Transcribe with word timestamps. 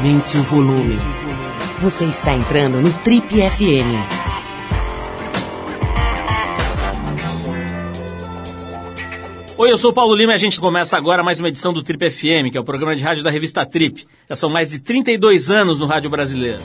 Aumente 0.00 0.38
o 0.38 0.42
volume. 0.44 0.96
Você 1.82 2.06
está 2.06 2.32
entrando 2.32 2.80
no 2.80 2.90
Trip 3.00 3.26
FM. 3.28 4.00
Oi, 9.58 9.70
eu 9.70 9.76
sou 9.76 9.90
o 9.90 9.92
Paulo 9.92 10.14
Lima 10.14 10.32
e 10.32 10.36
a 10.36 10.38
gente 10.38 10.58
começa 10.58 10.96
agora 10.96 11.22
mais 11.22 11.38
uma 11.38 11.48
edição 11.48 11.70
do 11.70 11.82
Trip 11.82 12.10
FM, 12.10 12.50
que 12.50 12.56
é 12.56 12.60
o 12.60 12.64
programa 12.64 12.96
de 12.96 13.04
rádio 13.04 13.22
da 13.22 13.30
revista 13.30 13.66
Trip. 13.66 14.06
Já 14.26 14.36
são 14.36 14.48
mais 14.48 14.70
de 14.70 14.78
32 14.78 15.50
anos 15.50 15.78
no 15.78 15.84
rádio 15.84 16.08
brasileiro. 16.08 16.60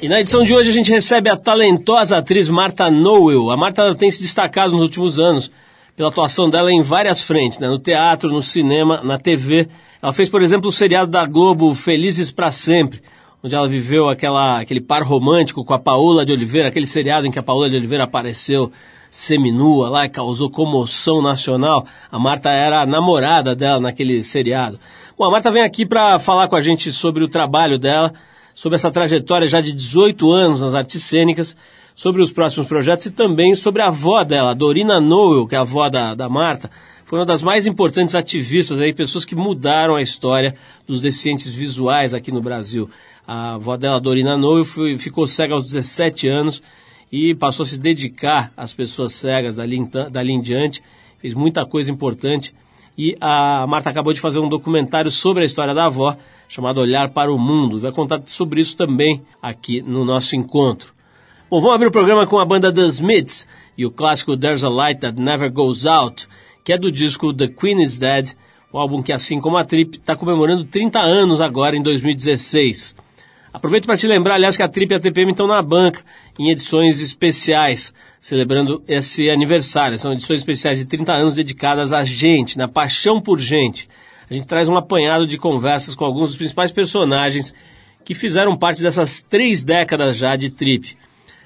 E 0.00 0.08
na 0.08 0.18
edição 0.18 0.44
de 0.44 0.54
hoje 0.54 0.70
a 0.70 0.72
gente 0.72 0.90
recebe 0.90 1.28
a 1.28 1.36
talentosa 1.36 2.16
atriz 2.16 2.48
Marta 2.48 2.90
Noel. 2.90 3.50
A 3.50 3.56
Marta 3.56 3.94
tem 3.94 4.10
se 4.10 4.22
destacado 4.22 4.72
nos 4.72 4.80
últimos 4.80 5.18
anos 5.18 5.50
pela 5.94 6.08
atuação 6.08 6.48
dela 6.48 6.72
em 6.72 6.80
várias 6.80 7.22
frentes, 7.22 7.58
né? 7.58 7.68
no 7.68 7.78
teatro, 7.78 8.32
no 8.32 8.40
cinema, 8.40 9.02
na 9.04 9.18
TV. 9.18 9.68
Ela 10.04 10.12
fez, 10.12 10.28
por 10.28 10.42
exemplo, 10.42 10.68
o 10.68 10.72
seriado 10.72 11.10
da 11.10 11.24
Globo 11.24 11.72
Felizes 11.72 12.30
para 12.30 12.52
Sempre, 12.52 13.00
onde 13.42 13.54
ela 13.54 13.66
viveu 13.66 14.10
aquela, 14.10 14.60
aquele 14.60 14.82
par 14.82 15.02
romântico 15.02 15.64
com 15.64 15.72
a 15.72 15.78
Paola 15.78 16.26
de 16.26 16.30
Oliveira, 16.30 16.68
aquele 16.68 16.86
seriado 16.86 17.26
em 17.26 17.30
que 17.30 17.38
a 17.38 17.42
Paola 17.42 17.70
de 17.70 17.76
Oliveira 17.76 18.04
apareceu 18.04 18.70
seminua 19.10 19.88
lá 19.88 20.04
e 20.04 20.10
causou 20.10 20.50
comoção 20.50 21.22
nacional. 21.22 21.86
A 22.12 22.18
Marta 22.18 22.50
era 22.50 22.82
a 22.82 22.86
namorada 22.86 23.56
dela 23.56 23.80
naquele 23.80 24.22
seriado. 24.22 24.78
Bom, 25.16 25.24
a 25.24 25.30
Marta 25.30 25.50
vem 25.50 25.62
aqui 25.62 25.86
para 25.86 26.18
falar 26.18 26.48
com 26.48 26.56
a 26.56 26.60
gente 26.60 26.92
sobre 26.92 27.24
o 27.24 27.28
trabalho 27.28 27.78
dela, 27.78 28.12
sobre 28.54 28.76
essa 28.76 28.90
trajetória 28.90 29.48
já 29.48 29.62
de 29.62 29.72
18 29.72 30.30
anos 30.30 30.60
nas 30.60 30.74
artes 30.74 31.02
cênicas, 31.02 31.56
sobre 31.94 32.20
os 32.20 32.30
próximos 32.30 32.68
projetos 32.68 33.06
e 33.06 33.10
também 33.10 33.54
sobre 33.54 33.80
a 33.80 33.86
avó 33.86 34.22
dela, 34.22 34.54
Dorina 34.54 35.00
Noel, 35.00 35.46
que 35.46 35.54
é 35.54 35.58
a 35.58 35.62
avó 35.62 35.88
da, 35.88 36.14
da 36.14 36.28
Marta, 36.28 36.70
foi 37.14 37.20
uma 37.20 37.26
das 37.26 37.44
mais 37.44 37.64
importantes 37.64 38.16
ativistas 38.16 38.80
aí, 38.80 38.92
pessoas 38.92 39.24
que 39.24 39.36
mudaram 39.36 39.94
a 39.94 40.02
história 40.02 40.56
dos 40.84 41.00
deficientes 41.00 41.54
visuais 41.54 42.12
aqui 42.12 42.32
no 42.32 42.40
Brasil. 42.40 42.90
A 43.24 43.54
avó 43.54 43.76
dela, 43.76 44.00
Dorina 44.00 44.36
Noel, 44.36 44.64
ficou 44.64 45.24
cega 45.24 45.54
aos 45.54 45.62
17 45.64 46.26
anos 46.26 46.60
e 47.12 47.32
passou 47.32 47.62
a 47.62 47.66
se 47.68 47.78
dedicar 47.78 48.52
às 48.56 48.74
pessoas 48.74 49.12
cegas 49.12 49.54
dali 49.54 49.88
dali 50.10 50.32
em 50.32 50.42
diante, 50.42 50.82
fez 51.20 51.34
muita 51.34 51.64
coisa 51.64 51.88
importante. 51.88 52.52
E 52.98 53.16
a 53.20 53.64
Marta 53.68 53.90
acabou 53.90 54.12
de 54.12 54.18
fazer 54.18 54.40
um 54.40 54.48
documentário 54.48 55.12
sobre 55.12 55.44
a 55.44 55.46
história 55.46 55.72
da 55.72 55.84
avó, 55.84 56.16
chamado 56.48 56.80
Olhar 56.80 57.10
para 57.10 57.32
o 57.32 57.38
Mundo. 57.38 57.78
Vai 57.78 57.92
contar 57.92 58.22
sobre 58.26 58.60
isso 58.60 58.76
também 58.76 59.22
aqui 59.40 59.80
no 59.80 60.04
nosso 60.04 60.34
encontro. 60.34 60.92
Bom, 61.48 61.60
vamos 61.60 61.76
abrir 61.76 61.86
o 61.86 61.92
programa 61.92 62.26
com 62.26 62.40
a 62.40 62.44
banda 62.44 62.72
The 62.72 62.86
Smiths 62.86 63.46
e 63.78 63.86
o 63.86 63.90
clássico 63.92 64.36
There's 64.36 64.64
a 64.64 64.68
Light 64.68 65.00
That 65.02 65.20
Never 65.20 65.48
Goes 65.48 65.86
Out, 65.86 66.26
que 66.64 66.72
é 66.72 66.78
do 66.78 66.90
disco 66.90 67.32
The 67.32 67.48
Queen 67.48 67.82
is 67.82 67.98
Dead, 67.98 68.30
o 68.72 68.78
álbum 68.78 69.02
que, 69.02 69.12
assim 69.12 69.38
como 69.38 69.58
a 69.58 69.64
Trip, 69.64 69.98
está 69.98 70.16
comemorando 70.16 70.64
30 70.64 70.98
anos 70.98 71.40
agora 71.40 71.76
em 71.76 71.82
2016. 71.82 72.96
Aproveito 73.52 73.86
para 73.86 73.96
te 73.96 74.06
lembrar, 74.06 74.34
aliás, 74.34 74.56
que 74.56 74.62
a 74.62 74.68
Trip 74.68 74.90
e 74.90 74.96
a 74.96 75.00
TPM 75.00 75.30
estão 75.30 75.46
na 75.46 75.62
banca 75.62 76.00
em 76.38 76.50
edições 76.50 77.00
especiais, 77.00 77.94
celebrando 78.18 78.82
esse 78.88 79.30
aniversário. 79.30 79.98
São 79.98 80.12
edições 80.12 80.40
especiais 80.40 80.78
de 80.78 80.86
30 80.86 81.12
anos 81.12 81.34
dedicadas 81.34 81.92
a 81.92 82.02
gente, 82.02 82.56
na 82.56 82.66
paixão 82.66 83.20
por 83.20 83.38
gente. 83.38 83.88
A 84.28 84.34
gente 84.34 84.46
traz 84.46 84.68
um 84.68 84.76
apanhado 84.76 85.26
de 85.26 85.36
conversas 85.36 85.94
com 85.94 86.04
alguns 86.04 86.30
dos 86.30 86.38
principais 86.38 86.72
personagens 86.72 87.54
que 88.04 88.14
fizeram 88.14 88.56
parte 88.56 88.82
dessas 88.82 89.22
três 89.22 89.62
décadas 89.62 90.16
já 90.16 90.34
de 90.34 90.50
Trip. 90.50 90.96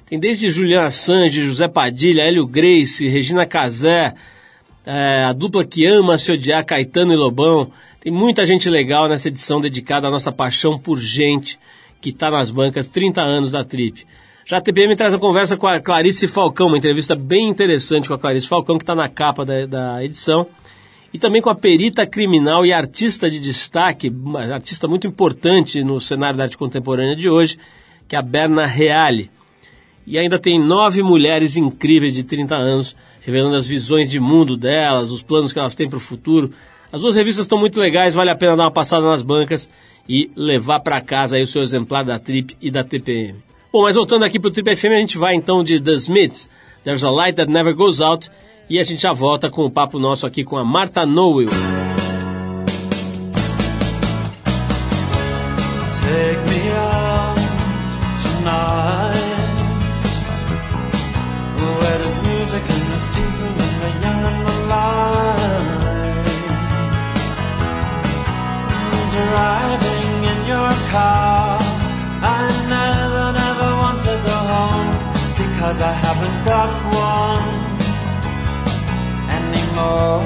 Tem 0.06 0.18
desde 0.18 0.48
Julian 0.48 0.84
Assange, 0.84 1.42
José 1.42 1.68
Padilha, 1.68 2.22
Hélio 2.22 2.46
Grace, 2.46 3.06
Regina 3.06 3.44
Casé, 3.44 4.14
é, 4.90 5.24
a 5.24 5.34
dupla 5.34 5.66
que 5.66 5.84
ama 5.84 6.16
se 6.16 6.32
odiar, 6.32 6.64
Caetano 6.64 7.12
e 7.12 7.16
Lobão. 7.16 7.70
Tem 8.00 8.10
muita 8.10 8.46
gente 8.46 8.70
legal 8.70 9.06
nessa 9.06 9.28
edição 9.28 9.60
dedicada 9.60 10.08
à 10.08 10.10
nossa 10.10 10.32
paixão 10.32 10.78
por 10.78 10.98
gente 10.98 11.58
que 12.00 12.08
está 12.08 12.30
nas 12.30 12.50
bancas 12.50 12.86
30 12.86 13.20
anos 13.20 13.50
da 13.50 13.62
Trip. 13.62 14.06
Já 14.46 14.56
a 14.56 14.60
TPM 14.62 14.96
traz 14.96 15.12
a 15.12 15.18
conversa 15.18 15.58
com 15.58 15.66
a 15.66 15.78
Clarice 15.78 16.26
Falcão, 16.26 16.68
uma 16.68 16.78
entrevista 16.78 17.14
bem 17.14 17.50
interessante 17.50 18.08
com 18.08 18.14
a 18.14 18.18
Clarice 18.18 18.48
Falcão, 18.48 18.78
que 18.78 18.82
está 18.82 18.94
na 18.94 19.10
capa 19.10 19.44
da, 19.44 19.66
da 19.66 20.02
edição. 20.02 20.46
E 21.12 21.18
também 21.18 21.42
com 21.42 21.50
a 21.50 21.54
perita 21.54 22.06
criminal 22.06 22.64
e 22.64 22.72
artista 22.72 23.28
de 23.28 23.40
destaque, 23.40 24.10
artista 24.50 24.88
muito 24.88 25.06
importante 25.06 25.84
no 25.84 26.00
cenário 26.00 26.38
da 26.38 26.44
arte 26.44 26.56
contemporânea 26.56 27.14
de 27.14 27.28
hoje, 27.28 27.58
que 28.08 28.16
é 28.16 28.18
a 28.18 28.22
Berna 28.22 28.64
Reale. 28.64 29.30
E 30.06 30.16
ainda 30.18 30.38
tem 30.38 30.58
nove 30.58 31.02
mulheres 31.02 31.58
incríveis 31.58 32.14
de 32.14 32.22
30 32.22 32.54
anos, 32.54 32.96
revelando 33.28 33.56
as 33.56 33.66
visões 33.66 34.08
de 34.08 34.18
mundo 34.18 34.56
delas, 34.56 35.10
os 35.10 35.22
planos 35.22 35.52
que 35.52 35.58
elas 35.58 35.74
têm 35.74 35.86
para 35.86 35.98
o 35.98 36.00
futuro. 36.00 36.50
As 36.90 37.02
duas 37.02 37.14
revistas 37.14 37.44
estão 37.44 37.58
muito 37.58 37.78
legais, 37.78 38.14
vale 38.14 38.30
a 38.30 38.34
pena 38.34 38.56
dar 38.56 38.62
uma 38.64 38.70
passada 38.70 39.04
nas 39.04 39.20
bancas 39.20 39.68
e 40.08 40.30
levar 40.34 40.80
para 40.80 40.98
casa 41.02 41.36
aí 41.36 41.42
o 41.42 41.46
seu 41.46 41.60
exemplar 41.60 42.06
da 42.06 42.18
Trip 42.18 42.56
e 42.58 42.70
da 42.70 42.82
TPM. 42.82 43.34
Bom, 43.70 43.82
mas 43.82 43.96
voltando 43.96 44.24
aqui 44.24 44.38
para 44.38 44.48
o 44.48 44.50
Trip 44.50 44.74
FM, 44.74 44.86
a 44.86 45.00
gente 45.00 45.18
vai 45.18 45.34
então 45.34 45.62
de 45.62 45.78
The 45.78 45.92
Smiths, 45.92 46.48
There's 46.82 47.04
a 47.04 47.10
Light 47.10 47.36
That 47.36 47.52
Never 47.52 47.74
Goes 47.74 48.00
Out, 48.00 48.30
e 48.70 48.78
a 48.78 48.82
gente 48.82 49.02
já 49.02 49.12
volta 49.12 49.50
com 49.50 49.66
o 49.66 49.70
papo 49.70 49.98
nosso 49.98 50.26
aqui 50.26 50.42
com 50.42 50.56
a 50.56 50.64
Marta 50.64 51.04
Noel. 51.04 51.50
Take 56.00 56.50
me 56.50 56.57
car. 70.90 71.58
I 72.36 72.40
never, 72.74 73.24
never 73.42 73.68
want 73.82 73.98
to 74.08 74.14
go 74.28 74.36
home 74.52 74.90
because 75.40 75.78
I 75.90 75.94
haven't 76.04 76.38
got 76.52 76.70
one 77.08 77.48
anymore. 79.38 80.24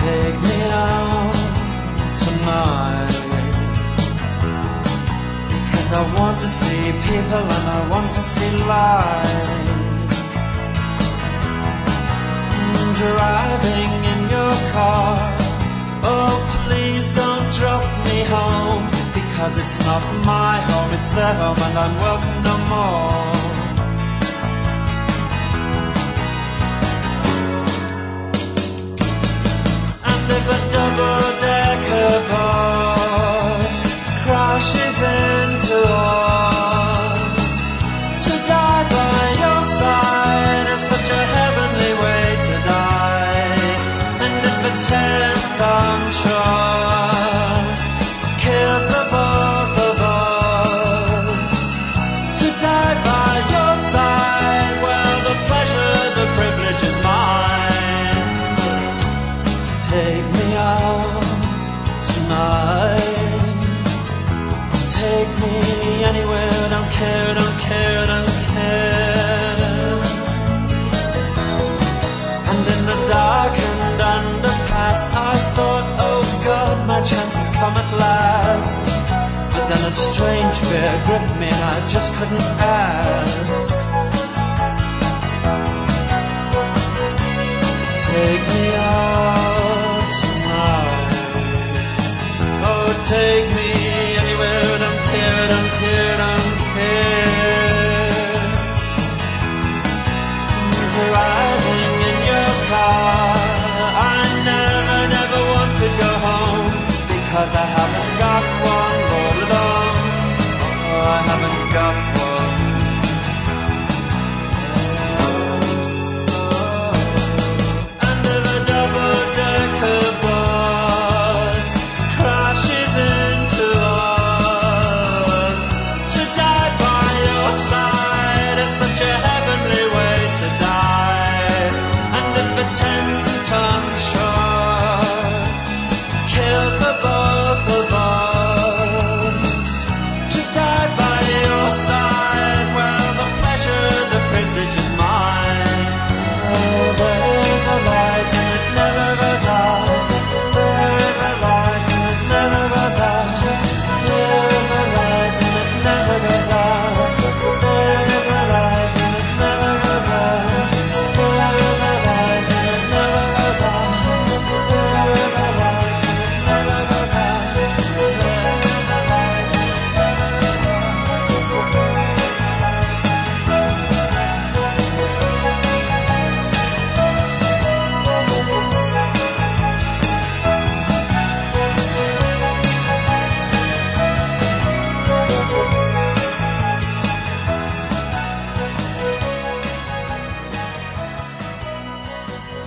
Take 0.00 0.38
me 0.48 0.58
out 0.86 1.36
tonight 2.24 3.16
because 5.52 5.90
I 6.00 6.02
want 6.18 6.36
to 6.44 6.48
see 6.48 6.82
people 7.08 7.44
and 7.56 7.66
I 7.76 7.80
want 7.92 8.08
to 8.12 8.22
see 8.32 8.52
life. 8.74 9.68
Mm, 12.72 12.90
driving 13.02 13.92
in 14.12 14.20
your 14.30 14.54
car. 14.72 15.37
Please 16.68 17.08
don't 17.14 17.48
drop 17.54 17.82
me 18.04 18.18
home 18.28 18.84
because 19.14 19.56
it's 19.56 19.78
not 19.86 20.02
my 20.26 20.60
home, 20.68 20.90
it's 20.92 21.10
their 21.12 21.34
home, 21.40 21.56
and 21.66 21.78
I'm 21.84 21.94
welcome 22.06 22.42
no 22.48 22.56
more. 22.72 23.08
And 30.10 30.24
if 30.36 30.44
a 30.56 30.60
double 30.74 31.24
decker 31.40 32.14
bus 32.30 33.74
crashes 34.24 34.98
into 35.00 35.47
come 77.68 77.76
at 77.76 77.92
last. 77.98 78.84
But 79.52 79.64
then 79.68 79.82
a 79.84 79.90
strange 79.90 80.56
fear 80.68 80.92
gripped 81.06 81.34
me, 81.40 81.48
and 81.56 81.64
I 81.74 81.78
just 81.94 82.08
couldn't 82.16 82.48
ask. 82.60 83.68
Take 88.08 88.44
me 88.54 88.66
out 88.76 90.08
tonight. 90.20 91.10
Oh, 92.70 92.88
take 93.14 93.48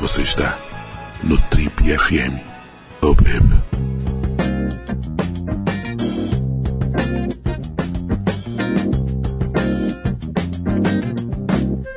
Você 0.02 0.24
está 0.24 0.58
no 1.24 1.38
Trip 1.52 1.72
FM. 1.84 2.34
Oh, 3.04 3.14
baby. 3.14 3.62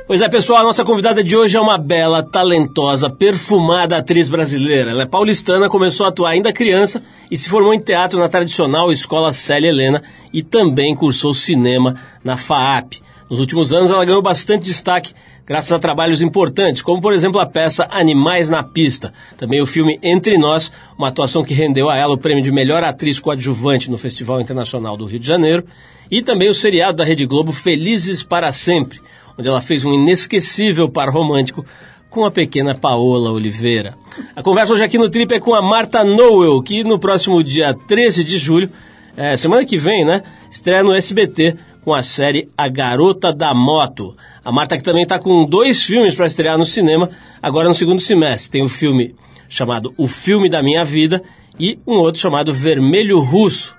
Pois 0.05 0.21
é, 0.21 0.29
pessoal, 0.29 0.59
a 0.59 0.63
nossa 0.65 0.85
convidada 0.85 1.23
de 1.23 1.35
hoje 1.35 1.57
é 1.57 1.59
uma 1.59 1.79
bela, 1.79 2.21
talentosa, 2.21 3.09
perfumada 3.09 3.97
atriz 3.97 4.29
brasileira. 4.29 4.91
Ela 4.91 5.01
é 5.01 5.07
paulistana, 5.07 5.67
começou 5.67 6.05
a 6.05 6.09
atuar 6.09 6.29
ainda 6.29 6.53
criança 6.53 7.01
e 7.31 7.35
se 7.35 7.49
formou 7.49 7.73
em 7.73 7.79
teatro 7.79 8.19
na 8.19 8.29
tradicional 8.29 8.91
Escola 8.91 9.33
Célia 9.33 9.69
Helena 9.69 10.03
e 10.31 10.43
também 10.43 10.95
cursou 10.95 11.33
cinema 11.33 11.95
na 12.23 12.37
FAAP. 12.37 13.01
Nos 13.27 13.39
últimos 13.39 13.73
anos 13.73 13.89
ela 13.89 14.05
ganhou 14.05 14.21
bastante 14.21 14.65
destaque 14.65 15.15
graças 15.45 15.71
a 15.71 15.79
trabalhos 15.79 16.21
importantes, 16.21 16.81
como 16.81 17.01
por 17.01 17.13
exemplo 17.13 17.39
a 17.39 17.45
peça 17.45 17.87
Animais 17.91 18.49
na 18.49 18.63
Pista, 18.63 19.13
também 19.37 19.61
o 19.61 19.65
filme 19.65 19.99
Entre 20.01 20.37
Nós, 20.37 20.71
uma 20.97 21.09
atuação 21.09 21.43
que 21.43 21.53
rendeu 21.53 21.89
a 21.89 21.95
ela 21.95 22.13
o 22.13 22.17
prêmio 22.17 22.43
de 22.43 22.51
melhor 22.51 22.83
atriz 22.83 23.19
coadjuvante 23.19 23.91
no 23.91 23.97
Festival 23.97 24.41
Internacional 24.41 24.97
do 24.97 25.05
Rio 25.05 25.19
de 25.19 25.27
Janeiro, 25.27 25.63
e 26.09 26.21
também 26.21 26.49
o 26.49 26.53
seriado 26.53 26.97
da 26.97 27.03
Rede 27.03 27.25
Globo 27.25 27.51
Felizes 27.51 28.23
para 28.23 28.51
Sempre, 28.51 28.99
onde 29.37 29.47
ela 29.47 29.61
fez 29.61 29.85
um 29.85 29.93
inesquecível 29.93 30.89
par 30.89 31.09
romântico 31.09 31.65
com 32.09 32.25
a 32.25 32.31
pequena 32.31 32.73
Paola 32.73 33.31
Oliveira. 33.31 33.97
A 34.35 34.41
conversa 34.41 34.73
hoje 34.73 34.83
aqui 34.83 34.97
no 34.97 35.09
Trip 35.09 35.33
é 35.33 35.39
com 35.39 35.53
a 35.53 35.61
Marta 35.61 36.03
Noel, 36.03 36.61
que 36.61 36.83
no 36.83 36.97
próximo 36.97 37.43
dia 37.43 37.73
13 37.73 38.23
de 38.23 38.37
julho, 38.37 38.69
é, 39.17 39.35
semana 39.35 39.65
que 39.65 39.77
vem, 39.77 40.05
né, 40.05 40.23
estreia 40.49 40.83
no 40.83 40.93
SBT 40.93 41.55
com 41.85 41.93
a 41.93 42.01
série 42.01 42.49
A 42.57 42.67
Garota 42.67 43.31
da 43.31 43.53
Moto. 43.53 44.17
A 44.43 44.51
Marta 44.51 44.75
que 44.75 44.83
também 44.83 45.03
está 45.03 45.19
com 45.19 45.45
dois 45.45 45.83
filmes 45.83 46.15
para 46.15 46.25
estrear 46.25 46.57
no 46.57 46.65
cinema, 46.65 47.11
agora 47.39 47.67
no 47.67 47.75
segundo 47.75 48.01
semestre. 48.01 48.53
Tem 48.53 48.63
o 48.63 48.67
filme 48.67 49.13
chamado 49.47 49.93
O 49.95 50.07
Filme 50.07 50.49
da 50.49 50.63
Minha 50.63 50.83
Vida 50.83 51.21
e 51.59 51.77
um 51.85 51.97
outro 51.97 52.19
chamado 52.19 52.51
Vermelho 52.51 53.19
Russo, 53.19 53.75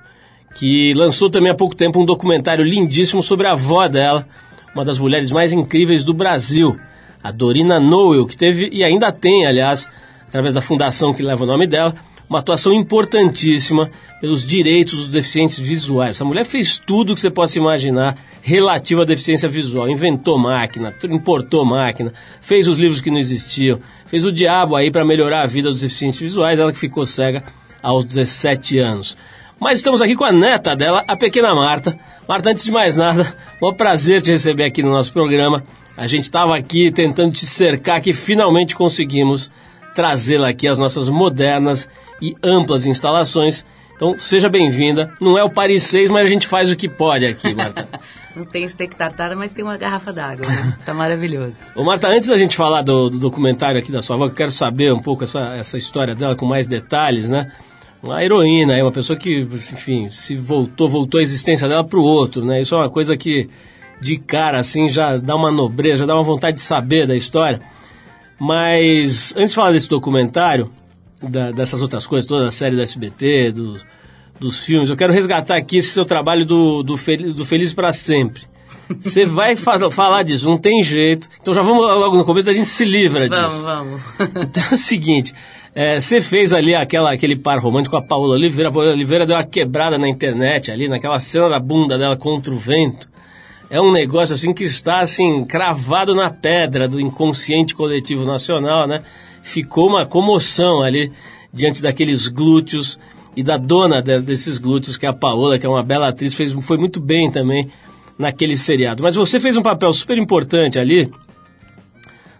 que 0.54 0.94
lançou 0.94 1.28
também 1.28 1.50
há 1.50 1.54
pouco 1.54 1.74
tempo 1.74 2.00
um 2.00 2.06
documentário 2.06 2.64
lindíssimo 2.64 3.24
sobre 3.24 3.48
a 3.48 3.52
avó 3.52 3.88
dela, 3.88 4.26
uma 4.72 4.84
das 4.84 5.00
mulheres 5.00 5.32
mais 5.32 5.52
incríveis 5.52 6.04
do 6.04 6.14
Brasil, 6.14 6.78
a 7.20 7.32
Dorina 7.32 7.80
Noel, 7.80 8.24
que 8.24 8.36
teve 8.36 8.70
e 8.72 8.84
ainda 8.84 9.10
tem, 9.10 9.46
aliás, 9.46 9.88
através 10.28 10.54
da 10.54 10.62
fundação 10.62 11.12
que 11.12 11.24
leva 11.24 11.42
o 11.42 11.46
nome 11.46 11.66
dela, 11.66 11.92
uma 12.28 12.40
atuação 12.40 12.72
importantíssima 12.72 13.90
pelos 14.20 14.46
direitos 14.46 14.94
dos 14.94 15.08
deficientes 15.08 15.58
visuais. 15.58 16.16
Essa 16.16 16.24
mulher 16.24 16.44
fez 16.44 16.78
tudo 16.78 17.14
que 17.14 17.20
você 17.20 17.30
possa 17.30 17.58
imaginar 17.58 18.16
relativo 18.42 19.02
à 19.02 19.04
deficiência 19.04 19.48
visual. 19.48 19.88
Inventou 19.88 20.38
máquina, 20.38 20.94
importou 21.10 21.64
máquina, 21.64 22.12
fez 22.40 22.66
os 22.66 22.78
livros 22.78 23.00
que 23.00 23.10
não 23.10 23.18
existiam, 23.18 23.80
fez 24.06 24.24
o 24.24 24.32
diabo 24.32 24.76
aí 24.76 24.90
para 24.90 25.04
melhorar 25.04 25.42
a 25.42 25.46
vida 25.46 25.70
dos 25.70 25.80
deficientes 25.80 26.20
visuais, 26.20 26.58
ela 26.58 26.72
que 26.72 26.78
ficou 26.78 27.04
cega 27.04 27.44
aos 27.82 28.04
17 28.04 28.78
anos. 28.78 29.16
Mas 29.58 29.78
estamos 29.78 30.02
aqui 30.02 30.14
com 30.14 30.24
a 30.24 30.32
neta 30.32 30.76
dela, 30.76 31.02
a 31.08 31.16
pequena 31.16 31.54
Marta. 31.54 31.98
Marta, 32.28 32.50
antes 32.50 32.64
de 32.64 32.72
mais 32.72 32.96
nada, 32.96 33.34
um 33.62 33.72
prazer 33.72 34.20
te 34.20 34.30
receber 34.30 34.64
aqui 34.64 34.82
no 34.82 34.90
nosso 34.90 35.12
programa. 35.12 35.64
A 35.96 36.06
gente 36.06 36.24
estava 36.24 36.54
aqui 36.54 36.90
tentando 36.90 37.32
te 37.32 37.46
cercar, 37.46 38.02
que 38.02 38.12
finalmente 38.12 38.76
conseguimos 38.76 39.50
trazê-la 39.96 40.50
aqui 40.50 40.68
às 40.68 40.78
nossas 40.78 41.08
modernas 41.08 41.88
e 42.20 42.36
amplas 42.42 42.84
instalações. 42.84 43.64
Então, 43.96 44.14
seja 44.18 44.46
bem-vinda. 44.46 45.10
Não 45.18 45.38
é 45.38 45.42
o 45.42 45.48
Paris 45.48 45.84
6, 45.84 46.10
mas 46.10 46.26
a 46.26 46.30
gente 46.30 46.46
faz 46.46 46.70
o 46.70 46.76
que 46.76 46.86
pode 46.86 47.24
aqui, 47.24 47.54
Marta. 47.54 47.88
Não 48.36 48.44
tem 48.44 48.68
steak 48.68 48.94
tartar, 48.94 49.34
mas 49.34 49.54
tem 49.54 49.64
uma 49.64 49.78
garrafa 49.78 50.12
d'água. 50.12 50.46
Né? 50.46 50.78
Tá 50.84 50.92
maravilhoso. 50.92 51.72
Ô, 51.74 51.82
Marta, 51.82 52.08
antes 52.08 52.28
da 52.28 52.36
gente 52.36 52.54
falar 52.54 52.82
do, 52.82 53.08
do 53.08 53.18
documentário 53.18 53.80
aqui 53.80 53.90
da 53.90 54.02
sua 54.02 54.16
avó, 54.16 54.26
eu 54.26 54.34
quero 54.34 54.50
saber 54.50 54.92
um 54.92 54.98
pouco 54.98 55.24
essa, 55.24 55.56
essa 55.56 55.78
história 55.78 56.14
dela 56.14 56.36
com 56.36 56.44
mais 56.44 56.68
detalhes, 56.68 57.30
né? 57.30 57.50
Uma 58.02 58.22
heroína, 58.22 58.76
é 58.76 58.82
uma 58.82 58.92
pessoa 58.92 59.18
que, 59.18 59.40
enfim, 59.40 60.10
se 60.10 60.36
voltou, 60.36 60.86
voltou 60.86 61.18
a 61.18 61.22
existência 61.22 61.66
dela 61.66 61.82
para 61.82 61.98
o 61.98 62.04
outro, 62.04 62.44
né? 62.44 62.60
Isso 62.60 62.74
é 62.74 62.78
uma 62.78 62.90
coisa 62.90 63.16
que, 63.16 63.48
de 63.98 64.18
cara, 64.18 64.58
assim, 64.60 64.86
já 64.90 65.16
dá 65.16 65.34
uma 65.34 65.50
nobreza, 65.50 66.00
já 66.00 66.06
dá 66.06 66.14
uma 66.14 66.22
vontade 66.22 66.56
de 66.56 66.62
saber 66.62 67.06
da 67.06 67.16
história. 67.16 67.62
Mas, 68.38 69.34
antes 69.36 69.50
de 69.50 69.56
falar 69.56 69.72
desse 69.72 69.88
documentário, 69.88 70.70
da, 71.22 71.50
dessas 71.50 71.80
outras 71.80 72.06
coisas, 72.06 72.26
toda 72.26 72.48
a 72.48 72.50
série 72.50 72.76
do 72.76 72.82
SBT, 72.82 73.52
do, 73.52 73.76
dos 74.38 74.64
filmes, 74.64 74.88
eu 74.88 74.96
quero 74.96 75.12
resgatar 75.12 75.56
aqui 75.56 75.78
esse 75.78 75.90
seu 75.90 76.04
trabalho 76.04 76.44
do, 76.44 76.82
do, 76.82 76.96
Fel, 76.96 77.32
do 77.32 77.44
Feliz 77.44 77.72
para 77.72 77.92
Sempre. 77.92 78.42
Você 79.00 79.24
vai 79.24 79.56
fa 79.56 79.78
falar 79.90 80.22
disso, 80.22 80.48
não 80.48 80.58
tem 80.58 80.82
jeito. 80.82 81.28
Então 81.40 81.52
já 81.52 81.62
vamos 81.62 81.82
logo 81.82 82.16
no 82.16 82.24
começo, 82.24 82.50
a 82.50 82.52
gente 82.52 82.70
se 82.70 82.84
livra 82.84 83.28
disso. 83.28 83.62
Vamos, 83.62 84.00
vamos. 84.18 84.36
Então 84.48 84.62
é 84.70 84.74
o 84.74 84.76
seguinte, 84.76 85.34
é, 85.74 86.00
você 86.00 86.20
fez 86.20 86.52
ali 86.52 86.74
aquela, 86.74 87.12
aquele 87.12 87.36
par 87.36 87.58
romântico 87.58 87.96
com 87.96 88.02
a 88.02 88.06
Paola 88.06 88.34
Oliveira. 88.34 88.68
A 88.68 88.72
Paola 88.72 88.92
Oliveira 88.92 89.26
deu 89.26 89.36
uma 89.36 89.44
quebrada 89.44 89.98
na 89.98 90.08
internet 90.08 90.70
ali, 90.70 90.88
naquela 90.88 91.18
cena 91.20 91.48
da 91.48 91.60
bunda 91.60 91.98
dela 91.98 92.16
contra 92.16 92.52
o 92.52 92.56
vento. 92.56 93.08
É 93.68 93.80
um 93.80 93.90
negócio 93.90 94.34
assim 94.34 94.54
que 94.54 94.62
está 94.62 95.00
assim 95.00 95.44
cravado 95.44 96.14
na 96.14 96.30
pedra 96.30 96.88
do 96.88 97.00
inconsciente 97.00 97.74
coletivo 97.74 98.24
nacional, 98.24 98.86
né? 98.86 99.02
Ficou 99.42 99.88
uma 99.88 100.06
comoção 100.06 100.82
ali 100.82 101.12
diante 101.52 101.82
daqueles 101.82 102.28
glúteos 102.28 102.98
e 103.36 103.42
da 103.42 103.56
dona 103.56 104.00
desses 104.00 104.58
glúteos, 104.58 104.96
que 104.96 105.04
é 105.04 105.08
a 105.08 105.12
Paola, 105.12 105.58
que 105.58 105.66
é 105.66 105.68
uma 105.68 105.82
bela 105.82 106.08
atriz, 106.08 106.32
fez, 106.34 106.52
foi 106.52 106.78
muito 106.78 107.00
bem 107.00 107.30
também 107.30 107.70
naquele 108.18 108.56
seriado. 108.56 109.02
Mas 109.02 109.16
você 109.16 109.40
fez 109.40 109.56
um 109.56 109.62
papel 109.62 109.92
super 109.92 110.16
importante 110.16 110.78
ali, 110.78 111.10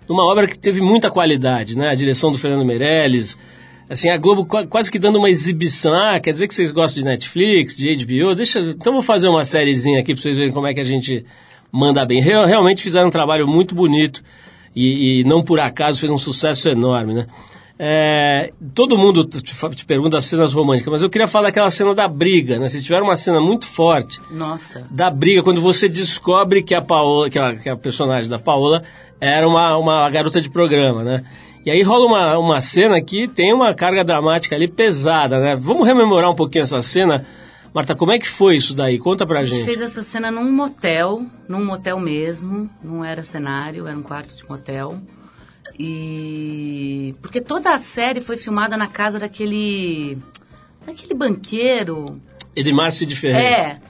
numa 0.09 0.25
obra 0.25 0.47
que 0.47 0.59
teve 0.59 0.81
muita 0.81 1.11
qualidade, 1.11 1.77
né? 1.77 1.89
A 1.89 1.95
direção 1.95 2.31
do 2.31 2.39
Fernando 2.39 2.65
Meirelles, 2.65 3.37
assim, 3.89 4.11
a 4.11 4.17
Globo 4.17 4.47
quase 4.47 4.91
que 4.91 4.99
dando 4.99 5.19
uma 5.19 5.31
exibição. 5.31 5.95
Ah, 5.95 6.21
quer 6.21 6.33
dizer 6.33 6.49
que 6.49 6.55
vocês 6.55 6.73
gostam 6.73 7.03
de 7.03 7.09
Netflix, 7.09 7.77
de 7.77 7.95
HBO? 7.95 8.35
Deixa, 8.35 8.61
então 8.61 8.93
vou 8.93 9.03
fazer 9.03 9.29
uma 9.29 9.45
sériezinha 9.45 10.01
aqui 10.01 10.15
para 10.15 10.23
vocês 10.23 10.37
verem 10.37 10.53
como 10.53 10.67
é 10.67 10.75
que 10.75 10.81
a 10.81 10.85
gente 10.85 11.25
manda 11.71 12.05
bem. 12.05 12.21
Real, 12.21 12.47
realmente 12.47 12.83
fizeram 12.83 13.09
um 13.09 13.11
trabalho 13.11 13.47
muito 13.47 13.75
bonito 13.75 14.23
e, 14.75 15.21
e, 15.21 15.25
não 15.25 15.43
por 15.43 15.61
acaso 15.61 16.01
fez 16.01 16.11
um 16.11 16.19
sucesso 16.19 16.69
enorme, 16.69 17.15
né? 17.15 17.27
É, 17.79 18.53
todo 18.75 18.97
mundo 18.97 19.23
te, 19.23 19.43
te, 19.43 19.85
pergunta 19.85 20.17
as 20.17 20.25
cenas 20.25 20.55
românticas, 20.55 20.91
mas 20.91 21.03
eu 21.03 21.11
queria 21.11 21.27
falar 21.27 21.49
daquela 21.49 21.71
cena 21.71 21.95
da 21.95 22.09
briga, 22.09 22.59
né? 22.59 22.69
Vocês 22.69 22.83
tiveram 22.83 23.05
uma 23.05 23.17
cena 23.17 23.39
muito 23.39 23.67
forte. 23.67 24.19
Nossa. 24.31 24.87
Da 24.91 25.11
briga, 25.11 25.43
quando 25.43 25.61
você 25.61 25.87
descobre 25.87 26.63
que 26.63 26.75
a 26.75 26.81
Paola, 26.81 27.29
que 27.29 27.39
a, 27.39 27.55
que 27.55 27.69
a 27.69 27.77
personagem 27.77 28.31
da 28.31 28.39
Paola 28.39 28.83
era 29.21 29.47
uma, 29.47 29.77
uma 29.77 30.09
garota 30.09 30.41
de 30.41 30.49
programa, 30.49 31.05
né? 31.05 31.25
E 31.67 31.71
aí 31.73 31.83
rola 31.83 32.07
uma, 32.07 32.39
uma 32.39 32.61
cena 32.61 33.03
que 33.03 33.27
tem 33.27 33.53
uma 33.53 33.75
carga 33.75 34.05
dramática 34.05 34.55
ali 34.55 34.69
pesada, 34.69 35.41
né? 35.41 35.57
Vamos 35.57 35.85
rememorar 35.85 36.31
um 36.31 36.35
pouquinho 36.37 36.63
essa 36.63 36.81
cena. 36.81 37.27
Marta, 37.75 37.93
como 37.97 38.13
é 38.13 38.21
que 38.21 38.29
foi 38.29 38.55
isso 38.55 38.73
daí? 38.73 39.01
Conta 39.01 39.27
pra 39.27 39.41
A 39.41 39.45
gente 39.45 39.57
gente. 39.57 39.65
fez 39.65 39.81
essa 39.81 40.01
cena 40.01 40.31
num 40.31 40.49
motel, 40.53 41.27
num 41.49 41.65
motel 41.65 41.99
mesmo, 41.99 42.71
não 42.81 43.05
era 43.05 43.25
cenário, 43.25 43.89
era 43.89 43.99
um 43.99 44.03
quarto 44.03 44.37
de 44.37 44.49
motel. 44.49 45.01
E 45.77 47.13
porque 47.21 47.41
toda 47.41 47.75
a 47.75 47.79
série 47.79 48.21
foi 48.21 48.37
filmada 48.37 48.77
na 48.77 48.87
casa 48.87 49.19
daquele 49.19 50.17
daquele 50.87 51.15
banqueiro. 51.15 52.21
Edmar 52.55 52.93
Cid 52.93 53.17
Ferreira. 53.17 53.45
É. 53.45 53.81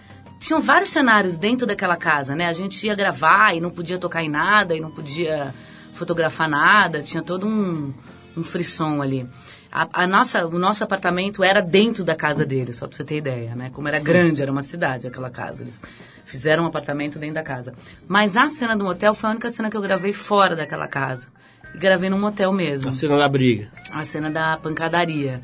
Tinham 0.40 0.62
vários 0.62 0.88
cenários 0.88 1.36
dentro 1.36 1.66
daquela 1.66 1.96
casa, 1.96 2.34
né? 2.34 2.46
A 2.46 2.52
gente 2.54 2.86
ia 2.86 2.94
gravar 2.94 3.54
e 3.54 3.60
não 3.60 3.68
podia 3.68 3.98
tocar 3.98 4.22
em 4.22 4.30
nada 4.30 4.74
e 4.74 4.80
não 4.80 4.90
podia 4.90 5.52
fotografar 5.96 6.48
nada, 6.48 7.00
tinha 7.02 7.22
todo 7.22 7.46
um, 7.46 7.92
um 8.36 8.42
frisson 8.44 9.02
ali. 9.02 9.28
A, 9.70 10.04
a 10.04 10.06
nossa, 10.06 10.46
o 10.46 10.58
nosso 10.58 10.82
apartamento 10.84 11.42
era 11.44 11.60
dentro 11.60 12.02
da 12.04 12.14
casa 12.14 12.46
deles, 12.46 12.76
só 12.76 12.86
pra 12.86 12.96
você 12.96 13.04
ter 13.04 13.16
ideia, 13.18 13.54
né? 13.54 13.70
Como 13.72 13.88
era 13.88 13.98
grande, 13.98 14.40
era 14.42 14.50
uma 14.50 14.62
cidade 14.62 15.06
aquela 15.06 15.28
casa. 15.28 15.62
Eles 15.62 15.82
fizeram 16.24 16.64
um 16.64 16.66
apartamento 16.66 17.18
dentro 17.18 17.34
da 17.34 17.42
casa. 17.42 17.74
Mas 18.08 18.36
a 18.36 18.48
cena 18.48 18.74
do 18.76 18.84
motel 18.84 19.12
foi 19.14 19.28
a 19.28 19.32
única 19.32 19.50
cena 19.50 19.68
que 19.68 19.76
eu 19.76 19.82
gravei 19.82 20.12
fora 20.12 20.56
daquela 20.56 20.86
casa. 20.88 21.28
E 21.74 21.78
gravei 21.78 22.08
num 22.08 22.18
motel 22.18 22.52
mesmo 22.52 22.88
A 22.88 22.92
cena 22.92 23.18
da 23.18 23.28
briga. 23.28 23.70
a 23.90 24.04
cena 24.04 24.30
da 24.30 24.56
pancadaria. 24.56 25.42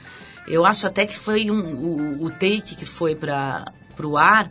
Eu 0.48 0.64
acho 0.64 0.86
até 0.86 1.04
que 1.04 1.16
foi 1.16 1.50
um, 1.50 1.74
o, 1.74 2.24
o 2.24 2.30
take 2.30 2.74
que 2.74 2.86
foi 2.86 3.14
para 3.14 3.66
o 4.02 4.16
ar 4.16 4.50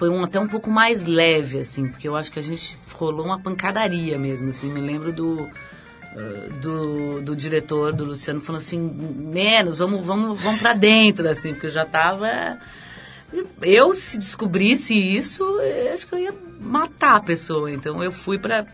foi 0.00 0.08
um 0.08 0.24
até 0.24 0.40
um 0.40 0.48
pouco 0.48 0.70
mais 0.70 1.04
leve, 1.04 1.58
assim, 1.58 1.86
porque 1.86 2.08
eu 2.08 2.16
acho 2.16 2.32
que 2.32 2.38
a 2.38 2.42
gente 2.42 2.78
rolou 2.94 3.26
uma 3.26 3.38
pancadaria 3.38 4.18
mesmo, 4.18 4.48
assim. 4.48 4.72
Me 4.72 4.80
lembro 4.80 5.12
do, 5.12 5.46
eh, 6.16 6.48
do, 6.58 7.20
do 7.20 7.36
diretor, 7.36 7.92
do 7.92 8.06
Luciano, 8.06 8.40
falando 8.40 8.62
assim, 8.62 8.80
menos, 8.80 9.76
vamos, 9.76 10.02
vamos, 10.02 10.40
vamos 10.40 10.62
para 10.62 10.72
dentro, 10.72 11.28
assim, 11.28 11.52
porque 11.52 11.66
eu 11.66 11.70
já 11.70 11.84
tava... 11.84 12.58
Eu, 13.60 13.92
se 13.92 14.16
descobrisse 14.16 14.94
isso, 14.94 15.44
eu 15.60 15.92
acho 15.92 16.08
que 16.08 16.14
eu 16.14 16.18
ia 16.18 16.34
matar 16.58 17.16
a 17.16 17.20
pessoa. 17.20 17.70
Então 17.70 18.02
eu 18.02 18.10
fui 18.10 18.38
para 18.38 18.66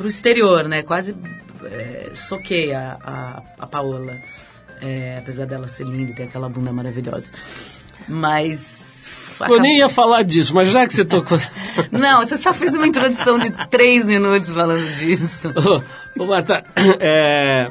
o 0.00 0.06
exterior, 0.06 0.68
né? 0.68 0.84
Quase 0.84 1.16
é, 1.64 2.12
soquei 2.14 2.72
a, 2.72 2.96
a, 3.02 3.42
a 3.58 3.66
Paola. 3.66 4.16
É, 4.80 5.18
apesar 5.18 5.46
dela 5.46 5.66
ser 5.66 5.84
linda 5.84 6.12
e 6.12 6.14
ter 6.14 6.22
aquela 6.22 6.48
bunda 6.48 6.72
maravilhosa. 6.72 7.32
Mas. 8.08 8.99
Eu 9.48 9.60
nem 9.60 9.78
ia 9.78 9.88
falar 9.88 10.22
disso, 10.22 10.54
mas 10.54 10.70
já 10.70 10.86
que 10.86 10.92
você 10.92 11.04
tocou. 11.04 11.38
Não, 11.90 12.18
você 12.20 12.36
só 12.36 12.52
fez 12.52 12.74
uma 12.74 12.86
introdução 12.86 13.38
de 13.38 13.50
três 13.68 14.08
minutos 14.08 14.52
falando 14.52 14.84
disso. 14.98 15.48
ô, 15.56 16.22
ô, 16.22 16.26
Marta, 16.26 16.62
é, 17.00 17.70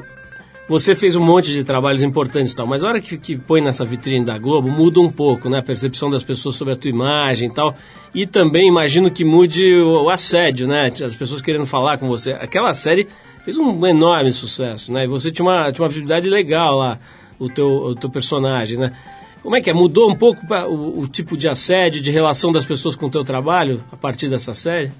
você 0.68 0.94
fez 0.94 1.16
um 1.16 1.24
monte 1.24 1.52
de 1.52 1.64
trabalhos 1.64 2.02
importantes 2.02 2.52
e 2.52 2.56
tal, 2.56 2.66
mas 2.66 2.84
a 2.84 2.88
hora 2.88 3.00
que, 3.00 3.18
que 3.18 3.36
põe 3.36 3.60
nessa 3.60 3.84
vitrine 3.84 4.24
da 4.24 4.38
Globo, 4.38 4.70
muda 4.70 5.00
um 5.00 5.10
pouco, 5.10 5.48
né? 5.48 5.58
A 5.58 5.62
percepção 5.62 6.10
das 6.10 6.22
pessoas 6.22 6.54
sobre 6.54 6.74
a 6.74 6.76
tua 6.76 6.90
imagem 6.90 7.48
e 7.48 7.52
tal. 7.52 7.76
E 8.14 8.26
também 8.26 8.68
imagino 8.68 9.10
que 9.10 9.24
mude 9.24 9.74
o, 9.74 10.04
o 10.04 10.10
assédio, 10.10 10.66
né? 10.66 10.92
As 11.04 11.14
pessoas 11.14 11.42
querendo 11.42 11.66
falar 11.66 11.98
com 11.98 12.08
você. 12.08 12.32
Aquela 12.32 12.72
série 12.74 13.06
fez 13.44 13.56
um 13.56 13.86
enorme 13.86 14.32
sucesso, 14.32 14.92
né? 14.92 15.04
E 15.04 15.08
você 15.08 15.30
tinha 15.32 15.44
uma, 15.44 15.72
tinha 15.72 15.82
uma 15.82 15.88
visibilidade 15.88 16.28
legal 16.28 16.76
lá, 16.76 16.98
o 17.38 17.48
teu, 17.48 17.66
o 17.66 17.94
teu 17.94 18.10
personagem, 18.10 18.78
né? 18.78 18.92
Como 19.42 19.56
é 19.56 19.60
que 19.60 19.70
é? 19.70 19.72
Mudou 19.72 20.10
um 20.10 20.16
pouco 20.16 20.40
o, 20.68 21.00
o 21.00 21.08
tipo 21.08 21.36
de 21.36 21.48
assédio, 21.48 22.02
de 22.02 22.10
relação 22.10 22.52
das 22.52 22.66
pessoas 22.66 22.94
com 22.94 23.06
o 23.06 23.10
teu 23.10 23.24
trabalho 23.24 23.82
a 23.90 23.96
partir 23.96 24.28
dessa 24.28 24.52
série? 24.52 24.92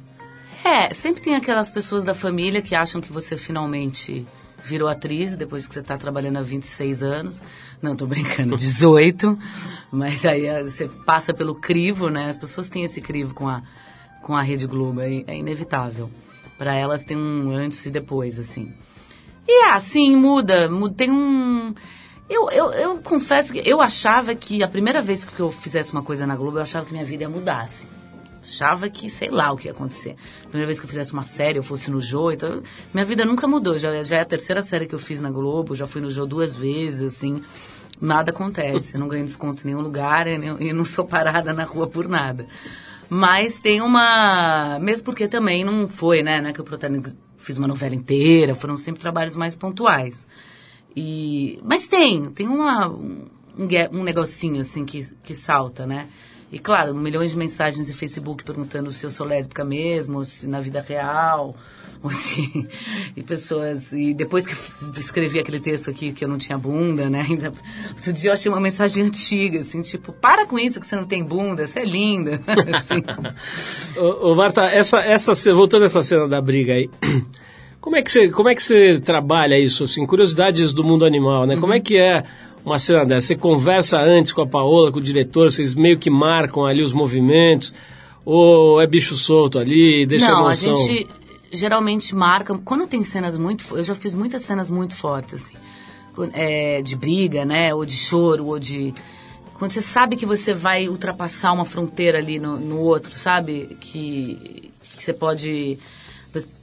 É, 0.65 0.93
sempre 0.93 1.23
tem 1.23 1.35
aquelas 1.35 1.71
pessoas 1.71 2.05
da 2.05 2.15
família 2.15 2.61
que 2.61 2.75
acham 2.75 3.01
que 3.01 3.13
você 3.13 3.37
finalmente 3.37 4.27
virou 4.63 4.89
atriz 4.89 5.37
depois 5.37 5.67
que 5.67 5.75
você 5.75 5.81
está 5.81 5.97
trabalhando 5.97 6.39
há 6.39 6.43
26 6.43 7.03
anos. 7.03 7.43
Não, 7.81 7.97
tô 7.97 8.07
brincando, 8.07 8.57
18. 8.57 9.39
Mas 9.91 10.25
aí 10.25 10.47
eh, 10.47 10.63
você 10.63 10.89
passa 10.89 11.33
pelo 11.33 11.55
crivo, 11.55 12.09
né? 12.09 12.27
As 12.29 12.39
pessoas 12.39 12.69
têm 12.69 12.85
esse 12.85 13.01
crivo 13.01 13.35
com 13.35 13.49
a, 13.49 13.63
com 14.23 14.37
a 14.37 14.43
Rede 14.43 14.67
Globo, 14.67 15.01
é, 15.01 15.25
é 15.27 15.37
inevitável. 15.37 16.11
Para 16.59 16.77
elas 16.77 17.05
tem 17.05 17.17
um 17.17 17.51
antes 17.53 17.85
e 17.87 17.91
depois, 17.91 18.39
assim. 18.39 18.73
E 19.49 19.65
assim, 19.65 20.15
muda, 20.15 20.69
muda 20.69 20.95
tem 20.95 21.11
um... 21.11 21.75
Eu, 22.31 22.49
eu, 22.51 22.71
eu 22.71 22.99
confesso 22.99 23.53
que 23.53 23.61
eu 23.69 23.83
achava 23.83 24.35
que 24.37 24.63
a 24.63 24.69
primeira 24.69 25.03
vez 25.03 25.25
que 25.25 25.41
eu 25.41 25.51
fizesse 25.51 25.93
uma 25.93 26.03
coisa 26.03 26.25
na 26.27 26.37
Globo, 26.37 26.59
eu 26.59 26.63
achava 26.63 26.87
que 26.87 26.93
minha 26.93 27.05
vida 27.05 27.25
ia 27.25 27.29
mudar, 27.29 27.63
assim 27.63 27.89
achava 28.43 28.89
que 28.89 29.09
sei 29.09 29.29
lá 29.31 29.53
o 29.53 29.57
que 29.57 29.69
ia 29.69 29.73
acontecer. 29.73 30.17
Primeira 30.45 30.67
vez 30.67 30.81
que 30.81 30.87
eu 30.87 30.89
fizesse 30.89 31.13
uma 31.13 31.23
série, 31.23 31.59
eu 31.59 31.63
fosse 31.63 31.91
no 31.91 32.01
Jô, 32.01 32.31
então 32.31 32.63
minha 32.93 33.05
vida 33.05 33.25
nunca 33.25 33.47
mudou. 33.47 33.79
Já, 33.79 34.03
já 34.03 34.17
é 34.17 34.21
a 34.23 34.25
terceira 34.25 34.63
série 34.63 34.87
que 34.87 34.95
eu 34.95 34.99
fiz 34.99 35.21
na 35.21 35.31
Globo, 35.31 35.75
já 35.75 35.87
fui 35.87 36.01
no 36.01 36.11
Jô 36.11 36.27
duas 36.27 36.57
vezes, 36.57 37.03
assim. 37.03 37.43
Nada 38.01 38.31
acontece, 38.31 38.95
eu 38.95 39.01
não 39.01 39.09
ganho 39.09 39.25
desconto 39.25 39.63
em 39.63 39.67
nenhum 39.67 39.83
lugar 39.83 40.27
e 40.27 40.73
não 40.73 40.85
sou 40.85 41.05
parada 41.05 41.53
na 41.53 41.65
rua 41.65 41.87
por 41.87 42.09
nada. 42.09 42.47
Mas 43.11 43.61
tem 43.61 43.83
uma. 43.83 44.79
Mesmo 44.81 45.05
porque 45.05 45.29
também 45.29 45.65
não 45.65 45.87
foi, 45.87 46.23
né? 46.23 46.41
né 46.41 46.53
que 46.53 46.61
eu 46.61 46.67
fiz 47.37 47.59
uma 47.59 47.69
novela 47.69 47.95
inteira, 47.95 48.55
foram 48.55 48.77
sempre 48.77 49.01
trabalhos 49.03 49.37
mais 49.37 49.55
pontuais. 49.55 50.27
E, 50.97 51.59
mas 51.63 51.89
tem, 51.89 52.25
tem 52.27 52.47
uma, 52.47 52.89
um, 52.89 53.27
um 53.93 54.03
negocinho 54.03 54.61
assim 54.61 54.85
que, 54.85 55.01
que 55.23 55.35
salta, 55.35 55.87
né? 55.87 56.09
E 56.53 56.59
claro, 56.59 56.95
milhões 56.95 57.31
de 57.31 57.39
mensagens 57.39 57.89
no 57.89 57.95
Facebook 57.95 58.43
perguntando 58.43 58.91
se 58.91 59.07
eu 59.07 59.11
sou 59.11 59.25
lésbica 59.25 59.65
mesmo, 59.65 60.25
se 60.25 60.49
na 60.49 60.61
vida 60.61 60.81
real, 60.81 61.55
ou 62.03 62.11
se. 62.11 62.69
E 63.17 63.23
pessoas. 63.23 63.93
E 63.93 64.13
depois 64.13 64.47
que 64.47 64.55
escrevi 64.99 65.39
aquele 65.39 65.61
texto 65.61 65.91
aqui 65.91 66.13
que 66.13 66.25
eu 66.25 66.29
não 66.29 66.39
tinha 66.39 66.59
bunda, 66.59 67.09
né? 67.09 67.25
Ainda, 67.29 67.53
outro 67.91 68.13
dia 68.13 68.31
eu 68.31 68.35
achei 68.35 68.51
uma 68.51 68.61
mensagem 68.61 69.05
antiga, 69.05 69.61
assim, 69.61 69.81
tipo, 69.83 70.13
para 70.13 70.45
com 70.47 70.59
isso 70.59 70.81
que 70.81 70.87
você 70.87 70.97
não 70.97 71.05
tem 71.05 71.23
bunda, 71.23 71.67
você 71.67 71.81
é 71.81 71.85
linda. 71.85 72.41
assim. 72.75 73.03
Ô, 73.97 74.31
ô, 74.31 74.35
Marta, 74.35 74.63
essa, 74.63 74.99
essa, 75.01 75.33
voltando 75.55 75.83
a 75.83 75.87
essa 75.87 76.03
cena 76.03 76.27
da 76.27 76.41
briga 76.41 76.73
aí, 76.73 76.91
como 77.81 77.97
é 77.97 78.03
que 78.03 78.11
você, 78.11 78.29
como 78.29 78.49
é 78.49 78.55
que 78.55 78.63
você 78.63 79.01
trabalha 79.01 79.59
isso, 79.59 79.85
assim, 79.85 80.07
curiosidades 80.07 80.73
do 80.73 80.85
mundo 80.85 81.05
animal, 81.05 81.47
né? 81.47 81.57
Como 81.57 81.73
é 81.73 81.81
que 81.81 81.97
é 81.97 82.25
uma 82.65 82.79
cena 82.79 83.05
dessa? 83.05 83.29
Você 83.29 83.37
conversa 83.37 83.99
antes 83.99 84.33
com 84.33 84.43
a 84.43 84.47
Paola, 84.47 84.93
com 84.93 84.99
o 84.99 85.03
diretor, 85.03 85.51
vocês 85.51 85.75
meio 85.75 85.99
que 85.99 86.11
marcam 86.11 86.67
ali 86.67 86.83
os 86.83 86.93
movimentos, 86.93 87.73
ou 88.25 88.81
é 88.81 88.87
bicho 88.87 89.15
solto 89.15 89.59
ali, 89.59 90.05
deixa 90.07 90.29
não, 90.29 90.47
a 90.47 90.51
a 90.51 90.55
emoção? 90.55 90.77
gente 90.77 91.09
geralmente 91.53 92.15
marca. 92.15 92.57
Quando 92.59 92.87
tem 92.87 93.03
cenas 93.03 93.37
muito. 93.37 93.65
Eu 93.77 93.83
já 93.83 93.95
fiz 93.95 94.15
muitas 94.15 94.43
cenas 94.43 94.71
muito 94.71 94.95
fortes, 94.95 95.35
assim. 95.35 95.55
É, 96.33 96.83
de 96.83 96.97
briga, 96.97 97.45
né? 97.45 97.75
Ou 97.75 97.85
de 97.85 97.97
choro, 97.97 98.47
ou 98.47 98.59
de. 98.59 98.95
Quando 99.55 99.73
você 99.73 99.83
sabe 99.83 100.17
que 100.17 100.25
você 100.25 100.55
vai 100.55 100.89
ultrapassar 100.89 101.53
uma 101.53 101.65
fronteira 101.65 102.19
ali 102.19 102.39
no, 102.39 102.59
no 102.59 102.79
outro, 102.79 103.13
sabe? 103.13 103.77
Que, 103.81 104.71
que 104.97 105.03
você 105.03 105.13
pode 105.13 105.79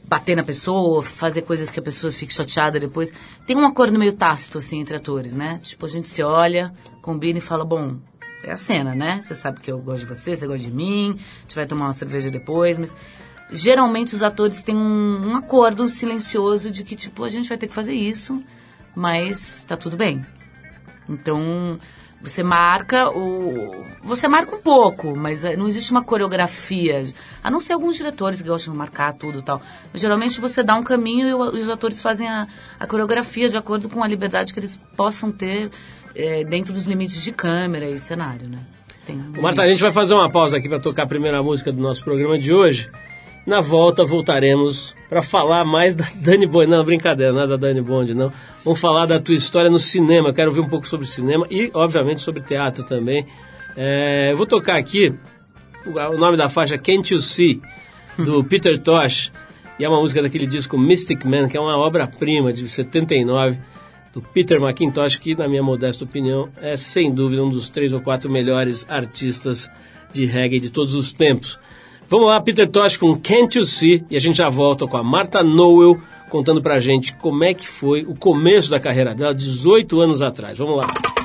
bater 0.07 0.35
na 0.35 0.43
pessoa, 0.43 1.03
fazer 1.03 1.41
coisas 1.41 1.69
que 1.69 1.79
a 1.79 1.83
pessoa 1.83 2.11
fique 2.11 2.33
chateada 2.33 2.79
depois. 2.79 3.11
Tem 3.45 3.55
um 3.55 3.65
acordo 3.65 3.99
meio 3.99 4.13
tácito, 4.13 4.57
assim, 4.57 4.79
entre 4.79 4.95
atores, 4.95 5.35
né? 5.35 5.59
Tipo, 5.61 5.85
a 5.85 5.89
gente 5.89 6.07
se 6.07 6.23
olha, 6.23 6.73
combina 7.01 7.39
e 7.39 7.41
fala, 7.41 7.65
bom, 7.65 7.97
é 8.43 8.51
a 8.51 8.57
cena, 8.57 8.95
né? 8.95 9.19
Você 9.21 9.35
sabe 9.35 9.59
que 9.59 9.71
eu 9.71 9.79
gosto 9.79 10.05
de 10.05 10.15
você, 10.15 10.35
você 10.35 10.47
gosta 10.47 10.69
de 10.69 10.73
mim, 10.73 11.15
a 11.17 11.41
gente 11.41 11.55
vai 11.55 11.65
tomar 11.65 11.85
uma 11.85 11.93
cerveja 11.93 12.31
depois, 12.31 12.77
mas 12.77 12.95
geralmente 13.51 14.15
os 14.15 14.23
atores 14.23 14.63
têm 14.63 14.75
um, 14.75 15.31
um 15.31 15.35
acordo 15.35 15.87
silencioso 15.89 16.71
de 16.71 16.83
que, 16.83 16.95
tipo, 16.95 17.23
a 17.23 17.29
gente 17.29 17.49
vai 17.49 17.57
ter 17.57 17.67
que 17.67 17.73
fazer 17.73 17.93
isso, 17.93 18.41
mas 18.95 19.65
tá 19.65 19.75
tudo 19.75 19.97
bem. 19.97 20.25
Então, 21.09 21.79
você 22.21 22.41
marca 22.41 23.09
o. 23.09 23.85
Você 24.03 24.27
marca 24.27 24.55
um 24.55 24.61
pouco, 24.61 25.15
mas 25.15 25.45
eh, 25.45 25.55
não 25.55 25.67
existe 25.67 25.91
uma 25.91 26.03
coreografia. 26.03 27.03
A 27.43 27.51
não 27.51 27.59
ser 27.59 27.73
alguns 27.73 27.95
diretores 27.95 28.41
que 28.41 28.47
gostam 28.47 28.73
de 28.73 28.77
marcar 28.77 29.13
tudo 29.13 29.39
e 29.39 29.41
tal. 29.41 29.61
Mas, 29.91 30.01
geralmente 30.01 30.41
você 30.41 30.63
dá 30.63 30.75
um 30.75 30.83
caminho 30.83 31.27
e, 31.27 31.33
os 31.33 31.69
atores 31.69 32.01
fazem 32.01 32.27
a, 32.27 32.47
a 32.79 32.87
coreografia 32.87 33.47
de 33.49 33.57
acordo 33.57 33.87
com 33.87 34.03
a 34.03 34.07
liberdade 34.07 34.51
que 34.51 34.59
eles 34.59 34.81
possam 34.95 35.31
ter 35.31 35.69
eh, 36.15 36.43
dentro 36.43 36.73
dos 36.73 36.85
limites 36.85 37.21
de 37.21 37.31
câmera 37.31 37.87
e 37.87 37.99
cenário, 37.99 38.49
né? 38.49 38.59
Tem 39.05 39.15
um 39.15 39.41
Marta, 39.41 39.61
a 39.61 39.65
limite. 39.65 39.69
gente 39.71 39.83
vai 39.83 39.91
fazer 39.91 40.13
uma 40.13 40.29
pausa 40.31 40.57
aqui 40.57 40.67
para 40.67 40.79
tocar 40.79 41.03
a 41.03 41.07
primeira 41.07 41.41
música 41.43 41.71
do 41.71 41.81
nosso 41.81 42.03
programa 42.03 42.37
de 42.39 42.51
hoje. 42.51 42.89
Na 43.47 43.61
volta 43.61 44.03
voltaremos 44.03 44.93
para 45.07 45.21
falar 45.21 45.63
mais 45.63 45.95
da 45.95 46.05
Dani 46.19 46.45
Bond. 46.45 46.67
Não, 46.67 46.83
brincadeira, 46.83 47.31
não 47.31 47.43
é 47.43 47.47
da 47.47 47.55
Dani 47.55 47.79
Bond, 47.79 48.13
não. 48.13 48.29
Vamos 48.65 48.77
falar 48.77 49.05
da 49.05 49.21
tua 49.21 49.35
história 49.35 49.71
no 49.71 49.79
cinema. 49.79 50.33
Quero 50.33 50.49
ouvir 50.49 50.59
um 50.59 50.67
pouco 50.67 50.85
sobre 50.85 51.07
cinema 51.07 51.47
e, 51.49 51.71
obviamente, 51.73 52.19
sobre 52.19 52.41
teatro 52.41 52.83
também. 52.83 53.25
É, 53.77 54.33
eu 54.33 54.35
vou 54.35 54.45
tocar 54.45 54.77
aqui 54.77 55.15
o, 55.85 55.91
o 55.91 56.17
nome 56.17 56.35
da 56.35 56.49
faixa 56.49 56.77
Can't 56.77 57.13
You 57.13 57.21
See, 57.21 57.61
do 58.17 58.43
Peter 58.45 58.77
Tosh. 58.81 59.31
E 59.79 59.85
é 59.85 59.87
uma 59.87 60.01
música 60.01 60.21
daquele 60.21 60.45
disco 60.45 60.77
Mystic 60.77 61.23
Man, 61.23 61.47
que 61.47 61.55
é 61.55 61.59
uma 61.61 61.77
obra-prima 61.77 62.51
de 62.51 62.67
79 62.67 63.57
do 64.11 64.21
Peter 64.21 64.61
McIntosh, 64.61 65.15
que, 65.15 65.35
na 65.35 65.47
minha 65.47 65.63
modesta 65.63 66.03
opinião, 66.03 66.49
é 66.57 66.75
sem 66.75 67.13
dúvida 67.13 67.41
um 67.41 67.49
dos 67.49 67.69
três 67.69 67.93
ou 67.93 68.01
quatro 68.01 68.29
melhores 68.29 68.85
artistas 68.89 69.71
de 70.11 70.25
reggae 70.25 70.59
de 70.59 70.69
todos 70.69 70.93
os 70.93 71.13
tempos. 71.13 71.57
Vamos 72.09 72.27
lá, 72.27 72.39
Peter 72.39 72.67
Tosh 72.67 72.95
com 72.95 73.19
Can't 73.19 73.57
You 73.57 73.65
See, 73.65 74.05
e 74.09 74.15
a 74.15 74.19
gente 74.19 74.37
já 74.37 74.47
volta 74.47 74.87
com 74.87 74.95
a 74.95 75.03
Marta 75.03 75.43
Noel 75.43 75.99
contando 76.29 76.61
pra 76.61 76.79
gente 76.79 77.13
como 77.15 77.43
é 77.43 77.53
que 77.53 77.67
foi 77.67 78.03
o 78.03 78.15
começo 78.15 78.69
da 78.69 78.79
carreira 78.79 79.13
dela, 79.13 79.35
18 79.35 79.99
anos 79.99 80.21
atrás. 80.21 80.57
Vamos 80.57 80.77
lá. 80.77 81.16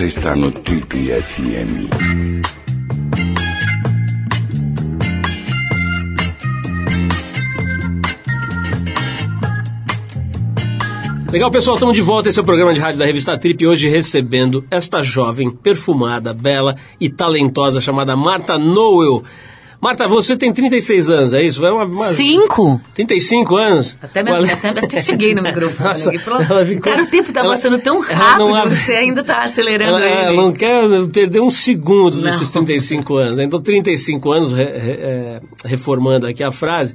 Você 0.00 0.06
está 0.06 0.34
no 0.34 0.50
Trip 0.50 0.96
FM. 0.96 1.90
Legal, 11.30 11.50
pessoal, 11.50 11.76
estamos 11.76 11.94
de 11.94 12.00
volta. 12.00 12.30
Esse 12.30 12.38
é 12.38 12.42
o 12.42 12.46
programa 12.46 12.72
de 12.72 12.80
rádio 12.80 12.98
da 12.98 13.04
revista 13.04 13.36
Trip. 13.36 13.66
Hoje 13.66 13.90
recebendo 13.90 14.64
esta 14.70 15.02
jovem, 15.02 15.50
perfumada, 15.50 16.32
bela 16.32 16.74
e 16.98 17.10
talentosa 17.10 17.78
chamada 17.78 18.16
Marta 18.16 18.58
Noel. 18.58 19.22
Marta, 19.80 20.06
você 20.06 20.36
tem 20.36 20.52
36 20.52 21.08
anos, 21.08 21.32
é 21.32 21.42
isso? 21.42 21.64
É 21.64 21.72
uma, 21.72 21.84
uma- 21.86 22.08
Cinco? 22.08 22.78
35 22.94 23.56
anos? 23.56 23.96
Até, 24.02 24.22
me, 24.22 24.30
Qual- 24.30 24.44
até, 24.44 24.68
até 24.68 25.00
cheguei 25.00 25.34
no 25.34 25.42
microfone. 25.42 25.88
Nossa, 25.88 26.10
ela 26.14 26.64
ficou- 26.66 26.82
Cara, 26.82 27.02
o 27.02 27.06
tempo 27.06 27.32
tá 27.32 27.40
ela- 27.40 27.48
passando 27.50 27.78
tão 27.78 28.04
ela 28.04 28.14
rápido 28.14 28.38
não 28.40 28.54
abre- 28.54 28.76
você 28.76 28.92
ainda 28.92 29.24
tá 29.24 29.42
acelerando 29.42 29.96
Ela, 29.96 30.04
ela 30.04 30.28
ele. 30.32 30.36
não 30.36 30.52
quer 30.52 30.82
perder 31.10 31.40
um 31.40 31.48
segundo 31.50 32.16
Não. 32.16 32.22
desses 32.24 32.50
35 32.50 33.16
anos. 33.16 33.38
Então, 33.38 33.58
35 33.60 34.30
anos, 34.32 34.52
re- 34.52 34.64
re- 34.64 34.98
é, 35.00 35.40
reformando 35.64 36.26
aqui 36.26 36.42
a 36.44 36.52
frase, 36.52 36.94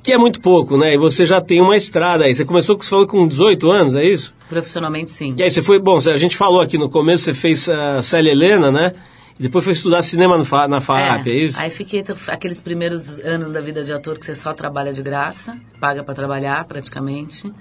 que 0.00 0.12
é 0.12 0.16
muito 0.18 0.40
pouco, 0.40 0.76
né? 0.76 0.94
E 0.94 0.96
você 0.96 1.26
já 1.26 1.40
tem 1.40 1.60
uma 1.60 1.74
estrada 1.74 2.24
aí. 2.24 2.32
Você 2.36 2.44
começou, 2.44 2.76
você 2.80 2.88
falou, 2.88 3.06
com 3.08 3.26
18 3.26 3.68
anos, 3.68 3.96
é 3.96 4.04
isso? 4.04 4.32
Profissionalmente, 4.48 5.10
sim. 5.10 5.34
E 5.36 5.42
aí 5.42 5.50
você 5.50 5.60
foi, 5.60 5.80
bom, 5.80 5.96
a 5.96 6.16
gente 6.16 6.36
falou 6.36 6.60
aqui 6.60 6.78
no 6.78 6.88
começo, 6.88 7.24
você 7.24 7.34
fez 7.34 7.68
a 7.68 8.00
Célia 8.00 8.30
Helena, 8.30 8.70
né? 8.70 8.92
Depois 9.38 9.62
foi 9.64 9.72
estudar 9.74 10.00
cinema 10.02 10.38
no 10.38 10.44
Fa- 10.44 10.66
na 10.66 10.80
FAAP, 10.80 11.26
é, 11.30 11.34
isso? 11.34 11.60
Aí 11.60 11.68
fiquei 11.70 12.02
aqueles 12.28 12.60
primeiros 12.60 13.18
anos 13.20 13.52
da 13.52 13.60
vida 13.60 13.82
de 13.82 13.92
ator 13.92 14.18
que 14.18 14.24
você 14.24 14.34
só 14.34 14.54
trabalha 14.54 14.92
de 14.92 15.02
graça, 15.02 15.58
paga 15.78 16.02
pra 16.02 16.14
trabalhar 16.14 16.64
praticamente. 16.66 17.52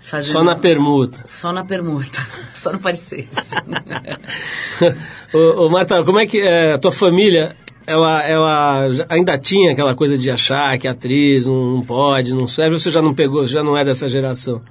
Fazendo- 0.00 0.32
Só 0.32 0.44
na 0.44 0.54
permuta. 0.54 1.20
Só 1.24 1.52
na 1.52 1.64
permuta, 1.64 2.20
só 2.54 2.72
no 2.72 2.78
pareces. 2.78 3.50
ô, 5.32 5.64
ô, 5.66 5.70
Marta, 5.70 6.02
como 6.04 6.18
é 6.18 6.26
que 6.26 6.38
é, 6.40 6.74
a 6.74 6.78
tua 6.78 6.92
família, 6.92 7.56
ela, 7.86 8.22
ela 8.22 8.88
ainda 9.08 9.38
tinha 9.38 9.72
aquela 9.72 9.94
coisa 9.94 10.16
de 10.16 10.30
achar 10.30 10.78
que 10.78 10.86
atriz 10.86 11.46
não, 11.46 11.76
não 11.76 11.82
pode, 11.82 12.32
não 12.34 12.46
serve, 12.46 12.74
ou 12.74 12.78
você 12.78 12.90
já 12.90 13.02
não 13.02 13.14
pegou, 13.14 13.44
já 13.46 13.62
não 13.62 13.76
é 13.76 13.84
dessa 13.84 14.06
geração? 14.06 14.62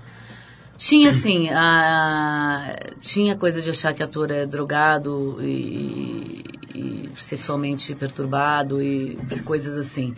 Tinha, 0.78 1.10
assim, 1.10 1.50
a... 1.50 2.76
tinha 3.02 3.36
coisa 3.36 3.62
de 3.62 3.70
achar 3.70 3.94
que 3.94 4.04
ator 4.04 4.30
é 4.32 4.46
drogado 4.46 5.38
e, 5.42 6.44
e 6.76 7.10
sexualmente 7.16 7.96
perturbado 7.96 8.82
e 8.82 9.18
coisas 9.44 9.76
assim. 9.78 10.14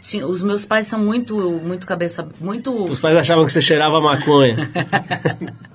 tinha- 0.00 0.26
os 0.26 0.42
meus 0.42 0.64
pais 0.64 0.86
são 0.86 1.00
muito, 1.00 1.34
muito 1.50 1.86
cabeça, 1.86 2.26
muito 2.40 2.84
Os 2.84 3.00
pais 3.00 3.16
achavam 3.16 3.44
que 3.44 3.52
você 3.52 3.60
cheirava 3.60 4.00
maconha. 4.00 4.56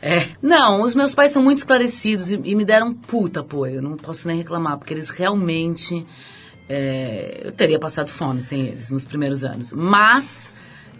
É. 0.00 0.28
Não, 0.40 0.82
os 0.82 0.94
meus 0.94 1.14
pais 1.14 1.32
são 1.32 1.42
muito 1.42 1.58
esclarecidos 1.58 2.30
e, 2.30 2.40
e 2.44 2.54
me 2.54 2.64
deram 2.64 2.88
um 2.88 2.94
puta 2.94 3.40
apoio. 3.40 3.76
Eu 3.76 3.82
não 3.82 3.96
posso 3.96 4.28
nem 4.28 4.36
reclamar, 4.36 4.78
porque 4.78 4.94
eles 4.94 5.10
realmente. 5.10 6.06
é, 6.68 7.40
eu 7.44 7.50
teria 7.50 7.78
passado 7.78 8.08
fome 8.08 8.40
sem 8.40 8.60
eles 8.62 8.90
nos 8.92 9.04
primeiros 9.04 9.44
anos. 9.44 9.72
Mas 9.72 10.54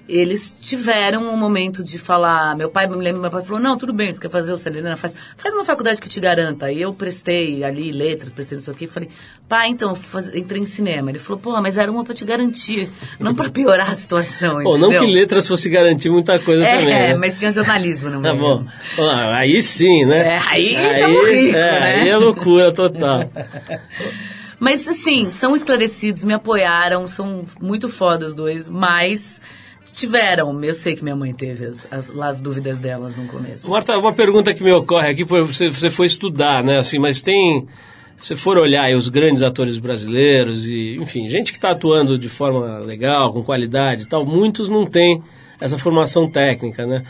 eles 0.08 0.56
tiveram 0.60 1.22
um 1.32 1.36
momento 1.36 1.82
de 1.82 1.98
falar. 1.98 2.56
Meu 2.56 2.68
pai, 2.68 2.86
me 2.86 2.96
lembro, 2.96 3.20
meu 3.20 3.30
pai 3.30 3.42
falou: 3.42 3.60
Não, 3.60 3.76
tudo 3.78 3.92
bem, 3.92 4.12
você 4.12 4.20
quer 4.20 4.30
fazer 4.30 4.52
o 4.52 4.56
Celina? 4.56 4.96
Faz, 4.96 5.14
faz 5.36 5.54
uma 5.54 5.64
faculdade 5.64 6.00
que 6.00 6.08
te 6.08 6.18
garanta. 6.20 6.66
Aí 6.66 6.80
eu 6.82 6.92
prestei 6.92 7.62
ali 7.64 7.92
letras, 7.92 8.32
prestei 8.32 8.58
isso 8.58 8.70
aqui. 8.70 8.86
Falei: 8.86 9.08
Pai, 9.48 9.68
então, 9.68 9.94
faz- 9.94 10.34
entrei 10.34 10.60
em 10.60 10.66
cinema. 10.66 11.10
Ele 11.10 11.18
falou: 11.18 11.40
Porra, 11.40 11.60
mas 11.60 11.78
era 11.78 11.90
uma 11.90 12.04
pra 12.04 12.14
te 12.14 12.24
garantir, 12.24 12.88
não 13.20 13.34
pra 13.34 13.48
piorar 13.50 13.90
a 13.90 13.94
situação. 13.94 14.62
Pô, 14.62 14.76
não 14.76 14.90
que 14.90 15.06
letras 15.06 15.46
fosse 15.48 15.68
garantir 15.68 16.10
muita 16.10 16.38
coisa 16.38 16.64
É, 16.64 16.78
também. 16.78 16.94
né? 16.94 17.14
mas 17.14 17.38
tinha 17.38 17.50
jornalismo 17.50 18.10
no 18.10 18.20
Tá 18.22 18.32
meio. 18.34 18.38
bom. 18.38 18.64
Ah, 18.98 19.36
Aí 19.38 19.62
sim, 19.62 20.04
né? 20.04 20.36
É, 20.36 20.40
aí 20.48 20.74
tamo 21.00 21.24
rico, 21.24 21.56
é, 21.56 21.80
né? 21.80 21.80
Aí 22.02 22.08
é 22.08 22.16
loucura 22.16 22.70
total. 22.72 23.30
Mas 24.58 24.86
assim, 24.86 25.28
são 25.28 25.56
esclarecidos, 25.56 26.22
me 26.24 26.32
apoiaram, 26.32 27.08
são 27.08 27.44
muito 27.60 27.88
foda 27.88 28.26
os 28.26 28.32
dois, 28.34 28.68
mas 28.68 29.40
tiveram, 29.92 30.62
eu 30.64 30.74
sei 30.74 30.96
que 30.96 31.02
minha 31.02 31.14
mãe 31.14 31.32
teve 31.32 31.66
as, 31.66 31.86
as, 31.90 32.10
as 32.10 32.40
dúvidas 32.40 32.80
delas 32.80 33.14
no 33.14 33.26
começo. 33.26 33.70
Marta, 33.70 33.96
uma 33.98 34.12
pergunta 34.12 34.54
que 34.54 34.64
me 34.64 34.72
ocorre 34.72 35.10
aqui, 35.10 35.24
você, 35.24 35.68
você 35.68 35.90
foi 35.90 36.06
estudar, 36.06 36.64
né? 36.64 36.78
Assim, 36.78 36.98
mas 36.98 37.20
tem. 37.20 37.66
Se 38.20 38.36
for 38.36 38.56
olhar 38.56 38.84
aí 38.84 38.94
os 38.94 39.08
grandes 39.08 39.42
atores 39.42 39.78
brasileiros 39.78 40.64
e, 40.64 40.96
enfim, 41.00 41.28
gente 41.28 41.50
que 41.50 41.58
está 41.58 41.72
atuando 41.72 42.16
de 42.16 42.28
forma 42.28 42.78
legal, 42.78 43.32
com 43.32 43.42
qualidade 43.42 44.04
e 44.04 44.06
tal, 44.06 44.24
muitos 44.24 44.68
não 44.68 44.86
têm 44.86 45.20
essa 45.60 45.76
formação 45.76 46.30
técnica, 46.30 46.86
né? 46.86 47.04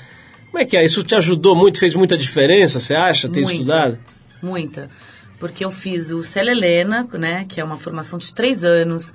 Como 0.51 0.63
é 0.63 0.65
que 0.65 0.77
é? 0.77 0.85
Isso 0.85 1.03
te 1.03 1.15
ajudou 1.15 1.55
muito, 1.55 1.79
fez 1.79 1.95
muita 1.95 2.17
diferença, 2.17 2.81
você 2.81 2.95
acha, 2.95 3.29
ter 3.29 3.41
Muita, 3.41 3.53
estudado? 3.53 3.99
Muita. 4.43 4.91
Porque 5.39 5.65
eu 5.65 5.71
fiz 5.71 6.11
o 6.11 6.23
Célia 6.23 6.53
Helena, 6.53 7.07
né, 7.15 7.45
que 7.49 7.61
é 7.61 7.65
uma 7.65 7.77
formação 7.77 8.19
de 8.19 8.35
três 8.35 8.63
anos, 8.63 9.13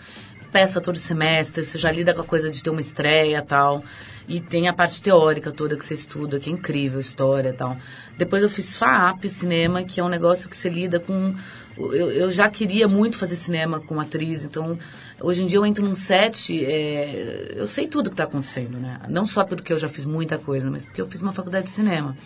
peça 0.52 0.82
todo 0.82 0.98
semestre, 0.98 1.64
você 1.64 1.78
já 1.78 1.92
lida 1.92 2.14
com 2.14 2.22
a 2.22 2.26
coisa 2.26 2.50
de 2.50 2.64
ter 2.64 2.70
uma 2.70 2.80
estreia 2.80 3.38
e 3.38 3.42
tal. 3.42 3.84
E 4.28 4.42
tem 4.42 4.68
a 4.68 4.74
parte 4.74 5.02
teórica 5.02 5.52
toda 5.52 5.78
que 5.78 5.86
você 5.86 5.94
estuda, 5.94 6.40
que 6.40 6.50
é 6.50 6.54
incrível, 6.54 7.00
história 7.00 7.50
e 7.50 7.54
tal. 7.54 7.78
Depois 8.18 8.44
eu 8.44 8.50
fiz 8.50 8.76
FAAP, 8.76 9.26
cinema, 9.30 9.84
que 9.84 10.00
é 10.00 10.04
um 10.04 10.10
negócio 10.10 10.50
que 10.50 10.58
você 10.58 10.70
lida 10.70 11.00
com... 11.00 11.34
Eu, 11.78 12.12
eu 12.12 12.30
já 12.30 12.50
queria 12.50 12.88
muito 12.88 13.18
fazer 13.18 13.36
cinema 13.36 13.80
com 13.80 14.00
atriz, 14.00 14.44
então 14.44 14.78
hoje 15.22 15.44
em 15.44 15.46
dia 15.46 15.60
eu 15.60 15.66
entro 15.66 15.86
num 15.86 15.96
set, 15.96 16.66
é, 16.66 17.54
eu 17.56 17.68
sei 17.68 17.88
tudo 17.88 18.10
que 18.10 18.16
está 18.16 18.24
acontecendo, 18.24 18.80
né? 18.80 19.00
Não 19.08 19.26
só 19.26 19.46
porque 19.46 19.72
eu 19.72 19.78
já 19.78 19.88
fiz 19.88 20.04
muita 20.04 20.40
coisa, 20.40 20.70
mas 20.72 20.86
porque 20.86 21.00
eu 21.00 21.06
fiz 21.06 21.22
uma 21.22 21.32
faculdade 21.32 21.66
de 21.66 21.72
cinema. 21.72 22.18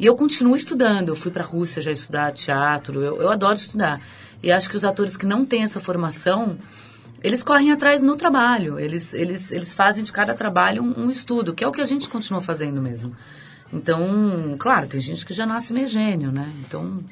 E 0.00 0.06
eu 0.06 0.16
continuo 0.16 0.56
estudando. 0.56 1.10
Eu 1.10 1.14
fui 1.14 1.30
para 1.30 1.44
a 1.44 1.46
Rússia 1.46 1.82
já 1.82 1.90
estudar 1.90 2.32
teatro. 2.32 3.02
Eu, 3.02 3.20
eu 3.20 3.30
adoro 3.30 3.54
estudar. 3.54 4.00
E 4.42 4.50
acho 4.50 4.70
que 4.70 4.76
os 4.76 4.82
atores 4.82 5.14
que 5.14 5.26
não 5.26 5.44
têm 5.44 5.62
essa 5.62 5.78
formação, 5.78 6.58
eles 7.22 7.42
correm 7.42 7.70
atrás 7.70 8.02
no 8.02 8.16
trabalho. 8.16 8.78
Eles, 8.78 9.14
eles, 9.14 9.52
eles 9.52 9.74
fazem 9.74 10.02
de 10.02 10.12
cada 10.12 10.34
trabalho 10.34 10.82
um, 10.82 11.04
um 11.04 11.10
estudo, 11.10 11.54
que 11.54 11.62
é 11.62 11.68
o 11.68 11.72
que 11.72 11.80
a 11.80 11.84
gente 11.84 12.08
continua 12.08 12.40
fazendo 12.40 12.80
mesmo. 12.80 13.14
Então, 13.72 14.56
claro, 14.58 14.86
tem 14.86 15.00
gente 15.00 15.24
que 15.24 15.32
já 15.32 15.46
nasce 15.46 15.72
meio 15.72 15.86
gênio, 15.86 16.32
né? 16.32 16.52
Então, 16.60 17.02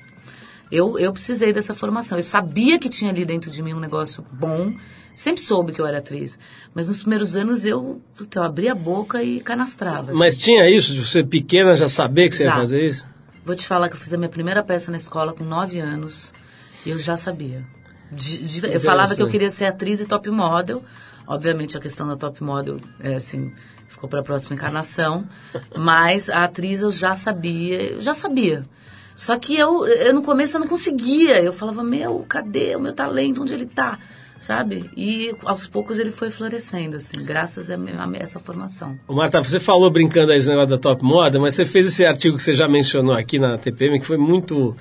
eu, 0.70 0.98
eu 0.98 1.12
precisei 1.12 1.52
dessa 1.52 1.72
formação. 1.72 2.18
Eu 2.18 2.22
sabia 2.24 2.78
que 2.78 2.88
tinha 2.88 3.10
ali 3.10 3.24
dentro 3.24 3.50
de 3.50 3.62
mim 3.62 3.74
um 3.74 3.80
negócio 3.80 4.24
bom. 4.32 4.74
Sempre 5.14 5.40
soube 5.40 5.72
que 5.72 5.80
eu 5.80 5.86
era 5.86 5.98
atriz. 5.98 6.38
Mas 6.74 6.88
nos 6.88 7.00
primeiros 7.00 7.36
anos 7.36 7.64
eu, 7.64 8.00
eu 8.34 8.42
abria 8.42 8.72
a 8.72 8.74
boca 8.74 9.22
e 9.22 9.40
canastrava. 9.40 10.10
assim. 10.10 10.18
Mas 10.18 10.36
tinha 10.36 10.68
isso, 10.70 10.94
de 10.94 11.04
você 11.04 11.24
pequena 11.24 11.74
já 11.74 11.88
saber 11.88 12.28
que 12.28 12.34
você 12.36 12.44
ia 12.44 12.50
Já. 12.50 12.56
fazer 12.56 12.86
isso? 12.86 13.06
Vou 13.44 13.56
te 13.56 13.66
falar 13.66 13.88
que 13.88 13.94
eu 13.94 13.98
fiz 13.98 14.12
a 14.12 14.16
minha 14.16 14.28
primeira 14.28 14.62
peça 14.62 14.90
na 14.90 14.96
escola 14.96 15.32
com 15.32 15.42
nove 15.42 15.80
anos 15.80 16.32
e 16.84 16.90
eu 16.90 16.98
já 16.98 17.16
sabia. 17.16 17.64
De- 18.10 18.44
de- 18.46 18.66
eu 18.74 18.80
falava 18.80 19.14
que 19.14 19.22
eu 19.22 19.28
queria 19.28 19.50
ser 19.50 19.66
atriz 19.66 20.00
e 20.00 20.06
top 20.06 20.30
model. 20.30 20.82
Obviamente 21.26 21.76
a 21.76 21.80
questão 21.80 22.06
da 22.08 22.16
top 22.16 22.42
model 22.42 22.78
é 23.00 23.14
assim, 23.16 23.52
ficou 23.86 24.08
para 24.08 24.20
a 24.20 24.22
próxima 24.22 24.54
encarnação. 24.56 25.26
Mas 25.76 26.30
a 26.30 26.44
atriz 26.44 26.80
eu 26.82 26.90
já 26.90 27.12
sabia, 27.12 27.92
eu 27.92 28.00
já 28.00 28.14
sabia. 28.14 28.64
Só 29.14 29.36
que 29.36 29.56
eu, 29.56 29.86
eu 29.86 30.14
no 30.14 30.22
começo 30.22 30.56
eu 30.56 30.60
não 30.60 30.68
conseguia. 30.68 31.42
Eu 31.42 31.52
falava, 31.52 31.82
meu, 31.82 32.24
cadê 32.28 32.76
o 32.76 32.80
meu 32.80 32.92
talento? 32.94 33.42
Onde 33.42 33.52
ele 33.52 33.66
tá? 33.66 33.98
Sabe? 34.38 34.88
E 34.96 35.34
aos 35.44 35.66
poucos 35.66 35.98
ele 35.98 36.12
foi 36.12 36.30
florescendo, 36.30 36.96
assim, 36.96 37.24
graças 37.24 37.68
a, 37.72 37.74
a 37.74 38.10
essa 38.14 38.38
formação. 38.38 38.96
Ô, 39.08 39.14
Marta, 39.14 39.42
você 39.42 39.58
falou 39.58 39.90
brincando 39.90 40.30
aí 40.30 40.38
esse 40.38 40.48
negócio 40.48 40.70
da 40.70 40.78
Top 40.78 41.04
Moda, 41.04 41.40
mas 41.40 41.56
você 41.56 41.66
fez 41.66 41.86
esse 41.88 42.06
artigo 42.06 42.36
que 42.36 42.42
você 42.44 42.52
já 42.54 42.68
mencionou 42.68 43.12
aqui 43.14 43.36
na 43.36 43.58
TPM, 43.58 43.98
que 43.98 44.06
foi 44.06 44.16
muito 44.16 44.76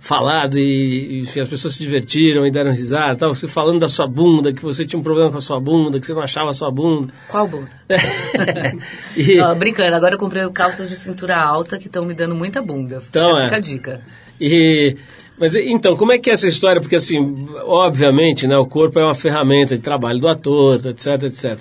falado 0.00 0.58
e, 0.58 1.22
as 1.38 1.48
pessoas 1.48 1.74
se 1.74 1.82
divertiram 1.82 2.46
e 2.46 2.50
deram 2.50 2.70
risada, 2.70 3.14
tal. 3.14 3.34
Você 3.34 3.46
falando 3.46 3.78
da 3.78 3.86
sua 3.86 4.08
bunda, 4.08 4.52
que 4.52 4.62
você 4.62 4.84
tinha 4.84 4.98
um 4.98 5.02
problema 5.02 5.30
com 5.30 5.36
a 5.36 5.40
sua 5.40 5.60
bunda, 5.60 6.00
que 6.00 6.06
você 6.06 6.14
não 6.14 6.22
achava 6.22 6.50
a 6.50 6.54
sua 6.54 6.70
bunda. 6.70 7.12
Qual 7.28 7.46
bunda? 7.46 7.68
e, 9.14 9.36
Não, 9.36 9.54
brincando, 9.54 9.94
agora 9.94 10.14
eu 10.14 10.18
comprei 10.18 10.48
calças 10.50 10.88
de 10.88 10.96
cintura 10.96 11.36
alta 11.36 11.78
que 11.78 11.86
estão 11.86 12.04
me 12.04 12.14
dando 12.14 12.34
muita 12.34 12.62
bunda. 12.62 13.02
Então, 13.08 13.38
é. 13.38 13.44
fica 13.44 13.56
a 13.56 13.60
dica. 13.60 14.00
e- 14.40 14.96
mas 15.38 15.54
então, 15.54 15.96
como 15.96 16.12
é 16.12 16.18
que 16.18 16.28
é 16.28 16.34
essa 16.34 16.46
história? 16.46 16.82
Porque 16.82 16.96
assim, 16.96 17.48
obviamente, 17.64 18.46
né, 18.46 18.58
o 18.58 18.66
corpo 18.66 18.98
é 18.98 19.04
uma 19.04 19.14
ferramenta 19.14 19.74
de 19.74 19.82
trabalho 19.82 20.18
do 20.18 20.28
ator, 20.28 20.78
etc, 20.84 21.22
etc. 21.22 21.58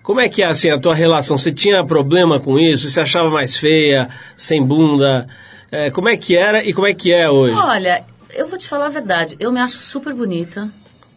Como 0.00 0.20
é 0.20 0.28
que 0.28 0.44
é 0.44 0.46
assim 0.46 0.70
a 0.70 0.78
tua 0.78 0.94
relação? 0.94 1.36
Você 1.36 1.50
tinha 1.50 1.84
problema 1.84 2.38
com 2.38 2.56
isso? 2.56 2.88
Você 2.88 3.00
achava 3.00 3.28
mais 3.28 3.56
feia, 3.56 4.08
sem 4.36 4.62
bunda? 4.62 5.26
É, 5.70 5.90
como 5.90 6.08
é 6.08 6.16
que 6.16 6.36
era 6.36 6.64
e 6.64 6.72
como 6.72 6.86
é 6.86 6.94
que 6.94 7.12
é 7.12 7.30
hoje? 7.30 7.58
Olha, 7.58 8.04
eu 8.34 8.46
vou 8.46 8.58
te 8.58 8.68
falar 8.68 8.86
a 8.86 8.90
verdade. 8.90 9.36
Eu 9.38 9.52
me 9.52 9.60
acho 9.60 9.78
super 9.78 10.12
bonita. 10.12 10.70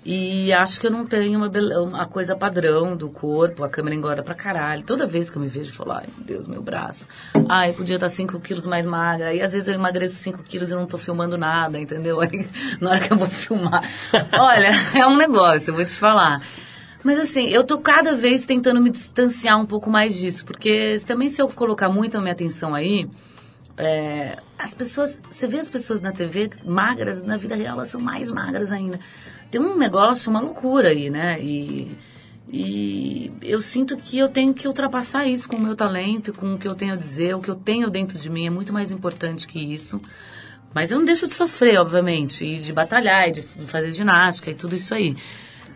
E 0.05 0.51
acho 0.51 0.81
que 0.81 0.87
eu 0.87 0.91
não 0.91 1.05
tenho 1.05 1.39
uma, 1.39 1.49
uma 1.79 2.05
coisa 2.05 2.35
padrão 2.35 2.93
do 2.93 3.09
corpo, 3.09 3.63
a 3.63 3.69
câmera 3.69 3.95
engorda 3.95 4.21
pra 4.21 4.35
caralho. 4.35 4.83
Toda 4.83 5.05
vez 5.05 5.29
que 5.29 5.37
eu 5.37 5.41
me 5.41 5.47
vejo, 5.47 5.71
eu 5.71 5.75
falo, 5.75 5.93
ai 5.93 6.05
meu 6.17 6.25
Deus, 6.25 6.47
meu 6.49 6.61
braço. 6.61 7.07
Ai, 7.47 7.69
eu 7.69 7.73
podia 7.73 7.95
estar 7.95 8.09
5 8.09 8.37
quilos 8.41 8.65
mais 8.65 8.85
magra. 8.85 9.33
E 9.33 9.41
às 9.41 9.53
vezes 9.53 9.69
eu 9.69 9.75
emagreço 9.75 10.15
5 10.15 10.43
quilos 10.43 10.71
e 10.71 10.75
não 10.75 10.85
tô 10.85 10.97
filmando 10.97 11.37
nada, 11.37 11.79
entendeu? 11.79 12.19
Aí, 12.21 12.45
na 12.81 12.89
hora 12.89 12.99
que 12.99 13.13
eu 13.13 13.17
vou 13.17 13.29
filmar. 13.29 13.81
Olha, 14.37 14.71
é 14.93 15.07
um 15.07 15.15
negócio, 15.15 15.71
eu 15.71 15.75
vou 15.75 15.85
te 15.85 15.95
falar. 15.95 16.41
Mas 17.01 17.17
assim, 17.17 17.47
eu 17.47 17.63
tô 17.63 17.77
cada 17.77 18.13
vez 18.13 18.45
tentando 18.45 18.81
me 18.81 18.89
distanciar 18.89 19.57
um 19.57 19.65
pouco 19.65 19.89
mais 19.89 20.15
disso, 20.17 20.45
porque 20.45 20.95
também 21.07 21.29
se 21.29 21.41
eu 21.41 21.47
colocar 21.47 21.87
muito 21.87 22.17
a 22.17 22.21
minha 22.21 22.33
atenção 22.33 22.75
aí, 22.75 23.09
é, 23.77 24.37
as 24.57 24.73
pessoas, 24.73 25.21
você 25.29 25.47
vê 25.47 25.57
as 25.57 25.69
pessoas 25.69 26.01
na 26.01 26.11
TV 26.11 26.49
magras, 26.65 27.23
na 27.23 27.37
vida 27.37 27.55
real 27.55 27.75
elas 27.75 27.89
são 27.89 27.99
mais 27.99 28.31
magras 28.31 28.71
ainda. 28.71 28.99
Tem 29.49 29.59
um 29.59 29.77
negócio, 29.77 30.29
uma 30.29 30.39
loucura 30.39 30.89
aí, 30.89 31.09
né? 31.09 31.41
E, 31.41 31.91
e 32.51 33.31
eu 33.41 33.59
sinto 33.61 33.97
que 33.97 34.17
eu 34.17 34.29
tenho 34.29 34.53
que 34.53 34.67
ultrapassar 34.67 35.25
isso 35.25 35.49
com 35.49 35.55
o 35.55 35.61
meu 35.61 35.75
talento, 35.75 36.33
com 36.33 36.53
o 36.53 36.57
que 36.57 36.67
eu 36.67 36.75
tenho 36.75 36.93
a 36.93 36.95
dizer, 36.95 37.35
o 37.35 37.41
que 37.41 37.49
eu 37.49 37.55
tenho 37.55 37.89
dentro 37.89 38.17
de 38.17 38.29
mim 38.29 38.45
é 38.45 38.49
muito 38.49 38.71
mais 38.71 38.91
importante 38.91 39.47
que 39.47 39.59
isso. 39.59 39.99
Mas 40.73 40.91
eu 40.91 40.97
não 40.97 41.05
deixo 41.05 41.27
de 41.27 41.33
sofrer, 41.33 41.79
obviamente, 41.79 42.43
e 42.43 42.59
de 42.59 42.73
batalhar, 42.73 43.29
e 43.29 43.31
de 43.31 43.41
fazer 43.41 43.91
ginástica 43.91 44.51
e 44.51 44.55
tudo 44.55 44.75
isso 44.75 44.93
aí. 44.93 45.15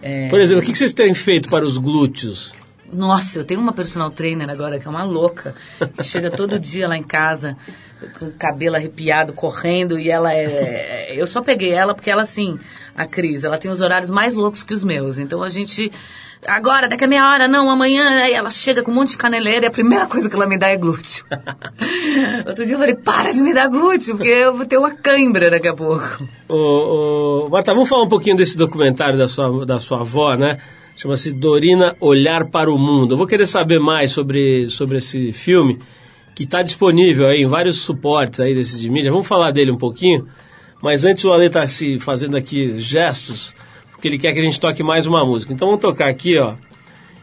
É, 0.02 0.28
Por 0.28 0.40
exemplo, 0.40 0.64
o 0.64 0.66
que 0.66 0.76
vocês 0.76 0.94
têm 0.94 1.14
feito 1.14 1.50
para 1.50 1.66
os 1.66 1.78
glúteos? 1.78 2.54
Nossa, 2.92 3.40
eu 3.40 3.46
tenho 3.46 3.60
uma 3.60 3.74
personal 3.74 4.12
trainer 4.12 4.50
agora 4.50 4.80
que 4.80 4.88
é 4.88 4.90
uma 4.90 5.04
louca, 5.04 5.56
que 5.96 6.04
chega 6.04 6.32
todo 6.32 6.58
dia 6.60 6.88
lá 6.88 6.98
em 6.98 7.04
casa 7.04 7.58
com 8.20 8.28
o 8.28 8.32
cabelo 8.32 8.76
arrepiado, 8.76 9.34
correndo, 9.34 10.00
e 10.00 10.10
ela 10.10 10.34
é. 10.34 11.14
Eu 11.16 11.26
só 11.26 11.42
peguei 11.42 11.72
ela 11.72 11.94
porque 11.94 12.10
ela, 12.10 12.22
assim, 12.22 12.60
a 12.96 13.06
Cris, 13.06 13.44
ela 13.44 13.58
tem 13.58 13.72
os 13.72 13.82
horários 13.82 14.10
mais 14.10 14.34
loucos 14.34 14.64
que 14.64 14.74
os 14.74 14.84
meus. 14.84 15.18
Então 15.18 15.44
a 15.44 15.50
gente. 15.50 15.92
Agora, 16.46 16.88
daqui 16.88 17.04
a 17.04 17.08
meia 17.08 17.28
hora, 17.28 17.48
não, 17.48 17.70
amanhã, 17.70 18.22
aí 18.22 18.32
ela 18.32 18.52
chega 18.52 18.84
com 18.84 18.92
um 18.92 18.94
monte 18.94 19.10
de 19.10 19.18
caneleira 19.18 19.66
e 19.66 19.68
a 19.68 19.72
primeira 19.72 20.06
coisa 20.06 20.30
que 20.30 20.36
ela 20.36 20.48
me 20.48 20.58
dá 20.58 20.68
é 20.68 20.78
glúteo. 20.78 21.26
Outro 22.46 22.64
dia 22.64 22.76
eu 22.76 22.80
falei, 22.80 22.96
para 22.96 23.34
de 23.34 23.42
me 23.42 23.56
dar 23.56 23.68
glúteo, 23.68 24.16
porque 24.16 24.30
eu 24.30 24.56
vou 24.56 24.66
ter 24.66 24.78
uma 24.78 24.94
cãibra 24.94 25.50
daqui 25.50 25.68
a 25.68 25.74
pouco. 25.74 26.06
Ô, 26.48 27.46
ô, 27.46 27.50
Marta, 27.50 27.74
vamos 27.74 27.90
falar 27.90 28.04
um 28.04 28.08
pouquinho 28.08 28.36
desse 28.36 28.56
documentário 28.56 29.18
da 29.18 29.28
sua, 29.28 29.66
da 29.66 29.80
sua 29.80 30.02
avó, 30.02 30.36
né? 30.36 30.60
Chama-se 30.98 31.34
Dorina 31.34 31.96
Olhar 32.02 32.50
para 32.50 32.72
o 32.72 32.78
Mundo. 32.78 33.14
Eu 33.14 33.18
vou 33.18 33.28
querer 33.28 33.46
saber 33.46 33.80
mais 33.80 34.12
sobre, 34.12 34.68
sobre 34.70 34.98
esse 34.98 35.32
filme, 35.32 35.78
que 36.36 36.44
está 36.44 36.62
disponível 36.64 37.28
aí 37.28 37.42
em 37.44 37.46
vários 37.46 37.78
suportes 37.82 38.40
aí 38.40 38.56
desses 38.56 38.80
de 38.80 38.90
mídia. 38.90 39.12
Vamos 39.12 39.28
falar 39.28 39.52
dele 39.52 39.72
um 39.72 39.78
pouquinho. 39.78 40.28
Mas 40.82 41.06
antes 41.06 41.24
o 41.24 41.32
Ale 41.32 41.46
está 41.46 41.68
se 41.68 42.00
fazendo 42.00 42.36
aqui 42.36 42.78
gestos, 42.80 43.54
porque 43.92 44.08
ele 44.08 44.18
quer 44.18 44.34
que 44.34 44.40
a 44.40 44.44
gente 44.44 44.60
toque 44.60 44.82
mais 44.84 45.06
uma 45.06 45.24
música. 45.26 45.54
Então 45.54 45.68
vamos 45.68 45.82
tocar 45.82 46.10
aqui, 46.10 46.38
ó. 46.40 46.56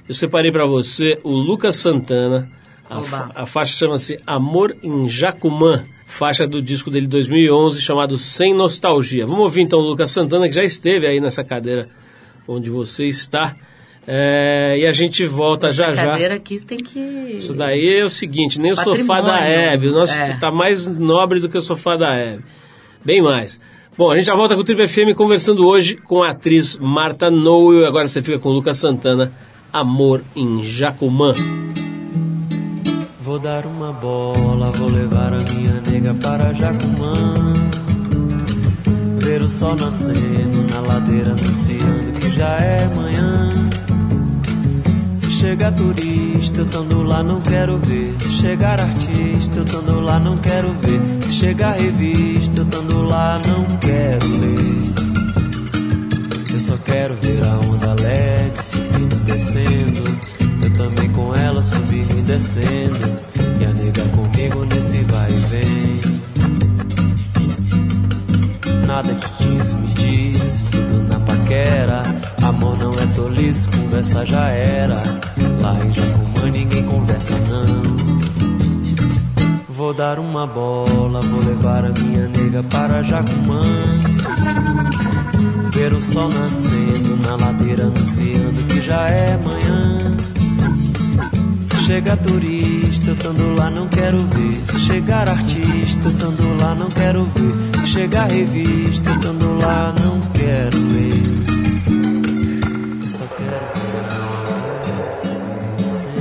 Eu 0.08 0.14
separei 0.14 0.52
para 0.52 0.66
você 0.66 1.18
o 1.24 1.30
Lucas 1.32 1.76
Santana. 1.76 2.48
A, 2.88 3.00
fa- 3.00 3.30
a 3.34 3.46
faixa 3.46 3.76
chama-se 3.76 4.18
Amor 4.26 4.76
em 4.82 5.08
Jacumã, 5.08 5.84
faixa 6.06 6.46
do 6.46 6.60
disco 6.62 6.90
dele 6.90 7.06
de 7.06 7.10
2011 7.12 7.80
chamado 7.80 8.18
Sem 8.18 8.54
Nostalgia. 8.54 9.24
Vamos 9.26 9.42
ouvir 9.42 9.62
então 9.62 9.80
o 9.80 9.82
Lucas 9.82 10.10
Santana, 10.10 10.48
que 10.48 10.54
já 10.54 10.62
esteve 10.62 11.06
aí 11.06 11.20
nessa 11.20 11.42
cadeira 11.42 11.88
onde 12.46 12.70
você 12.70 13.06
está. 13.06 13.54
É, 14.06 14.76
e 14.80 14.86
a 14.86 14.92
gente 14.92 15.26
volta 15.26 15.72
já 15.72 15.86
Essa 15.86 15.96
já. 15.96 16.06
cadeira 16.10 16.34
aqui 16.34 16.58
você 16.58 16.66
tem 16.66 16.78
que... 16.78 16.98
Isso 17.36 17.54
daí 17.54 18.00
é 18.00 18.04
o 18.04 18.10
seguinte, 18.10 18.60
nem 18.60 18.72
o 18.72 18.76
sofá 18.76 19.20
da 19.22 19.32
Patrimônio. 19.32 19.58
Hebe, 19.72 19.88
o 19.88 19.92
nosso 19.92 20.14
É. 20.20 20.36
tá 20.38 20.52
mais 20.52 20.86
nobre 20.86 21.40
do 21.40 21.48
que 21.48 21.56
o 21.56 21.60
sofá 21.62 21.96
da 21.96 22.14
Hebe. 22.14 22.44
Bem 23.02 23.22
mais. 23.22 23.58
Bom, 23.96 24.10
a 24.10 24.16
gente 24.16 24.26
já 24.26 24.34
volta 24.34 24.54
com 24.54 24.60
o 24.60 24.64
Triple 24.64 24.86
FM 24.88 25.16
conversando 25.16 25.66
hoje 25.66 25.96
com 25.96 26.22
a 26.22 26.32
atriz 26.32 26.76
Marta 26.78 27.30
Noel. 27.30 27.86
Agora 27.86 28.06
você 28.06 28.20
fica 28.20 28.38
com 28.38 28.50
o 28.50 28.52
Lucas 28.52 28.76
Santana, 28.76 29.32
Amor 29.72 30.22
em 30.36 30.62
Jacumã. 30.64 31.32
Vou 33.20 33.38
dar 33.38 33.64
uma 33.64 33.90
bola, 33.92 34.70
vou 34.72 34.88
levar 34.90 35.32
a 35.32 35.38
minha 35.38 35.80
nega 35.90 36.12
para 36.14 36.52
Jacumã. 36.52 37.34
Ver 39.24 39.40
o 39.40 39.48
sol 39.48 39.74
nascendo 39.74 40.66
na 40.70 40.80
ladeira, 40.80 41.32
anunciando 41.32 42.12
que 42.20 42.30
já 42.30 42.58
é 42.58 42.86
manhã. 42.94 43.48
Se 45.16 45.30
chegar 45.30 45.72
turista, 45.72 46.60
eu 46.60 46.66
tando 46.66 47.02
lá, 47.02 47.22
não 47.22 47.40
quero 47.40 47.78
ver. 47.78 48.14
Se 48.18 48.30
chegar 48.32 48.78
artista, 48.78 49.60
eu 49.60 49.64
tando 49.64 49.98
lá, 50.00 50.18
não 50.18 50.36
quero 50.36 50.74
ver. 50.74 51.00
Se 51.24 51.32
chegar 51.32 51.72
revista, 51.72 52.60
eu 52.60 52.66
tando 52.66 53.00
lá, 53.00 53.40
não 53.46 53.78
quero 53.78 54.26
ler. 54.28 54.94
Eu 56.52 56.60
só 56.60 56.76
quero 56.84 57.14
ver 57.14 57.42
a 57.44 57.56
onda 57.66 57.94
leve 58.02 58.62
subindo 58.62 59.16
e 59.16 59.20
descendo. 59.20 60.20
Eu 60.62 60.74
também 60.74 61.08
com 61.12 61.34
ela 61.34 61.62
subindo 61.62 62.18
e 62.18 62.22
descendo. 62.22 62.98
E 63.58 63.64
a 63.64 63.72
nega 63.72 64.04
comigo 64.08 64.66
nesse 64.66 64.98
vai 65.04 65.32
e 65.32 65.34
vem. 65.34 66.33
Nada 68.86 69.14
de 69.14 69.26
disse, 69.38 69.76
me 69.76 69.86
disse, 69.86 70.70
tudo 70.70 71.02
na 71.08 71.18
paquera. 71.20 72.02
Amor 72.42 72.78
não 72.78 72.92
é 72.92 73.06
tolice, 73.14 73.68
conversa 73.68 74.24
já 74.24 74.48
era. 74.48 75.02
Lá 75.60 75.74
em 75.84 75.92
Jacumã 75.92 76.50
ninguém 76.50 76.84
conversa 76.84 77.34
não. 77.48 77.82
Vou 79.68 79.92
dar 79.92 80.18
uma 80.18 80.46
bola, 80.46 81.20
vou 81.20 81.44
levar 81.44 81.84
a 81.84 81.92
minha 82.00 82.28
nega 82.28 82.62
para 82.62 83.02
Jacumã. 83.02 83.62
Ver 85.72 85.92
o 85.92 86.00
sol 86.00 86.28
nascendo 86.28 87.16
na 87.16 87.36
ladeira, 87.36 87.86
anunciando 87.86 88.62
que 88.68 88.80
já 88.80 89.08
é 89.08 89.36
manhã. 89.36 90.13
Chegar 91.86 92.16
turista, 92.16 93.10
eu 93.10 93.16
tando 93.16 93.54
lá, 93.54 93.68
não 93.68 93.86
quero 93.86 94.26
ver. 94.26 94.46
Se 94.46 94.80
chegar 94.80 95.28
artista, 95.28 96.08
eu 96.08 96.18
tando 96.18 96.58
lá, 96.58 96.74
não 96.74 96.88
quero 96.88 97.26
ver. 97.26 97.80
Se 97.82 97.88
chegar 97.88 98.24
revista, 98.24 99.10
eu 99.10 99.20
tando 99.20 99.58
lá, 99.58 99.94
não 100.02 100.18
quero 100.32 100.78
ler. 100.78 101.44
Eu 103.02 103.08
só 103.08 103.26
quero 103.26 103.50
ver 103.74 103.94
subir 105.18 105.60
e 105.68 105.82
descendo. 105.82 106.14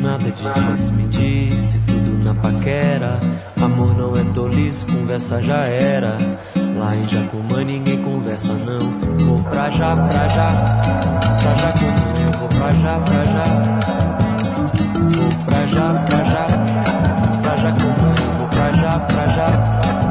Nada 0.00 0.30
de 0.30 0.42
disse, 0.72 0.92
me 0.92 1.06
disse, 1.08 1.78
tudo 1.80 2.24
na 2.24 2.34
paquera. 2.34 3.20
Amor 3.68 3.94
não 3.94 4.16
é 4.16 4.24
tolice, 4.32 4.86
conversa 4.86 5.42
já 5.42 5.58
era. 5.58 6.16
Lá 6.74 6.96
em 6.96 7.04
Jacumã 7.06 7.62
ninguém 7.62 8.02
conversa 8.02 8.54
não. 8.54 9.26
Vou 9.26 9.42
pra 9.42 9.68
já, 9.68 9.94
pra 9.94 10.26
já, 10.28 10.48
pra 11.42 11.54
Jacumã, 11.54 12.14
eu 12.24 12.38
vou 12.38 12.48
pra 12.48 12.72
já, 12.72 12.98
pra 12.98 13.24
já. 13.24 13.44
Vou 15.14 15.28
pra 15.44 15.66
já, 15.66 15.92
pra 16.02 16.24
já, 16.24 16.46
pra 17.42 17.56
Jacumã, 17.58 18.14
eu 18.16 18.38
vou 18.38 18.48
pra 18.48 18.72
já, 18.72 18.98
pra 19.00 19.26
já. 19.28 20.07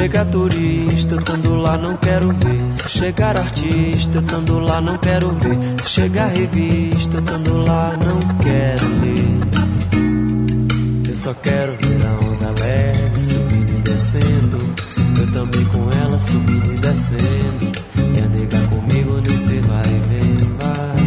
Chegar 0.00 0.24
turista, 0.24 1.14
eu 1.16 1.22
tando 1.22 1.56
lá, 1.56 1.76
não 1.76 1.94
quero 1.94 2.32
ver. 2.32 2.72
Se 2.72 2.88
chegar 2.88 3.36
artista, 3.36 4.16
eu 4.16 4.22
tando 4.22 4.58
lá, 4.58 4.80
não 4.80 4.96
quero 4.96 5.28
ver. 5.28 5.58
Se 5.82 5.90
chegar 5.90 6.28
revista, 6.28 7.18
eu 7.18 7.22
tando 7.22 7.58
lá, 7.58 7.94
não 7.98 8.18
quero 8.38 8.88
ler. 8.98 9.40
Eu 11.06 11.14
só 11.14 11.34
quero 11.34 11.72
ver 11.72 12.00
a 12.06 12.12
onda 12.24 12.50
leve 12.62 13.20
subindo 13.20 13.78
e 13.78 13.82
descendo. 13.82 14.74
Eu 15.20 15.30
também 15.32 15.66
com 15.66 15.92
ela 15.92 16.18
subindo 16.18 16.72
e 16.72 16.78
descendo. 16.78 17.70
E 18.16 18.20
a 18.20 18.26
nega 18.26 18.58
comigo 18.68 19.20
nesse 19.20 19.58
vai 19.60 19.82
e 19.84 20.00
vem, 20.08 20.34
vai. 20.58 21.00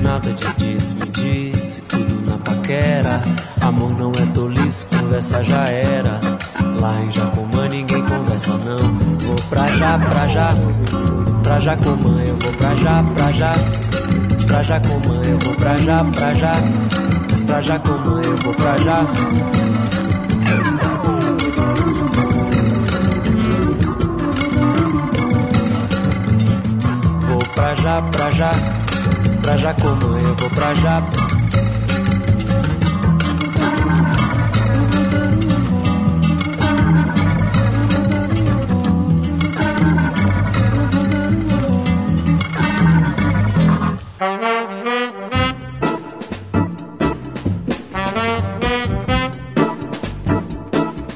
Nada 0.00 0.32
de 0.32 0.46
disse, 0.58 0.94
me 0.94 1.06
disse, 1.06 1.82
tudo 1.82 2.30
na 2.30 2.38
paquera. 2.38 3.20
Amor 3.60 3.98
não 3.98 4.12
é 4.12 4.26
tolice, 4.32 4.86
conversa 4.86 5.42
já 5.42 5.64
era. 5.64 6.31
Lá 6.82 7.00
em 7.00 7.12
Jacumã 7.12 7.68
ninguém 7.68 8.02
conversa 8.02 8.54
não. 8.54 8.76
Vou 9.24 9.36
pra 9.48 9.70
já, 9.70 9.96
pra 10.00 10.26
já, 10.26 10.52
pra 11.40 11.60
Jacumã, 11.60 12.20
eu 12.22 12.36
vou 12.36 12.52
pra 12.54 12.74
já, 12.74 13.04
pra 13.04 13.30
já. 13.30 13.54
Pra 14.48 14.62
Jacumã, 14.64 15.22
eu 15.22 15.38
vou 15.38 15.54
pra 15.54 15.78
já, 15.78 16.04
pra 16.04 16.34
já. 16.34 16.54
Pra 17.46 17.60
Jacumã, 17.60 18.20
eu 18.24 18.36
vou 18.38 18.54
pra 18.54 18.78
já. 18.78 19.06
Vou 27.28 27.46
pra 27.54 27.74
já, 27.76 28.02
pra 28.02 28.30
já, 28.32 28.52
pra 29.40 29.56
Jacumã, 29.56 30.18
eu 30.18 30.34
vou 30.34 30.50
pra 30.50 30.74
já. 30.74 31.41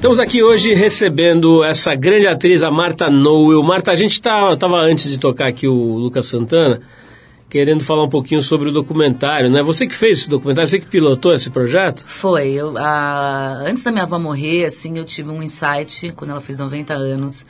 Estamos 0.06 0.20
aqui 0.20 0.40
hoje 0.40 0.72
recebendo 0.72 1.64
essa 1.64 1.92
grande 1.96 2.28
atriz, 2.28 2.62
a 2.62 2.70
Marta 2.70 3.10
Noel. 3.10 3.60
Marta, 3.64 3.90
a 3.90 3.94
gente 3.96 4.22
tá, 4.22 4.56
tava 4.56 4.76
antes 4.76 5.10
de 5.10 5.18
tocar 5.18 5.48
aqui 5.48 5.66
o 5.66 5.74
Lucas 5.74 6.26
Santana, 6.26 6.80
querendo 7.50 7.82
falar 7.82 8.04
um 8.04 8.08
pouquinho 8.08 8.40
sobre 8.40 8.68
o 8.68 8.72
documentário, 8.72 9.50
né? 9.50 9.64
Você 9.64 9.84
que 9.84 9.96
fez 9.96 10.18
esse 10.18 10.30
documentário, 10.30 10.70
você 10.70 10.78
que 10.78 10.86
pilotou 10.86 11.32
esse 11.32 11.50
projeto? 11.50 12.04
Foi. 12.06 12.52
Eu, 12.52 12.78
a- 12.78 13.64
antes 13.66 13.82
da 13.82 13.90
minha 13.90 14.04
avó 14.04 14.16
morrer, 14.16 14.66
assim, 14.66 14.96
eu 14.96 15.04
tive 15.04 15.28
um 15.28 15.42
insight, 15.42 16.12
quando 16.12 16.30
ela 16.30 16.40
fez 16.40 16.56
90 16.56 16.94
anos, 16.94 17.44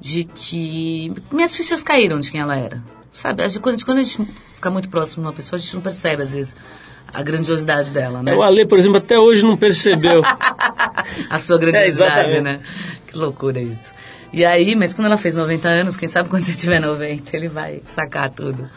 de 0.00 0.24
que 0.24 1.12
minhas 1.30 1.54
fichas 1.54 1.82
caíram 1.82 2.18
de 2.18 2.32
quem 2.32 2.40
ela 2.40 2.56
era. 2.56 2.82
Sabe? 3.12 3.42
Quando 3.60 3.98
a 3.98 4.02
gente 4.02 4.24
fica 4.54 4.70
muito 4.70 4.88
próximo 4.88 5.22
de 5.22 5.26
uma 5.28 5.34
pessoa, 5.34 5.58
a 5.58 5.60
gente 5.60 5.74
não 5.74 5.82
percebe, 5.82 6.22
às 6.22 6.32
vezes, 6.32 6.56
a 7.12 7.22
grandiosidade 7.22 7.90
dela, 7.92 8.22
né? 8.22 8.34
O 8.34 8.42
Ale, 8.42 8.66
por 8.66 8.78
exemplo, 8.78 8.98
até 8.98 9.18
hoje 9.18 9.42
não 9.42 9.56
percebeu. 9.56 10.22
a 11.28 11.38
sua 11.38 11.58
grandiosidade, 11.58 12.30
exatamente. 12.30 12.40
né? 12.42 12.60
Que 13.06 13.16
loucura 13.18 13.60
isso. 13.60 13.92
E 14.32 14.44
aí, 14.44 14.76
mas 14.76 14.92
quando 14.92 15.06
ela 15.06 15.16
fez 15.16 15.34
90 15.36 15.68
anos, 15.68 15.96
quem 15.96 16.08
sabe 16.08 16.28
quando 16.28 16.44
você 16.44 16.52
tiver 16.54 16.80
90, 16.80 17.36
ele 17.36 17.48
vai 17.48 17.80
sacar 17.84 18.30
tudo. 18.30 18.68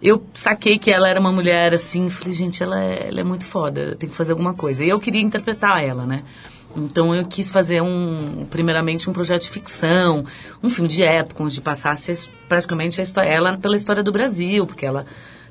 Eu 0.00 0.22
saquei 0.32 0.78
que 0.78 0.90
ela 0.90 1.08
era 1.08 1.18
uma 1.20 1.32
mulher 1.32 1.74
assim, 1.74 2.08
falei, 2.08 2.32
gente, 2.32 2.62
ela 2.62 2.82
é, 2.82 3.08
ela 3.08 3.20
é 3.20 3.24
muito 3.24 3.44
foda, 3.44 3.96
tem 3.96 4.08
que 4.08 4.14
fazer 4.14 4.32
alguma 4.32 4.54
coisa. 4.54 4.84
E 4.84 4.88
eu 4.88 4.98
queria 5.00 5.20
interpretar 5.20 5.84
ela, 5.84 6.06
né? 6.06 6.22
Então 6.76 7.14
eu 7.14 7.24
quis 7.26 7.50
fazer 7.50 7.82
um, 7.82 8.46
primeiramente 8.48 9.10
um 9.10 9.12
projeto 9.12 9.42
de 9.42 9.50
ficção, 9.50 10.24
um 10.62 10.70
filme 10.70 10.88
de 10.88 11.02
época, 11.02 11.42
onde 11.42 11.60
passasse 11.60 12.12
as- 12.12 12.30
praticamente 12.48 13.00
a 13.00 13.04
história, 13.04 13.28
ela 13.28 13.56
pela 13.56 13.74
história 13.74 14.02
do 14.02 14.12
Brasil, 14.12 14.66
porque 14.66 14.86
ela, 14.86 15.04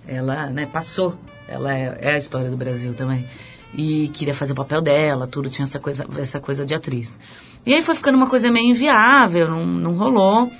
ela 0.07 0.47
né, 0.47 0.65
passou, 0.65 1.17
ela 1.47 1.73
é, 1.73 1.97
é 2.01 2.13
a 2.13 2.17
história 2.17 2.49
do 2.49 2.57
Brasil 2.57 2.93
também 2.93 3.25
e 3.73 4.07
queria 4.09 4.33
fazer 4.33 4.53
o 4.53 4.55
papel 4.55 4.81
dela, 4.81 5.27
tudo 5.27 5.49
tinha 5.49 5.63
essa 5.63 5.79
coisa, 5.79 6.05
essa 6.17 6.39
coisa 6.39 6.65
de 6.65 6.73
atriz. 6.73 7.19
E 7.65 7.73
aí 7.73 7.81
foi 7.81 7.95
ficando 7.95 8.15
uma 8.15 8.27
coisa 8.27 8.49
meio 8.49 8.69
inviável, 8.69 9.49
não, 9.49 9.65
não 9.65 9.93
rolou. 9.95 10.51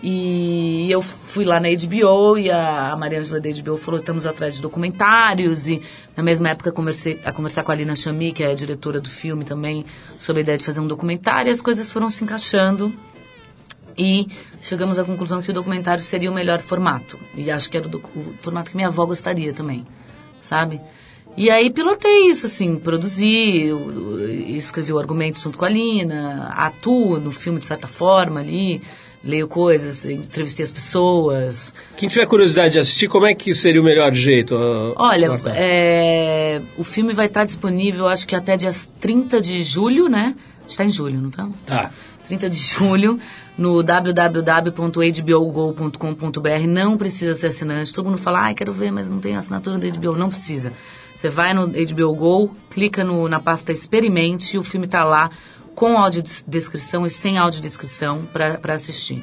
E 0.00 0.88
eu 0.90 1.02
fui 1.02 1.44
lá 1.44 1.58
na 1.58 1.68
HBO 1.68 2.38
e 2.38 2.50
a, 2.50 2.94
Maria 2.96 3.18
Angela 3.18 3.40
da 3.40 3.50
HBO 3.50 3.76
falou, 3.76 3.98
estamos 3.98 4.26
atrás 4.26 4.54
de 4.54 4.62
documentários 4.62 5.66
e 5.66 5.82
na 6.16 6.22
mesma 6.22 6.50
época 6.50 6.70
comecei 6.70 7.20
a 7.24 7.32
conversar 7.32 7.64
com 7.64 7.72
a 7.72 7.74
Alina 7.74 7.96
Chami, 7.96 8.32
que 8.32 8.44
é 8.44 8.52
a 8.52 8.54
diretora 8.54 9.00
do 9.00 9.10
filme 9.10 9.44
também, 9.44 9.84
sobre 10.16 10.40
a 10.40 10.42
ideia 10.42 10.58
de 10.58 10.62
fazer 10.62 10.80
um 10.80 10.86
documentário 10.86 11.48
e 11.48 11.52
as 11.52 11.60
coisas 11.60 11.90
foram 11.90 12.10
se 12.10 12.22
encaixando 12.22 12.92
e 13.96 14.28
chegamos 14.60 15.00
à 15.00 15.04
conclusão 15.04 15.42
que 15.42 15.50
o 15.50 15.54
documentário 15.54 16.02
seria 16.02 16.30
o 16.30 16.34
melhor 16.34 16.60
formato. 16.60 17.18
E 17.34 17.50
acho 17.50 17.68
que 17.68 17.76
era 17.76 17.88
o, 17.88 17.96
o 17.96 18.34
formato 18.38 18.70
que 18.70 18.76
minha 18.76 18.86
avó 18.86 19.04
gostaria 19.04 19.52
também, 19.52 19.84
sabe? 20.40 20.80
E 21.36 21.50
aí 21.50 21.70
pilotei 21.70 22.28
isso, 22.28 22.46
assim, 22.46 22.76
produzi, 22.76 23.70
escrevi 24.56 24.92
o 24.92 24.98
argumento 24.98 25.38
junto 25.38 25.56
com 25.56 25.64
a 25.64 25.68
Lina, 25.68 26.52
atuo 26.56 27.20
no 27.20 27.30
filme 27.30 27.60
de 27.60 27.64
certa 27.64 27.86
forma 27.86 28.40
ali, 28.40 28.82
leio 29.22 29.46
coisas, 29.46 30.04
entrevistei 30.04 30.64
as 30.64 30.72
pessoas. 30.72 31.72
Quem 31.96 32.08
tiver 32.08 32.26
curiosidade 32.26 32.72
de 32.72 32.78
assistir, 32.80 33.08
como 33.08 33.24
é 33.24 33.34
que 33.34 33.54
seria 33.54 33.80
o 33.80 33.84
melhor 33.84 34.12
jeito? 34.12 34.56
Olha, 34.96 35.28
é, 35.54 36.60
o 36.76 36.82
filme 36.82 37.12
vai 37.12 37.26
estar 37.26 37.44
disponível, 37.44 38.08
acho 38.08 38.26
que 38.26 38.34
até 38.34 38.56
dia 38.56 38.70
30 39.00 39.40
de 39.40 39.62
julho, 39.62 40.08
né? 40.08 40.34
Está 40.66 40.84
em 40.84 40.90
julho, 40.90 41.20
não 41.20 41.30
tá? 41.30 41.48
Tá. 41.64 41.90
30 42.26 42.50
de 42.50 42.56
julho, 42.56 43.18
no 43.58 43.82
www.hbogol.com.br. 43.82 46.66
Não 46.66 46.96
precisa 46.96 47.34
ser 47.34 47.48
assinante. 47.48 47.92
Todo 47.92 48.06
mundo 48.06 48.18
fala, 48.18 48.40
ai, 48.42 48.54
quero 48.54 48.72
ver, 48.72 48.90
mas 48.90 49.10
não 49.10 49.18
tem 49.18 49.36
assinatura 49.36 49.76
da 49.78 49.88
HBO. 49.90 50.16
Não 50.16 50.28
precisa. 50.28 50.72
Você 51.14 51.28
vai 51.28 51.52
no 51.52 51.66
HBO 51.68 52.14
Go, 52.14 52.50
clica 52.70 53.02
no- 53.04 53.28
na 53.28 53.40
pasta 53.40 53.72
Experimente, 53.72 54.56
e 54.56 54.58
o 54.58 54.62
filme 54.62 54.86
tá 54.86 55.04
lá 55.04 55.30
com 55.74 55.98
audiodescrição 55.98 57.04
e 57.06 57.10
sem 57.10 57.38
audiodescrição 57.38 58.22
para 58.32 58.74
assistir. 58.74 59.22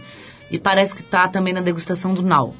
E 0.51 0.59
parece 0.59 0.95
que 0.95 1.03
tá 1.03 1.27
também 1.27 1.53
na 1.53 1.61
degustação 1.61 2.13
do 2.13 2.21
Now. 2.21 2.53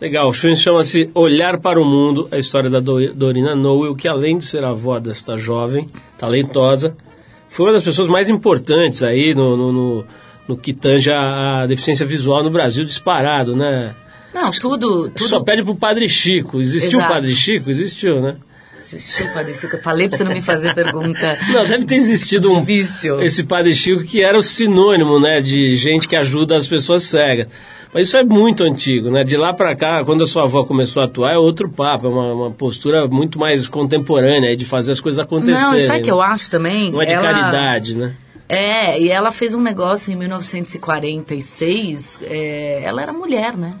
Legal, 0.00 0.28
o 0.28 0.32
filme 0.32 0.56
chama-se 0.56 1.10
Olhar 1.14 1.58
para 1.60 1.80
o 1.80 1.84
Mundo, 1.84 2.28
a 2.32 2.38
história 2.38 2.68
da 2.68 2.80
Do- 2.80 3.14
Dorina 3.14 3.54
Noel, 3.54 3.94
que 3.94 4.08
além 4.08 4.36
de 4.38 4.44
ser 4.44 4.64
avó 4.64 4.98
desta 4.98 5.36
jovem, 5.36 5.86
talentosa, 6.18 6.96
foi 7.48 7.66
uma 7.66 7.72
das 7.72 7.84
pessoas 7.84 8.08
mais 8.08 8.28
importantes 8.28 9.02
aí 9.02 9.32
no, 9.34 9.56
no, 9.56 9.72
no, 9.72 10.04
no 10.48 10.56
que 10.56 10.72
tange 10.72 11.10
a, 11.10 11.66
deficiência 11.66 12.04
visual 12.04 12.42
no 12.42 12.50
Brasil, 12.50 12.84
disparado, 12.84 13.56
né? 13.56 13.94
Não, 14.34 14.50
tudo... 14.50 15.08
tudo 15.10 15.28
Só 15.28 15.42
pede 15.42 15.62
pro 15.62 15.74
Padre 15.74 16.08
Chico. 16.08 16.58
Existiu 16.58 16.98
o 16.98 17.02
Exato. 17.02 17.14
Padre 17.14 17.34
Chico? 17.34 17.70
Existiu, 17.70 18.20
né? 18.20 18.36
Desculpa, 18.90 19.42
deixa 19.42 19.68
que 19.68 19.76
eu 19.76 19.80
falei 19.80 20.08
pra 20.08 20.18
você 20.18 20.24
não 20.24 20.32
me 20.32 20.42
fazer 20.42 20.74
pergunta. 20.74 21.38
Não, 21.48 21.64
deve 21.66 21.86
ter 21.86 21.94
existido 21.94 22.52
um, 22.52 22.60
Difícil. 22.60 23.22
esse 23.22 23.42
Padre 23.42 23.74
Chico 23.74 24.04
que 24.04 24.22
era 24.22 24.36
o 24.36 24.42
sinônimo, 24.42 25.18
né, 25.18 25.40
de 25.40 25.74
gente 25.76 26.06
que 26.06 26.14
ajuda 26.14 26.56
as 26.56 26.66
pessoas 26.66 27.04
cegas. 27.04 27.48
Mas 27.94 28.08
isso 28.08 28.16
é 28.16 28.24
muito 28.24 28.64
antigo, 28.64 29.10
né? 29.10 29.22
De 29.22 29.36
lá 29.36 29.52
pra 29.52 29.74
cá, 29.76 30.02
quando 30.02 30.24
a 30.24 30.26
sua 30.26 30.44
avó 30.44 30.64
começou 30.64 31.02
a 31.02 31.06
atuar, 31.06 31.34
é 31.34 31.38
outro 31.38 31.68
papo, 31.68 32.06
é 32.06 32.08
uma, 32.08 32.32
uma 32.32 32.50
postura 32.50 33.06
muito 33.06 33.38
mais 33.38 33.68
contemporânea 33.68 34.56
de 34.56 34.64
fazer 34.64 34.92
as 34.92 35.00
coisas 35.00 35.18
acontecerem. 35.18 35.60
Não, 35.60 35.78
sabe 35.78 36.00
o 36.00 36.02
que 36.02 36.10
né? 36.10 36.16
eu 36.16 36.22
acho 36.22 36.50
também? 36.50 36.90
Não 36.90 37.02
é 37.02 37.04
de 37.04 37.12
Ela- 37.12 37.22
caridade, 37.22 37.98
né? 37.98 38.14
É, 38.54 39.00
e 39.00 39.08
ela 39.08 39.30
fez 39.30 39.54
um 39.54 39.62
negócio 39.62 40.12
em 40.12 40.16
1946. 40.16 42.20
é, 42.22 42.82
ela 42.84 43.00
era 43.02 43.12
mulher, 43.12 43.56
né? 43.56 43.74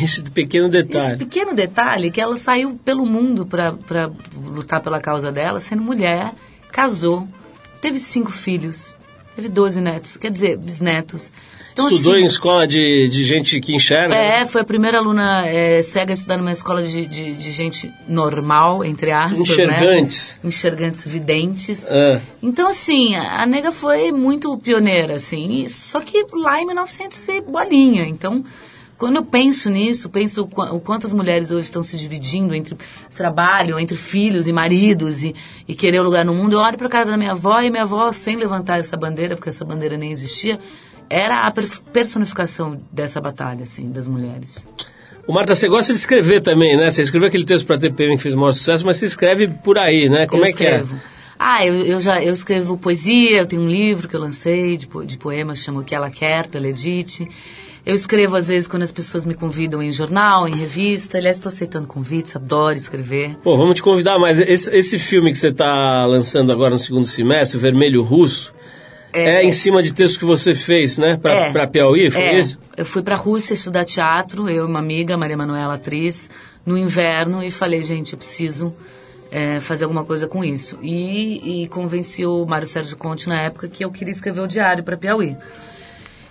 Esse 0.00 0.22
pequeno 0.22 0.68
Esse 0.68 0.82
detalhe. 0.84 1.16
pequeno 1.16 1.52
detalhe 1.54 2.10
que 2.12 2.20
ela 2.20 2.36
saiu 2.36 2.78
pelo 2.84 3.04
mundo 3.04 3.44
pra, 3.44 3.72
pra 3.72 4.08
lutar 4.36 4.80
pela 4.80 5.00
causa 5.00 5.32
dela, 5.32 5.58
sendo 5.58 5.82
mulher, 5.82 6.32
casou, 6.70 7.26
teve 7.80 7.98
cinco 7.98 8.30
filhos, 8.30 8.96
teve 9.34 9.48
12 9.48 9.80
netos, 9.80 10.16
quer 10.16 10.30
dizer, 10.30 10.56
bisnetos. 10.56 11.32
Então, 11.86 11.96
Estudou 11.96 12.12
assim, 12.14 12.22
em 12.22 12.26
escola 12.26 12.66
de, 12.66 13.08
de 13.10 13.24
gente 13.24 13.60
que 13.60 13.74
enxerga. 13.74 14.08
né? 14.14 14.40
É, 14.40 14.46
foi 14.46 14.60
a 14.60 14.64
primeira 14.64 14.98
aluna 14.98 15.46
é, 15.46 15.80
cega 15.82 16.12
a 16.12 16.14
estudar 16.14 16.36
numa 16.36 16.52
escola 16.52 16.82
de, 16.82 17.06
de, 17.06 17.32
de 17.32 17.50
gente 17.52 17.92
normal, 18.08 18.84
entre 18.84 19.10
aspas, 19.12 19.40
Enxergantes. 19.40 20.38
né? 20.42 20.48
Enxergantes 20.48 21.06
videntes. 21.06 21.90
Ah. 21.90 22.20
Então, 22.42 22.68
assim, 22.68 23.14
a 23.14 23.42
a 23.42 23.46
nega 23.46 23.72
foi 23.72 24.12
muito 24.12 24.56
pioneira, 24.58 25.14
assim, 25.14 25.64
e- 25.64 25.68
só 25.68 26.00
que 26.00 26.26
lá 26.34 26.60
em 26.60 26.66
1900 26.66 27.28
e 27.28 27.40
bolinha. 27.40 28.04
Então, 28.04 28.44
quando 28.98 29.16
eu 29.16 29.24
penso 29.24 29.70
nisso, 29.70 30.10
penso 30.10 30.42
o 30.42 30.46
qua- 30.46 30.72
o 30.74 30.78
quanto 30.80 31.06
as 31.06 31.12
mulheres 31.14 31.50
hoje 31.50 31.62
estão 31.62 31.82
se 31.82 31.96
dividindo 31.96 32.54
entre 32.54 32.76
trabalho, 33.16 33.78
entre 33.78 33.96
filhos 33.96 34.46
e 34.46 34.52
maridos 34.52 35.22
e, 35.22 35.34
e 35.66 35.74
querer 35.74 36.00
o 36.00 36.02
lugar 36.02 36.22
no 36.24 36.34
mundo. 36.34 36.52
Eu 36.52 36.58
olho 36.60 36.76
para 36.76 36.86
a 36.86 36.90
cara 36.90 37.06
da 37.06 37.16
minha 37.16 37.30
avó 37.32 37.60
e 37.62 37.70
minha 37.70 37.84
avó, 37.84 38.12
sem 38.12 38.36
levantar 38.36 38.78
essa 38.78 38.96
bandeira, 38.98 39.36
porque 39.36 39.48
essa 39.48 39.64
bandeira 39.64 39.96
nem 39.96 40.10
existia, 40.12 40.58
era 41.10 41.46
a 41.46 41.50
per- 41.50 41.68
personificação 41.92 42.78
dessa 42.92 43.20
batalha, 43.20 43.64
assim, 43.64 43.90
das 43.90 44.06
mulheres. 44.08 44.66
O 45.26 45.32
Marta, 45.32 45.54
você 45.54 45.68
gosta 45.68 45.92
de 45.92 45.98
escrever 45.98 46.42
também, 46.42 46.76
né? 46.76 46.90
Você 46.90 47.02
escreveu 47.02 47.28
aquele 47.28 47.44
texto 47.44 47.66
para 47.66 47.78
TPM 47.78 48.16
que 48.16 48.22
fez 48.22 48.34
o 48.34 48.38
maior 48.38 48.52
sucesso, 48.52 48.84
mas 48.86 48.96
você 48.96 49.06
escreve 49.06 49.48
por 49.48 49.76
aí, 49.78 50.08
né? 50.08 50.26
Como 50.26 50.42
eu 50.42 50.46
é 50.46 50.50
escrevo. 50.50 50.94
que 50.96 51.02
Ah, 51.38 51.64
eu, 51.66 51.74
eu 51.74 52.00
já 52.00 52.22
eu 52.22 52.32
escrevo 52.32 52.76
poesia, 52.78 53.38
eu 53.38 53.46
tenho 53.46 53.62
um 53.62 53.68
livro 53.68 54.08
que 54.08 54.16
eu 54.16 54.20
lancei 54.20 54.76
de, 54.76 54.88
de 55.06 55.18
poemas, 55.18 55.58
chama 55.58 55.80
O 55.80 55.84
Que 55.84 55.94
Ela 55.94 56.10
Quer, 56.10 56.48
pela 56.48 56.66
Edite. 56.68 57.28
Eu 57.86 57.94
escrevo, 57.94 58.36
às 58.36 58.48
vezes, 58.48 58.68
quando 58.68 58.82
as 58.82 58.92
pessoas 58.92 59.24
me 59.24 59.34
convidam 59.34 59.82
em 59.82 59.90
jornal, 59.90 60.46
em 60.46 60.54
revista. 60.54 61.16
Aliás, 61.16 61.36
estou 61.36 61.48
aceitando 61.48 61.86
convites, 61.86 62.36
adoro 62.36 62.76
escrever. 62.76 63.30
é? 63.30 63.36
Pô, 63.42 63.56
vamos 63.56 63.76
te 63.76 63.82
convidar 63.82 64.18
mais. 64.18 64.38
Esse, 64.38 64.70
esse 64.74 64.98
filme 64.98 65.32
que 65.32 65.38
você 65.38 65.48
está 65.48 66.04
lançando 66.04 66.52
agora 66.52 66.70
no 66.70 66.78
segundo 66.78 67.06
semestre, 67.06 67.56
o 67.56 67.60
Vermelho 67.60 68.02
Russo, 68.02 68.52
é, 69.12 69.42
em 69.44 69.52
cima 69.52 69.82
de 69.82 69.92
texto 69.92 70.18
que 70.18 70.24
você 70.24 70.54
fez, 70.54 70.98
né? 70.98 71.16
Pra, 71.20 71.32
É. 71.32 71.50
pra 71.52 71.66
Piauí, 71.66 72.10
foi 72.10 72.22
É, 72.22 72.38
isso? 72.38 72.58
Eu 72.76 72.84
fui 72.84 73.02
pra 73.02 73.16
Rússia 73.16 73.54
estudar 73.54 73.84
teatro, 73.84 74.48
eu 74.48 74.64
e 74.64 74.66
uma 74.66 74.78
amiga, 74.78 75.16
Maria 75.16 75.36
Manuela, 75.36 75.74
atriz, 75.74 76.30
no 76.64 76.76
inverno, 76.78 77.42
e 77.42 77.50
falei, 77.50 77.82
gente, 77.82 78.12
eu 78.12 78.18
preciso 78.18 78.74
é, 79.30 79.60
fazer 79.60 79.84
alguma 79.84 80.04
coisa 80.04 80.26
com 80.26 80.44
isso. 80.44 80.78
E, 80.82 81.62
e 81.64 81.68
convenci 81.68 82.24
o 82.26 82.44
Mário 82.46 82.66
Sérgio 82.66 82.96
Conte, 82.96 83.28
na 83.28 83.42
época, 83.42 83.68
que 83.68 83.84
eu 83.84 83.90
queria 83.90 84.12
escrever 84.12 84.40
o 84.40 84.46
diário 84.46 84.82
para 84.82 84.96
Piauí. 84.96 85.36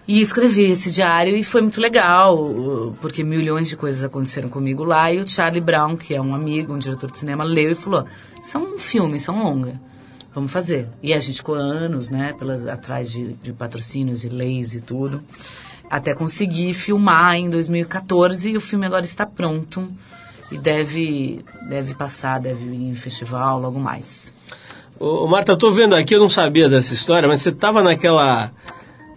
E 0.07 0.21
escrevi 0.21 0.71
esse 0.71 0.89
diário 0.89 1.35
e 1.35 1.43
foi 1.43 1.61
muito 1.61 1.79
legal, 1.79 2.95
porque 2.99 3.23
milhões 3.23 3.69
de 3.69 3.77
coisas 3.77 4.03
aconteceram 4.03 4.49
comigo 4.49 4.83
lá. 4.83 5.11
E 5.13 5.19
o 5.19 5.27
Charlie 5.27 5.61
Brown, 5.61 5.95
que 5.95 6.15
é 6.15 6.21
um 6.21 6.33
amigo, 6.33 6.73
um 6.73 6.79
diretor 6.79 7.11
de 7.11 7.17
cinema, 7.19 7.43
leu 7.43 7.71
e 7.71 7.75
falou: 7.75 8.05
Isso 8.41 8.57
é 8.57 8.59
um 8.59 8.77
filme, 8.79 9.17
isso 9.17 9.29
é 9.29 9.33
um 9.35 9.43
longa. 9.43 9.79
Vamos 10.39 10.53
fazer. 10.53 10.87
E 11.03 11.13
a 11.13 11.19
gente 11.19 11.35
ficou 11.35 11.53
anos, 11.53 12.09
né, 12.09 12.33
pelas, 12.39 12.65
atrás 12.65 13.11
de, 13.11 13.33
de 13.33 13.51
patrocínios 13.51 14.23
e 14.23 14.29
leis 14.29 14.73
e 14.73 14.79
tudo, 14.79 15.21
até 15.89 16.13
conseguir 16.13 16.73
filmar 16.73 17.35
em 17.35 17.49
2014 17.49 18.51
e 18.51 18.55
o 18.55 18.61
filme 18.61 18.85
agora 18.85 19.03
está 19.03 19.25
pronto 19.25 19.85
e 20.49 20.57
deve, 20.57 21.43
deve 21.67 21.93
passar, 21.93 22.39
deve 22.39 22.63
ir 22.63 22.89
em 22.89 22.95
festival 22.95 23.59
logo 23.59 23.77
mais. 23.81 24.33
Ô, 24.97 25.27
Marta, 25.27 25.51
eu 25.51 25.57
tô 25.57 25.73
vendo 25.73 25.93
aqui, 25.93 26.15
eu 26.15 26.21
não 26.21 26.29
sabia 26.29 26.69
dessa 26.69 26.93
história, 26.93 27.27
mas 27.27 27.41
você 27.41 27.51
tava 27.51 27.83
naquela 27.83 28.49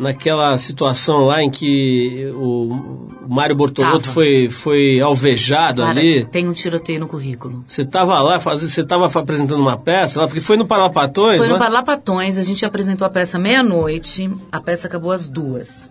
naquela 0.02 0.58
situação 0.58 1.24
lá 1.24 1.42
em 1.42 1.50
que 1.50 2.30
o, 2.34 3.06
Mário 3.28 3.54
Bortolotto 3.56 4.08
foi, 4.08 4.48
foi 4.50 5.00
alvejado 5.00 5.82
Cara, 5.82 5.98
ali. 5.98 6.24
tem 6.26 6.46
um 6.48 6.52
tiroteio 6.52 7.00
no 7.00 7.06
currículo. 7.08 7.62
Você 7.66 7.84
tava 7.84 8.20
lá, 8.20 8.36
você 8.38 8.84
tava 8.84 9.06
apresentando 9.06 9.60
uma 9.60 9.76
peça 9.78 10.20
lá, 10.20 10.26
porque 10.26 10.40
foi 10.40 10.56
no 10.56 10.66
Parlapatões, 10.66 11.38
Foi 11.38 11.46
no 11.48 11.54
né? 11.54 11.58
Parlapatões, 11.58 12.36
a 12.36 12.42
gente 12.42 12.66
apresentou 12.66 13.06
a 13.06 13.10
peça 13.10 13.38
meia-noite, 13.38 14.28
a 14.50 14.60
peça 14.60 14.88
acabou 14.88 15.12
às 15.12 15.28
duas. 15.28 15.88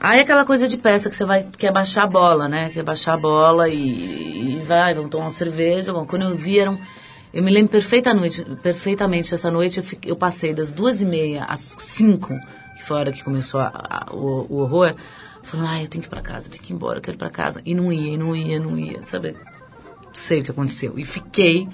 Aí 0.00 0.20
aquela 0.20 0.44
coisa 0.44 0.66
de 0.68 0.76
peça 0.76 1.08
que 1.08 1.16
você 1.16 1.24
vai, 1.24 1.46
quer 1.56 1.72
baixar 1.72 2.04
a 2.04 2.06
bola, 2.06 2.48
né? 2.48 2.68
Quer 2.70 2.82
baixar 2.82 3.14
a 3.14 3.16
bola 3.16 3.68
e, 3.68 4.56
e 4.56 4.60
vai, 4.60 4.92
vamos 4.94 5.10
tomar 5.10 5.24
uma 5.24 5.30
cerveja. 5.30 5.92
Bom, 5.92 6.04
quando 6.04 6.22
eu 6.22 6.34
vi, 6.36 6.58
eram, 6.58 6.78
eu 7.32 7.42
me 7.42 7.50
lembro 7.50 7.70
perfeitamente, 7.70 8.44
perfeitamente 8.62 9.32
essa 9.32 9.50
noite, 9.50 9.78
eu, 9.78 9.84
fiquei- 9.84 10.10
eu 10.10 10.16
passei 10.16 10.52
das 10.52 10.72
duas 10.74 11.00
e 11.00 11.06
meia 11.06 11.44
às 11.44 11.76
cinco, 11.78 12.34
que 12.76 12.82
foi 12.84 12.96
a 12.96 13.00
hora 13.00 13.12
que 13.12 13.24
começou 13.24 13.58
a- 13.60 13.72
a- 13.74 14.12
o, 14.14 14.46
o 14.48 14.56
horror, 14.58 14.94
falando, 15.42 15.68
ai, 15.68 15.84
eu 15.84 15.88
tenho 15.88 16.02
que 16.02 16.08
ir 16.08 16.10
pra 16.10 16.20
casa, 16.20 16.46
eu 16.48 16.52
tenho 16.52 16.62
que 16.62 16.72
ir 16.72 16.76
embora, 16.76 16.98
eu 16.98 17.02
quero 17.02 17.16
ir 17.16 17.18
pra 17.18 17.30
casa. 17.30 17.60
E 17.64 17.74
não 17.74 17.92
ia, 17.92 18.12
e 18.14 18.16
não 18.16 18.36
ia, 18.36 18.60
não 18.60 18.78
ia, 18.78 19.02
sabe? 19.02 19.34
Sei 20.12 20.40
o 20.40 20.44
que 20.44 20.50
aconteceu. 20.50 20.98
E 20.98 21.04
fiquei 21.04 21.68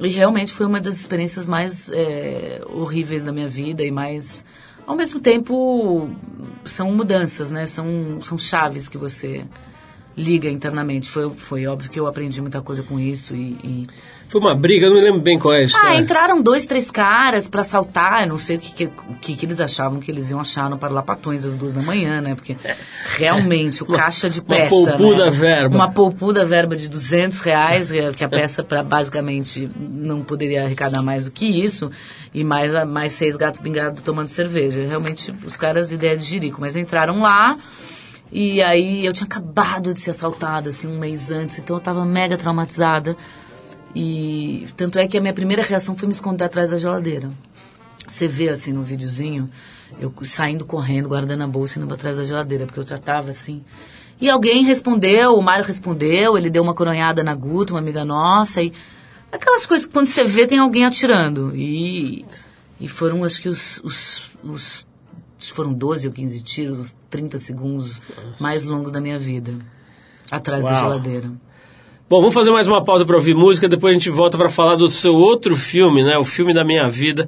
e 0.00 0.08
realmente 0.08 0.52
foi 0.52 0.66
uma 0.66 0.80
das 0.80 0.96
experiências 0.98 1.46
mais 1.46 1.90
é, 1.92 2.60
horríveis 2.68 3.24
da 3.24 3.32
minha 3.32 3.48
vida 3.48 3.84
e 3.84 3.90
mais. 3.90 4.44
Ao 4.86 4.96
mesmo 4.96 5.20
tempo, 5.20 6.10
são 6.64 6.90
mudanças, 6.92 7.52
né? 7.52 7.66
São, 7.66 8.20
são 8.20 8.36
chaves 8.36 8.88
que 8.88 8.98
você 8.98 9.44
liga 10.16 10.50
internamente. 10.50 11.08
Foi, 11.08 11.30
foi 11.30 11.66
óbvio 11.66 11.88
que 11.90 12.00
eu 12.00 12.06
aprendi 12.06 12.40
muita 12.40 12.60
coisa 12.60 12.82
com 12.82 12.98
isso 12.98 13.34
e... 13.36 13.52
e- 13.62 13.86
Foi 14.32 14.40
uma 14.40 14.54
briga, 14.54 14.86
eu 14.86 14.88
não 14.88 14.96
me 14.96 15.04
lembro 15.04 15.20
bem 15.20 15.38
qual 15.38 15.52
é 15.52 15.58
a 15.58 15.62
história. 15.64 15.90
Ah, 15.90 16.00
entraram 16.00 16.40
dois, 16.40 16.64
três 16.64 16.90
caras 16.90 17.46
pra 17.46 17.60
assaltar. 17.60 18.22
Eu 18.22 18.28
não 18.28 18.38
sei 18.38 18.56
o 18.56 18.58
que, 18.58 18.88
que, 19.20 19.36
que, 19.36 19.44
eles 19.44 19.60
achavam 19.60 20.00
que 20.00 20.10
eles 20.10 20.30
iam 20.30 20.40
achar 20.40 20.70
no 20.70 20.78
Parlapatões 20.78 21.44
às 21.44 21.54
duas 21.54 21.74
da 21.74 21.82
manhã, 21.82 22.22
né? 22.22 22.34
Porque 22.34 22.56
realmente 23.18 23.82
o 23.82 23.86
caixa 23.86 24.30
de 24.30 24.40
uma 24.40 24.46
peça. 24.46 24.70
poupuda 24.70 25.26
né? 25.26 25.30
verba. 25.30 25.76
Uma 25.76 25.92
poupuda 25.92 26.46
verba 26.46 26.74
de 26.74 26.88
200 26.88 27.42
reais, 27.42 27.92
que 28.16 28.24
a 28.24 28.28
peça 28.28 28.64
pra, 28.64 28.82
basicamente 28.82 29.70
não 29.78 30.22
poderia 30.22 30.64
arrecadar 30.64 31.02
mais 31.02 31.26
do 31.26 31.30
que 31.30 31.44
isso. 31.44 31.90
E 32.32 32.42
mais, 32.42 32.72
mais 32.86 33.12
seis 33.12 33.36
gatos 33.36 33.60
pingados 33.60 34.00
tomando 34.00 34.28
cerveja. 34.28 34.82
Realmente 34.82 35.34
os 35.44 35.58
caras, 35.58 35.92
ideia 35.92 36.16
de 36.16 36.24
jirico. 36.24 36.58
Mas 36.58 36.74
entraram 36.74 37.20
lá. 37.20 37.58
E 38.32 38.62
aí 38.62 39.04
eu 39.04 39.12
tinha 39.12 39.26
acabado 39.26 39.92
de 39.92 40.00
ser 40.00 40.08
assaltada, 40.08 40.70
assim, 40.70 40.88
um 40.88 40.98
mês 40.98 41.30
antes. 41.30 41.58
Então 41.58 41.76
eu 41.76 41.80
tava 41.82 42.02
mega 42.06 42.38
traumatizada. 42.38 43.14
E 43.94 44.66
tanto 44.76 44.98
é 44.98 45.06
que 45.06 45.16
a 45.18 45.20
minha 45.20 45.34
primeira 45.34 45.62
reação 45.62 45.96
foi 45.96 46.06
me 46.08 46.14
esconder 46.14 46.44
atrás 46.44 46.70
da 46.70 46.78
geladeira. 46.78 47.30
Você 48.06 48.26
vê 48.26 48.48
assim 48.48 48.72
no 48.72 48.82
videozinho, 48.82 49.48
eu 50.00 50.12
saindo 50.22 50.64
correndo, 50.64 51.08
guardando 51.08 51.42
a 51.42 51.46
bolsa 51.46 51.78
e 51.78 51.82
indo 51.82 51.88
pra 51.88 51.96
trás 51.96 52.16
da 52.16 52.24
geladeira, 52.24 52.66
porque 52.66 52.80
eu 52.80 52.86
já 52.86 52.98
tava 52.98 53.30
assim. 53.30 53.62
E 54.20 54.28
alguém 54.30 54.64
respondeu, 54.64 55.34
o 55.34 55.42
Mário 55.42 55.64
respondeu, 55.64 56.36
ele 56.38 56.48
deu 56.50 56.62
uma 56.62 56.74
coronhada 56.74 57.22
na 57.24 57.34
Guta, 57.34 57.72
uma 57.72 57.80
amiga 57.80 58.04
nossa, 58.04 58.62
e 58.62 58.72
Aquelas 59.30 59.64
coisas 59.64 59.86
que 59.86 59.92
quando 59.94 60.08
você 60.08 60.24
vê 60.24 60.46
tem 60.46 60.58
alguém 60.58 60.84
atirando. 60.84 61.56
E, 61.56 62.22
e 62.78 62.86
foram, 62.86 63.24
acho 63.24 63.40
que 63.40 63.48
os, 63.48 63.80
os, 63.82 64.30
os- 64.44 64.86
foram 65.54 65.72
12 65.72 66.06
ou 66.06 66.12
15 66.12 66.42
tiros, 66.42 66.78
os 66.78 66.96
30 67.08 67.38
segundos 67.38 68.02
mais 68.38 68.64
longos 68.64 68.92
da 68.92 69.00
minha 69.00 69.18
vida. 69.18 69.54
Atrás 70.30 70.62
da 70.64 70.72
Uau. 70.72 70.80
geladeira. 70.82 71.32
Bom, 72.12 72.20
vamos 72.20 72.34
fazer 72.34 72.50
mais 72.50 72.68
uma 72.68 72.84
pausa 72.84 73.06
para 73.06 73.16
ouvir 73.16 73.34
música, 73.34 73.66
depois 73.66 73.92
a 73.92 73.94
gente 73.94 74.10
volta 74.10 74.36
para 74.36 74.50
falar 74.50 74.76
do 74.76 74.86
seu 74.86 75.14
outro 75.14 75.56
filme, 75.56 76.04
né? 76.04 76.18
O 76.18 76.24
filme 76.24 76.52
da 76.52 76.62
minha 76.62 76.86
vida, 76.90 77.26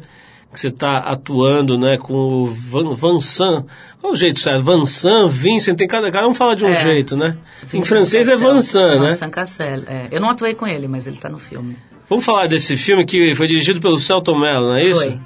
que 0.53 0.61
você 0.61 0.69
está 0.69 0.99
atuando, 0.99 1.79
né? 1.79 1.97
Com 1.97 2.13
o 2.13 2.47
Van, 2.49 2.93
Vincent. 2.93 3.65
Qual 3.99 4.13
é 4.13 4.15
o 4.15 4.15
jeito 4.15 4.39
certo? 4.39 4.63
Vincent, 4.63 5.31
Vincent, 5.31 5.79
tem 5.79 5.89
cada, 5.89 6.11
cada 6.11 6.29
um 6.29 6.35
fala 6.35 6.55
de 6.55 6.67
um 6.67 6.69
É. 6.69 6.83
jeito, 6.83 7.17
né? 7.17 7.35
em 7.63 7.67
Vincent 7.67 7.87
francês 7.87 8.29
é 8.29 8.33
Cassel. 8.33 8.53
Vincent, 8.53 9.01
né? 9.01 9.09
Vincent 9.09 9.31
Cassel, 9.31 9.83
é. 9.87 10.09
Eu 10.11 10.21
não 10.21 10.29
atuei 10.29 10.53
com 10.55 10.67
ele, 10.67 10.87
mas 10.87 11.07
ele 11.07 11.17
tá 11.17 11.31
no 11.31 11.39
filme. 11.39 11.79
Vamos 12.07 12.23
falar 12.23 12.47
desse 12.47 12.77
filme 12.77 13.07
que 13.07 13.35
foi 13.35 13.47
dirigido 13.47 13.81
pelo 13.81 13.99
Celton 13.99 14.39
Mello, 14.39 14.67
não 14.67 14.77
é 14.77 14.85
isso? 14.85 15.01
Foi. 15.01 15.19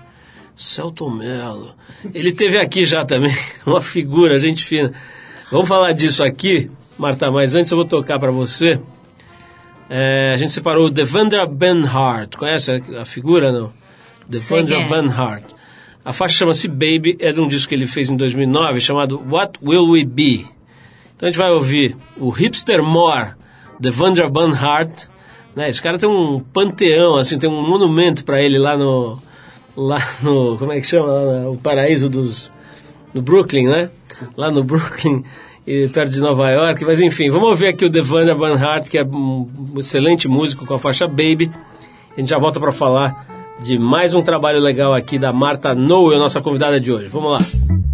Celton 0.54 1.10
Mello. 1.10 1.74
Ele 2.14 2.30
teve 2.30 2.60
aqui 2.60 2.84
já 2.84 3.04
também, 3.04 3.34
uma 3.66 3.82
figura, 3.82 4.38
gente 4.38 4.64
fina. 4.64 4.92
Vamos 5.50 5.66
falar 5.66 5.90
disso 5.94 6.22
aqui, 6.22 6.70
Marta, 6.96 7.28
mas 7.28 7.56
antes 7.56 7.72
eu 7.72 7.76
vou 7.76 7.84
tocar 7.84 8.20
para 8.20 8.30
você. 8.30 8.78
É, 9.90 10.32
a 10.34 10.36
gente 10.36 10.52
separou 10.52 10.86
o 10.86 10.90
Devendra 10.90 11.46
Banhart. 11.46 12.36
Conhece 12.36 12.72
a, 12.72 13.04
figura, 13.04 13.50
não? 13.50 13.72
Quem 14.76 14.82
é. 14.82 14.88
Banhart. 14.88 15.44
A 16.04 16.12
faixa 16.12 16.36
chama-se 16.36 16.68
Baby, 16.68 17.16
é 17.20 17.32
de 17.32 17.40
um 17.40 17.48
disco 17.48 17.68
que 17.68 17.74
ele 17.74 17.86
fez 17.86 18.10
em 18.10 18.16
2009 18.16 18.80
chamado 18.80 19.20
What 19.30 19.58
Will 19.62 19.90
We 19.90 20.04
Be? 20.04 20.46
Então 21.16 21.26
a 21.28 21.30
gente 21.30 21.38
vai 21.38 21.50
ouvir 21.50 21.96
o 22.16 22.30
Hipster 22.30 22.82
More, 22.82 23.32
Devendra 23.80 24.28
Banhart. 24.28 25.06
Né? 25.56 25.68
Esse 25.68 25.82
cara 25.82 25.98
tem 25.98 26.08
um 26.08 26.40
panteão, 26.40 27.16
assim, 27.16 27.38
tem 27.38 27.50
um 27.50 27.62
monumento 27.62 28.24
para 28.24 28.42
ele 28.42 28.58
lá 28.58 28.76
no, 28.76 29.20
lá 29.76 29.98
no, 30.22 30.56
como 30.58 30.72
é 30.72 30.80
que 30.80 30.86
chama, 30.86 31.06
lá 31.06 31.42
no, 31.42 31.52
o 31.52 31.58
paraíso 31.58 32.08
dos, 32.08 32.52
no 33.12 33.22
Brooklyn, 33.22 33.66
né? 33.66 33.90
Lá 34.36 34.50
no 34.50 34.62
Brooklyn, 34.62 35.24
perto 35.92 36.12
de 36.12 36.20
Nova 36.20 36.50
York. 36.50 36.84
Mas 36.84 37.00
enfim, 37.00 37.30
vamos 37.30 37.48
ouvir 37.48 37.68
aqui 37.68 37.84
o 37.84 37.90
Devanda 37.90 38.34
Banhart, 38.34 38.88
que 38.88 38.98
é 38.98 39.04
um 39.04 39.48
excelente 39.76 40.26
músico 40.28 40.66
com 40.66 40.74
a 40.74 40.78
faixa 40.78 41.06
Baby. 41.06 41.50
A 42.16 42.20
gente 42.20 42.30
já 42.30 42.38
volta 42.38 42.58
para 42.58 42.72
falar 42.72 43.26
de 43.60 43.78
mais 43.78 44.14
um 44.14 44.22
trabalho 44.22 44.60
legal 44.60 44.94
aqui 44.94 45.18
da 45.18 45.32
Marta 45.32 45.74
Noel, 45.74 46.18
nossa 46.18 46.40
convidada 46.40 46.80
de 46.80 46.92
hoje. 46.92 47.08
Vamos 47.08 47.32
lá. 47.32 47.87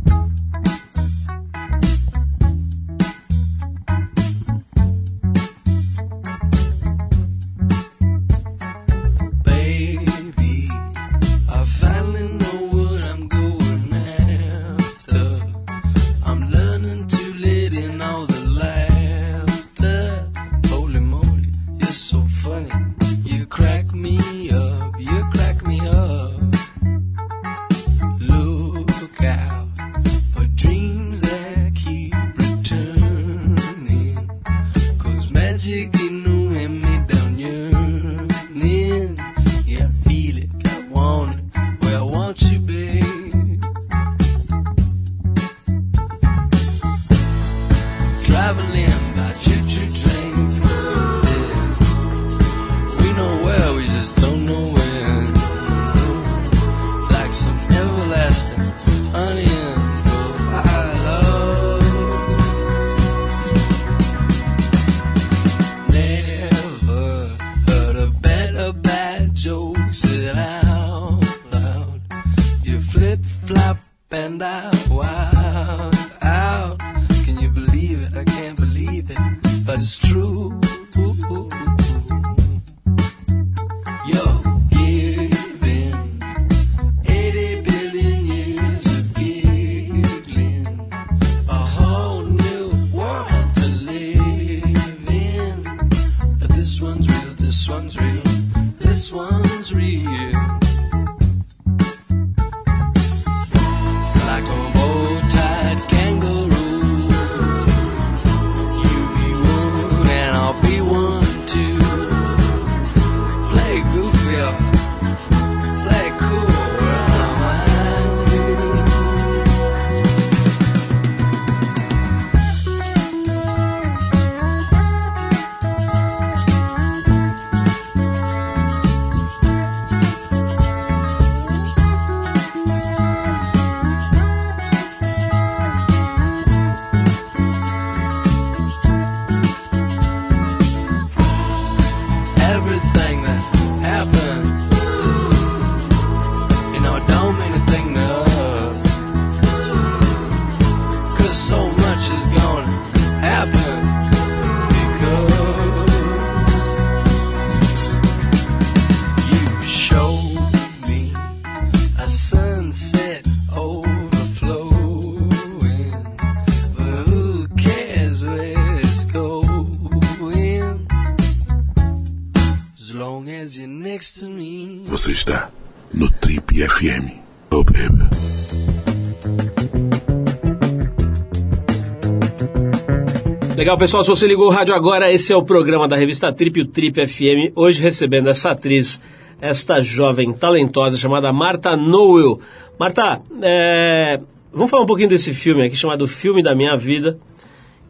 Legal, 183.75 183.79
pessoal, 183.79 184.05
se 184.05 184.11
você 184.11 184.27
ligou 184.29 184.47
o 184.47 184.51
rádio 184.53 184.73
agora, 184.73 185.11
esse 185.11 185.33
é 185.33 185.37
o 185.37 185.43
programa 185.43 185.89
da 185.89 185.97
revista 185.97 186.33
Trip, 186.33 186.61
o 186.61 186.67
Trip 186.67 187.07
FM, 187.09 187.51
hoje 187.57 187.83
recebendo 187.83 188.29
essa 188.29 188.53
atriz, 188.53 189.01
esta 189.41 189.83
jovem 189.83 190.33
talentosa 190.33 190.97
chamada 190.97 191.33
Marta 191.33 191.77
Noel. 191.77 192.39
Marta, 192.79 193.21
é, 193.43 194.21
vamos 194.53 194.71
falar 194.71 194.85
um 194.85 194.87
pouquinho 194.87 195.09
desse 195.09 195.35
filme 195.35 195.65
aqui, 195.65 195.75
chamado 195.75 196.07
Filme 196.07 196.41
da 196.41 196.55
Minha 196.55 196.77
Vida, 196.77 197.19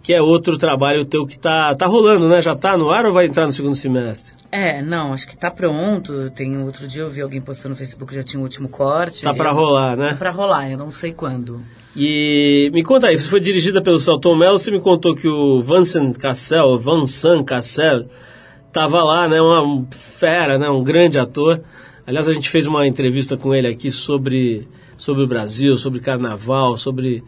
que 0.03 0.14
é 0.14 0.22
outro 0.22 0.57
trabalho 0.57 1.05
teu 1.05 1.26
que 1.26 1.39
tá, 1.39 1.74
tá 1.74 1.85
rolando, 1.85 2.30
né? 2.30 2.41
Já 2.41 2.57
tá 2.57 2.78
no 2.78 2.91
ar 2.91 3.05
ou 3.05 3.12
vai 3.12 3.26
entrar 3.26 3.45
no 3.45 3.53
segundo 3.53 3.74
semestre? 3.74 4.32
É, 4.51 4.80
não, 4.80 5.12
acho 5.12 5.28
que 5.28 5.37
tá 5.37 5.51
pronto. 5.51 6.30
Tem 6.30 6.57
outro 6.62 6.89
dia 6.89 7.03
eu 7.03 7.11
vi 7.11 7.20
alguém 7.20 7.43
postando 7.43 7.74
no 7.74 7.76
Facebook 7.76 8.09
que 8.09 8.16
já 8.18 8.22
tinha 8.22 8.41
o 8.41 8.43
último 8.43 8.70
corte. 8.70 9.22
Tá 9.22 9.35
pra 9.35 9.51
Eu- 9.51 9.55
rolar, 9.55 9.97
né? 9.99 10.11
Tá 10.12 10.16
pra 10.16 10.30
rolar, 10.30 10.70
eu 10.70 10.78
não 10.78 10.91
sei 10.91 11.12
quando. 11.12 11.61
E 11.97 12.70
me 12.72 12.82
conta 12.82 13.07
aí, 13.07 13.16
você 13.18 13.28
foi 13.28 13.40
dirigida 13.40 13.80
pelo 13.80 13.99
Celton 13.99 14.34
Mello, 14.34 14.59
você 14.59 14.70
me 14.70 14.80
contou 14.80 15.14
que 15.14 15.28
o 15.28 15.61
Vincent 15.61 16.16
Cassel, 16.16 16.76
Vincent 16.76 17.45
Cassel, 17.45 18.07
tava 18.72 19.03
lá, 19.05 19.28
né? 19.28 19.40
Uma 19.40 19.86
fera, 19.92 20.59
né? 20.59 20.68
Um 20.68 20.82
grande 20.82 21.18
ator. 21.18 21.61
Aliás, 22.07 22.28
a 22.28 22.32
gente 22.32 22.51
fez 22.51 22.66
uma 22.66 22.86
entrevista 22.86 23.36
com 23.36 23.55
ele 23.55 23.68
aqui 23.68 23.90
sobre, 23.90 24.66
sobre 24.97 25.22
o 25.22 25.26
Brasil, 25.26 25.76
sobre 25.76 26.01
carnaval, 26.01 26.76
sobre 26.76 27.22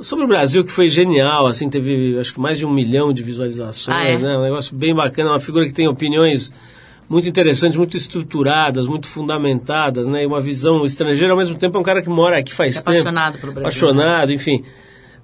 sobre 0.00 0.26
o 0.26 0.28
Brasil 0.28 0.62
que 0.64 0.70
foi 0.70 0.86
genial, 0.86 1.46
assim, 1.46 1.68
teve 1.70 2.18
acho 2.18 2.34
que 2.34 2.38
mais 2.38 2.58
de 2.58 2.66
um 2.66 2.70
milhão 2.70 3.10
de 3.10 3.22
visualizações, 3.22 3.96
Ah, 3.96 4.04
é? 4.04 4.18
né? 4.18 4.36
Um 4.38 4.42
negócio 4.42 4.76
bem 4.76 4.94
bacana, 4.94 5.30
uma 5.30 5.40
figura 5.40 5.66
que 5.66 5.72
tem 5.72 5.88
opiniões 5.88 6.52
muito 7.08 7.28
interessantes, 7.28 7.76
muito 7.76 7.96
estruturadas, 7.96 8.86
muito 8.86 9.06
fundamentadas, 9.06 10.08
né? 10.08 10.22
E 10.22 10.26
uma 10.26 10.40
visão 10.40 10.84
estrangeira, 10.84 11.32
ao 11.32 11.38
mesmo 11.38 11.56
tempo 11.56 11.76
é 11.78 11.80
um 11.80 11.84
cara 11.84 12.02
que 12.02 12.08
mora 12.08 12.38
aqui 12.38 12.52
faz 12.52 12.76
É 12.76 12.78
tempo. 12.80 12.90
apaixonado 12.90 13.38
pelo 13.38 13.52
Brasil, 13.52 13.68
Apaixonado, 13.88 14.32
enfim. 14.32 14.62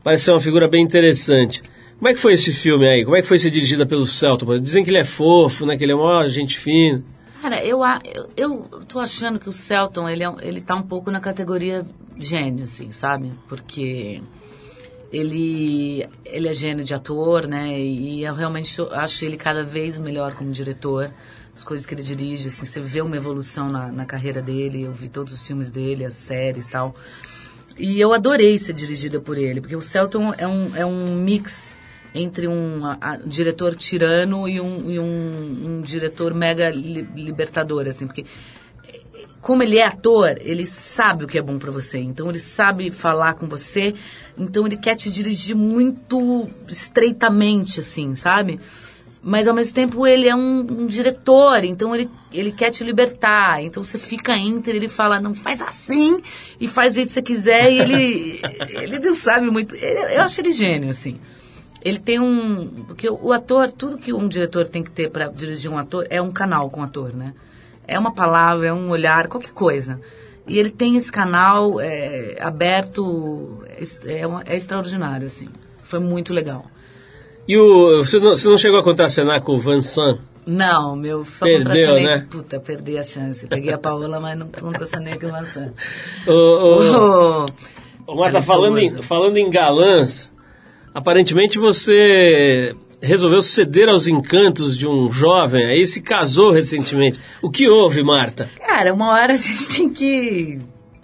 Parece 0.02 0.24
ser 0.24 0.30
uma 0.32 0.40
figura 0.40 0.68
bem 0.68 0.82
interessante. 0.82 1.62
Como 1.98 2.08
é 2.08 2.14
que 2.14 2.18
foi 2.20 2.32
esse 2.32 2.52
filme 2.52 2.86
aí? 2.88 3.04
Como 3.04 3.16
é 3.16 3.22
que 3.22 3.28
foi 3.28 3.38
ser 3.38 3.50
dirigida 3.50 3.86
pelo 3.86 4.04
Celton? 4.04 4.58
Dizem 4.58 4.84
que 4.84 4.90
ele 4.90 4.98
é 4.98 5.04
fofo, 5.04 5.64
né? 5.64 5.76
Que 5.76 5.84
ele 5.84 5.92
é 5.92 5.94
uma 5.94 6.28
gente 6.28 6.58
fina. 6.58 7.02
Cara, 7.40 7.64
eu, 7.64 7.80
eu, 8.04 8.28
eu 8.36 8.80
tô 8.88 8.98
achando 8.98 9.38
que 9.38 9.48
o 9.48 9.52
Celton, 9.52 10.08
ele, 10.08 10.24
é, 10.24 10.34
ele 10.42 10.60
tá 10.60 10.74
um 10.74 10.82
pouco 10.82 11.10
na 11.10 11.20
categoria 11.20 11.84
gênio, 12.18 12.64
assim, 12.64 12.90
sabe? 12.90 13.32
Porque 13.48 14.20
ele, 15.12 16.06
ele 16.24 16.48
é 16.48 16.54
gênio 16.54 16.84
de 16.84 16.94
ator, 16.94 17.46
né? 17.46 17.78
E 17.78 18.24
eu 18.24 18.34
realmente 18.34 18.74
acho 18.92 19.24
ele 19.24 19.36
cada 19.36 19.62
vez 19.62 19.98
melhor 19.98 20.34
como 20.34 20.50
diretor. 20.50 21.10
As 21.54 21.62
coisas 21.62 21.86
que 21.86 21.94
ele 21.94 22.02
dirige, 22.02 22.48
assim, 22.48 22.66
você 22.66 22.80
vê 22.80 23.00
uma 23.00 23.16
evolução 23.16 23.68
na, 23.68 23.90
na 23.92 24.04
carreira 24.04 24.42
dele. 24.42 24.82
Eu 24.82 24.92
vi 24.92 25.08
todos 25.08 25.32
os 25.32 25.46
filmes 25.46 25.70
dele, 25.70 26.04
as 26.04 26.14
séries 26.14 26.66
e 26.66 26.70
tal. 26.70 26.94
E 27.78 28.00
eu 28.00 28.12
adorei 28.12 28.56
ser 28.58 28.72
dirigida 28.72 29.20
por 29.20 29.36
ele, 29.38 29.60
porque 29.60 29.76
o 29.76 29.82
Celton 29.82 30.32
é 30.38 30.46
um, 30.46 30.76
é 30.76 30.86
um 30.86 31.14
mix 31.16 31.76
entre 32.14 32.46
um 32.46 32.84
a- 32.86 32.98
a- 33.00 33.16
diretor 33.16 33.74
tirano 33.74 34.48
e 34.48 34.60
um, 34.60 34.90
e 34.90 34.98
um, 35.00 35.78
um 35.78 35.80
diretor 35.82 36.32
mega 36.32 36.70
li- 36.70 37.08
libertador, 37.16 37.86
assim, 37.88 38.06
porque 38.06 38.24
como 39.40 39.62
ele 39.62 39.78
é 39.78 39.84
ator, 39.86 40.36
ele 40.40 40.66
sabe 40.66 41.24
o 41.24 41.26
que 41.26 41.36
é 41.36 41.42
bom 41.42 41.58
pra 41.58 41.70
você, 41.70 41.98
então 41.98 42.28
ele 42.30 42.38
sabe 42.38 42.90
falar 42.90 43.34
com 43.34 43.46
você, 43.48 43.94
então 44.38 44.66
ele 44.66 44.76
quer 44.76 44.94
te 44.94 45.10
dirigir 45.10 45.56
muito 45.56 46.48
estreitamente, 46.68 47.80
assim, 47.80 48.14
sabe? 48.14 48.60
Mas 49.26 49.48
ao 49.48 49.54
mesmo 49.54 49.74
tempo 49.74 50.06
ele 50.06 50.28
é 50.28 50.34
um, 50.36 50.58
um 50.60 50.86
diretor, 50.86 51.64
então 51.64 51.94
ele, 51.94 52.10
ele 52.30 52.52
quer 52.52 52.70
te 52.70 52.84
libertar. 52.84 53.62
Então 53.64 53.82
você 53.82 53.96
fica 53.96 54.36
entre, 54.36 54.76
ele 54.76 54.86
fala, 54.86 55.18
não 55.18 55.32
faz 55.34 55.62
assim 55.62 56.20
e 56.60 56.68
faz 56.68 56.92
do 56.92 56.96
jeito 56.96 57.06
que 57.08 57.12
você 57.14 57.22
quiser. 57.22 57.72
E 57.72 57.78
ele, 57.80 58.40
ele 58.82 58.98
não 58.98 59.16
sabe 59.16 59.50
muito. 59.50 59.74
ele- 59.76 60.14
eu 60.14 60.20
acho 60.20 60.40
ele 60.42 60.52
gênio, 60.52 60.90
assim. 60.90 61.18
Ele 61.82 61.98
tem 61.98 62.20
um. 62.20 62.84
Porque 62.86 63.08
o 63.08 63.32
ator, 63.32 63.72
tudo 63.72 63.96
que 63.96 64.12
um 64.12 64.28
diretor 64.28 64.66
tem 64.68 64.82
que 64.82 64.90
ter 64.90 65.10
para 65.10 65.28
dirigir 65.28 65.70
um 65.70 65.78
ator 65.78 66.06
é 66.10 66.20
um 66.20 66.30
canal 66.30 66.68
com 66.68 66.80
o 66.80 66.84
ator, 66.84 67.14
né? 67.14 67.32
É 67.88 67.98
uma 67.98 68.12
palavra, 68.12 68.68
é 68.68 68.72
um 68.74 68.90
olhar, 68.90 69.26
qualquer 69.26 69.52
coisa. 69.52 69.98
E 70.46 70.58
ele 70.58 70.70
tem 70.70 70.96
esse 70.96 71.10
canal 71.10 71.80
é, 71.80 72.36
aberto, 72.40 73.64
é, 73.66 73.82
é 74.20 74.52
é 74.52 74.56
extraordinário, 74.56 75.26
assim. 75.26 75.48
Foi 75.82 75.98
muito 75.98 76.32
legal. 76.34 76.66
E 77.46 77.56
o, 77.56 78.02
você, 78.02 78.18
não, 78.18 78.30
você 78.30 78.48
não 78.48 78.58
chegou 78.58 78.78
a 78.78 78.84
contracenar 78.84 79.40
com 79.42 79.52
o 79.52 79.60
Van 79.60 79.80
Sant? 79.80 80.20
Não, 80.46 80.94
meu, 80.94 81.24
só 81.24 81.46
Perdeu, 81.46 81.94
né? 81.94 82.26
Puta, 82.30 82.60
perdi 82.60 82.98
a 82.98 83.02
chance. 83.02 83.46
Peguei 83.46 83.72
a 83.72 83.78
Paola, 83.78 84.20
mas 84.20 84.38
não 84.38 84.48
contracenei 84.48 85.18
com 85.18 85.28
a 85.28 85.32
maçã. 85.32 85.72
O, 86.26 86.32
o, 86.32 87.46
Oh, 88.06 88.12
o 88.12 88.16
Marta, 88.16 88.42
falando 88.42 88.78
em, 88.78 89.02
falando 89.02 89.36
em 89.38 89.48
galãs, 89.48 90.30
aparentemente 90.94 91.58
você 91.58 92.74
resolveu 93.00 93.40
ceder 93.42 93.88
aos 93.88 94.06
encantos 94.06 94.76
de 94.76 94.86
um 94.86 95.10
jovem 95.10 95.64
aí 95.64 95.86
se 95.86 96.02
casou 96.02 96.50
recentemente. 96.50 97.18
O 97.40 97.50
que 97.50 97.68
houve, 97.68 98.02
Marta? 98.02 98.50
Cara, 98.58 98.92
uma 98.92 99.08
hora 99.10 99.34
a 99.34 99.36
gente 99.36 99.68
tem 99.68 99.90
que 99.90 100.58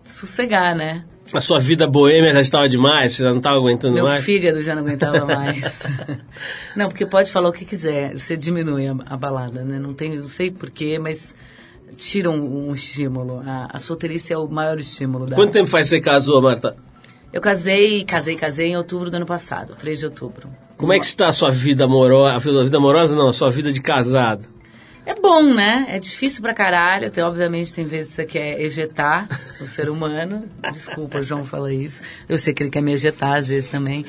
sossegar, 0.05 0.75
né? 0.75 1.05
A 1.33 1.41
sua 1.41 1.61
vida 1.61 1.87
boêmia 1.87 2.33
já 2.33 2.41
estava 2.41 2.69
demais, 2.69 3.13
você 3.13 3.23
já 3.23 3.31
não 3.31 3.39
estava 3.39 3.57
aguentando 3.57 3.95
Meu 3.95 4.05
mais? 4.05 4.25
fígado 4.25 4.61
já 4.63 4.75
não 4.75 4.83
aguentava 4.83 5.25
mais. 5.27 5.85
não, 6.75 6.89
porque 6.89 7.07
pode 7.07 7.31
falar 7.31 7.49
o 7.49 7.53
que 7.53 7.65
quiser, 7.65 8.19
você 8.19 8.37
diminui 8.37 8.89
a, 8.89 8.97
a 9.07 9.17
balada, 9.17 9.65
né? 9.65 9.79
Não 9.79 9.95
tem, 9.95 10.17
não 10.17 10.23
sei 10.23 10.51
porquê, 10.51 10.99
mas 10.99 11.35
tira 11.97 12.31
um, 12.31 12.69
um 12.69 12.75
estímulo. 12.75 13.43
A, 13.47 13.69
a 13.73 13.79
solteirice 13.79 14.33
é 14.33 14.39
o 14.39 14.49
maior 14.49 14.79
estímulo 14.81 15.27
da. 15.27 15.37
Quanto 15.37 15.53
tempo 15.53 15.69
faz 15.69 15.89
que 15.89 15.97
você 15.97 16.01
casou, 16.01 16.43
Marta? 16.43 16.77
Eu 17.33 17.41
casei, 17.41 18.05
casei, 18.05 18.35
casei 18.35 18.69
em 18.69 18.77
outubro 18.77 19.09
do 19.09 19.17
ano 19.17 19.27
passado, 19.27 19.77
3 19.77 20.01
de 20.01 20.05
outubro. 20.07 20.49
Como 20.77 20.93
é 20.93 20.99
que 20.99 21.05
está 21.05 21.29
a 21.29 21.33
sua 21.33 21.51
vida 21.51 21.85
amorosa? 21.85 22.35
A 22.35 22.39
vida 22.39 22.77
amorosa 22.77 23.15
não, 23.15 23.29
a 23.29 23.33
sua 23.33 23.51
vida 23.51 23.73
de 23.73 23.81
casado. 23.81 24.47
É 25.11 25.15
bom, 25.21 25.43
né? 25.43 25.87
É 25.89 25.99
difícil 25.99 26.41
pra 26.41 26.55
caralho. 26.55 27.09
Até, 27.09 27.25
obviamente, 27.25 27.75
tem 27.75 27.85
vezes 27.85 28.15
que 28.15 28.23
você 28.23 28.29
quer 28.29 28.61
ejetar 28.61 29.27
o 29.61 29.67
ser 29.67 29.91
humano. 29.91 30.49
Desculpa, 30.71 31.19
o 31.19 31.23
João 31.25 31.45
fala 31.45 31.75
isso. 31.75 32.01
Eu 32.29 32.39
sei 32.39 32.55
que 32.55 32.63
ele 32.63 32.71
quer 32.71 32.81
me 32.81 32.93
ejetar 32.93 33.35
às 33.35 33.49
vezes 33.49 33.69
também. 33.69 34.07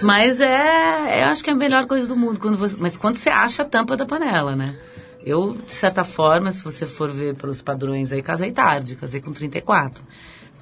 Mas 0.00 0.40
é. 0.40 1.24
Eu 1.24 1.26
acho 1.26 1.42
que 1.42 1.50
é 1.50 1.52
a 1.52 1.56
melhor 1.56 1.88
coisa 1.88 2.06
do 2.06 2.14
mundo. 2.14 2.38
Quando 2.38 2.56
você, 2.56 2.76
mas 2.78 2.96
quando 2.96 3.16
você 3.16 3.30
acha 3.30 3.62
a 3.62 3.66
tampa 3.66 3.96
da 3.96 4.06
panela, 4.06 4.54
né? 4.54 4.76
Eu, 5.26 5.54
de 5.54 5.72
certa 5.72 6.04
forma, 6.04 6.52
se 6.52 6.62
você 6.62 6.86
for 6.86 7.10
ver 7.10 7.36
pelos 7.36 7.60
padrões 7.60 8.12
aí, 8.12 8.22
casei 8.22 8.52
tarde. 8.52 8.94
Casei 8.94 9.20
com 9.20 9.32
34. 9.32 10.04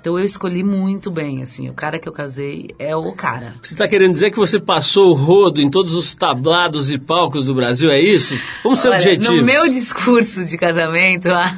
Então 0.03 0.19
eu 0.19 0.25
escolhi 0.25 0.65
muito 0.65 1.13
bem, 1.13 1.43
assim. 1.43 1.69
O 1.69 1.75
cara 1.75 1.97
que 1.97 2.09
eu 2.09 2.13
casei 2.13 2.71
é 2.77 2.97
o 2.97 3.13
cara. 3.13 3.55
Você 3.63 3.75
está 3.75 3.87
querendo 3.87 4.11
dizer 4.11 4.33
que 4.33 4.37
você 4.37 4.59
passou 4.59 5.13
o 5.13 5.15
rodo 5.15 5.63
em 5.63 5.71
todos 5.71 5.95
os 5.95 6.13
tablados 6.13 6.91
e 6.91 6.99
palcos 6.99 7.45
do 7.45 7.55
Brasil, 7.55 7.89
é 7.89 8.01
isso? 8.01 8.37
Vamos 8.65 8.81
ser 8.81 8.89
Olha, 8.89 8.97
objetivos. 8.97 9.37
No 9.37 9.45
meu 9.45 9.69
discurso 9.69 10.45
de 10.45 10.59
casamento, 10.59 11.29
a, 11.29 11.57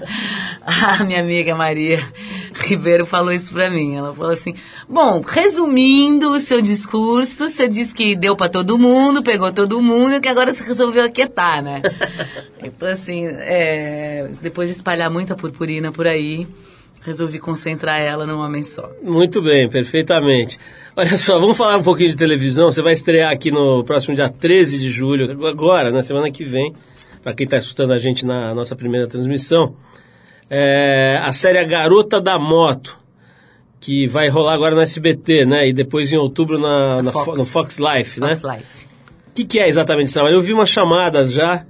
a 1.00 1.04
minha 1.04 1.20
amiga 1.20 1.56
Maria 1.56 2.06
Ribeiro 2.54 3.06
falou 3.06 3.32
isso 3.32 3.50
pra 3.50 3.70
mim. 3.70 3.96
Ela 3.96 4.12
falou 4.12 4.32
assim: 4.32 4.54
Bom, 4.86 5.22
resumindo 5.26 6.28
o 6.28 6.38
seu 6.38 6.60
discurso, 6.60 7.48
você 7.48 7.66
disse 7.66 7.94
que 7.94 8.14
deu 8.14 8.36
pra 8.36 8.50
todo 8.50 8.78
mundo, 8.78 9.22
pegou 9.22 9.50
todo 9.54 9.80
mundo, 9.80 10.20
que 10.20 10.28
agora 10.28 10.52
você 10.52 10.62
resolveu 10.64 11.02
aquietar, 11.02 11.62
né? 11.62 11.80
então, 12.62 12.90
assim, 12.90 13.24
é, 13.26 14.28
depois 14.42 14.68
de 14.68 14.74
espalhar 14.74 15.10
muita 15.10 15.34
purpurina 15.34 15.90
por 15.90 16.06
aí, 16.06 16.46
resolvi 17.04 17.38
concentrar 17.38 18.00
ela 18.00 18.26
num 18.26 18.38
homem 18.40 18.62
só. 18.62 18.90
Muito 19.02 19.42
bem, 19.42 19.68
perfeitamente. 19.68 20.58
Olha 20.96 21.16
só, 21.18 21.38
vamos 21.38 21.56
falar 21.56 21.76
um 21.76 21.82
pouquinho 21.82 22.10
de 22.10 22.16
televisão. 22.16 22.70
Você 22.72 22.80
vai 22.82 22.92
estrear 22.94 23.30
aqui 23.32 23.50
no 23.50 23.84
próximo 23.84 24.14
dia 24.14 24.28
13 24.28 24.78
de 24.78 24.90
julho, 24.90 25.46
agora, 25.46 25.90
na 25.90 26.02
semana 26.02 26.30
que 26.30 26.44
vem, 26.44 26.74
para 27.22 27.34
quem 27.34 27.44
está 27.44 27.56
escutando 27.58 27.92
a 27.92 27.98
gente 27.98 28.24
na 28.24 28.54
nossa 28.54 28.74
primeira 28.74 29.06
transmissão. 29.06 29.74
É, 30.48 31.18
a 31.22 31.32
série 31.32 31.58
A 31.58 31.64
Garota 31.64 32.20
da 32.20 32.38
Moto, 32.38 32.98
que 33.80 34.06
vai 34.06 34.28
rolar 34.28 34.54
agora 34.54 34.74
no 34.74 34.80
SBT, 34.80 35.44
né? 35.44 35.68
E 35.68 35.72
depois 35.72 36.12
em 36.12 36.16
outubro 36.16 36.58
na, 36.58 37.02
na 37.02 37.12
Fox. 37.12 37.24
Fo- 37.24 37.36
no 37.36 37.44
Fox 37.44 37.78
Life, 37.78 38.20
né? 38.20 38.36
Fox 38.36 38.56
Life. 38.56 38.84
O 39.28 39.32
que, 39.34 39.44
que 39.44 39.58
é 39.58 39.68
exatamente 39.68 40.06
esse 40.06 40.14
trabalho? 40.14 40.36
Eu 40.36 40.40
vi 40.40 40.52
umas 40.52 40.68
chamadas 40.68 41.32
já, 41.32 41.64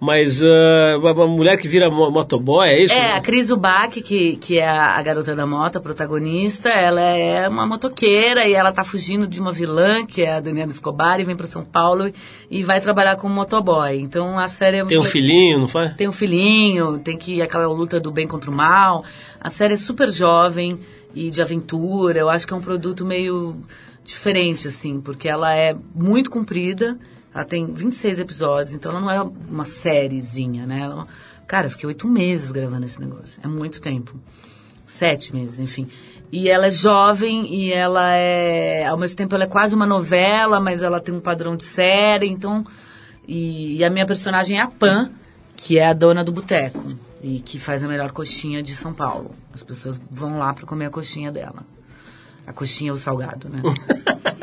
mas 0.00 0.42
ah, 0.42 0.96
uma, 1.02 1.26
mulher 1.26 1.56
que 1.58 1.66
vira 1.66 1.90
mo- 1.90 2.10
motoboy, 2.10 2.68
é 2.68 2.82
isso? 2.84 2.94
É, 2.94 3.12
a 3.12 3.20
Cris 3.20 3.50
Ubac, 3.50 4.00
que, 4.00 4.36
que 4.36 4.58
é 4.58 4.68
a, 4.68 5.02
garota 5.02 5.34
da 5.34 5.44
moto, 5.46 5.76
a 5.76 5.80
protagonista, 5.80 6.68
ela 6.68 7.00
é 7.00 7.48
uma 7.48 7.66
motoqueira 7.66 8.46
e 8.46 8.52
ela 8.54 8.70
tá 8.72 8.84
fugindo 8.84 9.26
de 9.26 9.40
uma 9.40 9.50
vilã, 9.52 10.06
que 10.06 10.22
é 10.22 10.34
a 10.34 10.40
Daniela 10.40 10.70
Escobar, 10.70 11.18
e 11.20 11.24
vem 11.24 11.34
para 11.36 11.46
São 11.46 11.64
Paulo 11.64 12.12
e 12.50 12.62
vai 12.62 12.80
trabalhar 12.80 13.16
como 13.16 13.34
motoboy. 13.34 13.96
Então 14.00 14.38
a 14.38 14.46
série 14.46 14.78
é 14.78 14.84
Tem 14.84 14.98
um 14.98 15.00
muito- 15.00 15.12
filhinho, 15.12 15.58
não 15.60 15.68
faz? 15.68 15.94
tem 15.96 16.08
um 16.08 16.12
filhinho, 16.12 16.98
tem 17.00 17.16
que 17.16 17.42
aquela 17.42 17.66
luta 17.66 17.98
do 17.98 18.12
bem 18.12 18.26
contra 18.28 18.50
o 18.50 18.54
mal. 18.54 19.04
A 19.40 19.50
série 19.50 19.74
é 19.74 19.76
super 19.76 20.10
jovem 20.10 20.78
e 21.14 21.30
de 21.30 21.42
aventura. 21.42 22.18
Eu 22.18 22.28
acho 22.28 22.46
que 22.46 22.52
é 22.54 22.56
um 22.56 22.60
produto 22.60 23.04
meio 23.04 23.56
diferente, 24.04 24.68
assim, 24.68 25.00
porque 25.00 25.28
ela 25.28 25.54
é 25.54 25.74
muito 25.94 26.30
comprida. 26.30 26.96
Ela 27.34 27.44
tem 27.44 27.66
26 27.72 28.18
episódios, 28.18 28.74
então 28.74 28.90
ela 28.92 29.00
não 29.00 29.10
é 29.10 29.22
uma 29.22 29.64
sériezinha, 29.64 30.66
né? 30.66 30.80
Ela, 30.80 31.06
cara, 31.46 31.66
eu 31.66 31.70
fiquei 31.70 31.86
oito 31.86 32.08
meses 32.08 32.50
gravando 32.50 32.86
esse 32.86 33.00
negócio. 33.00 33.40
É 33.44 33.48
muito 33.48 33.80
tempo. 33.80 34.18
Sete 34.86 35.34
meses, 35.34 35.58
enfim. 35.58 35.88
E 36.32 36.48
ela 36.48 36.66
é 36.66 36.70
jovem 36.70 37.54
e 37.54 37.72
ela 37.72 38.10
é. 38.12 38.86
Ao 38.86 38.96
mesmo 38.96 39.16
tempo, 39.16 39.34
ela 39.34 39.44
é 39.44 39.46
quase 39.46 39.74
uma 39.74 39.86
novela, 39.86 40.60
mas 40.60 40.82
ela 40.82 41.00
tem 41.00 41.14
um 41.14 41.20
padrão 41.20 41.56
de 41.56 41.64
série, 41.64 42.26
então. 42.26 42.64
E, 43.26 43.76
e 43.76 43.84
a 43.84 43.90
minha 43.90 44.06
personagem 44.06 44.58
é 44.58 44.62
a 44.62 44.66
Pan, 44.66 45.10
que 45.56 45.78
é 45.78 45.86
a 45.86 45.92
dona 45.92 46.24
do 46.24 46.32
boteco 46.32 46.82
e 47.22 47.40
que 47.40 47.58
faz 47.58 47.82
a 47.82 47.88
melhor 47.88 48.12
coxinha 48.12 48.62
de 48.62 48.74
São 48.76 48.94
Paulo. 48.94 49.32
As 49.52 49.62
pessoas 49.62 50.00
vão 50.10 50.38
lá 50.38 50.54
para 50.54 50.66
comer 50.66 50.86
a 50.86 50.90
coxinha 50.90 51.32
dela. 51.32 51.64
A 52.46 52.52
coxinha 52.52 52.92
ou 52.92 52.96
o 52.96 52.98
salgado, 52.98 53.48
né? 53.48 53.60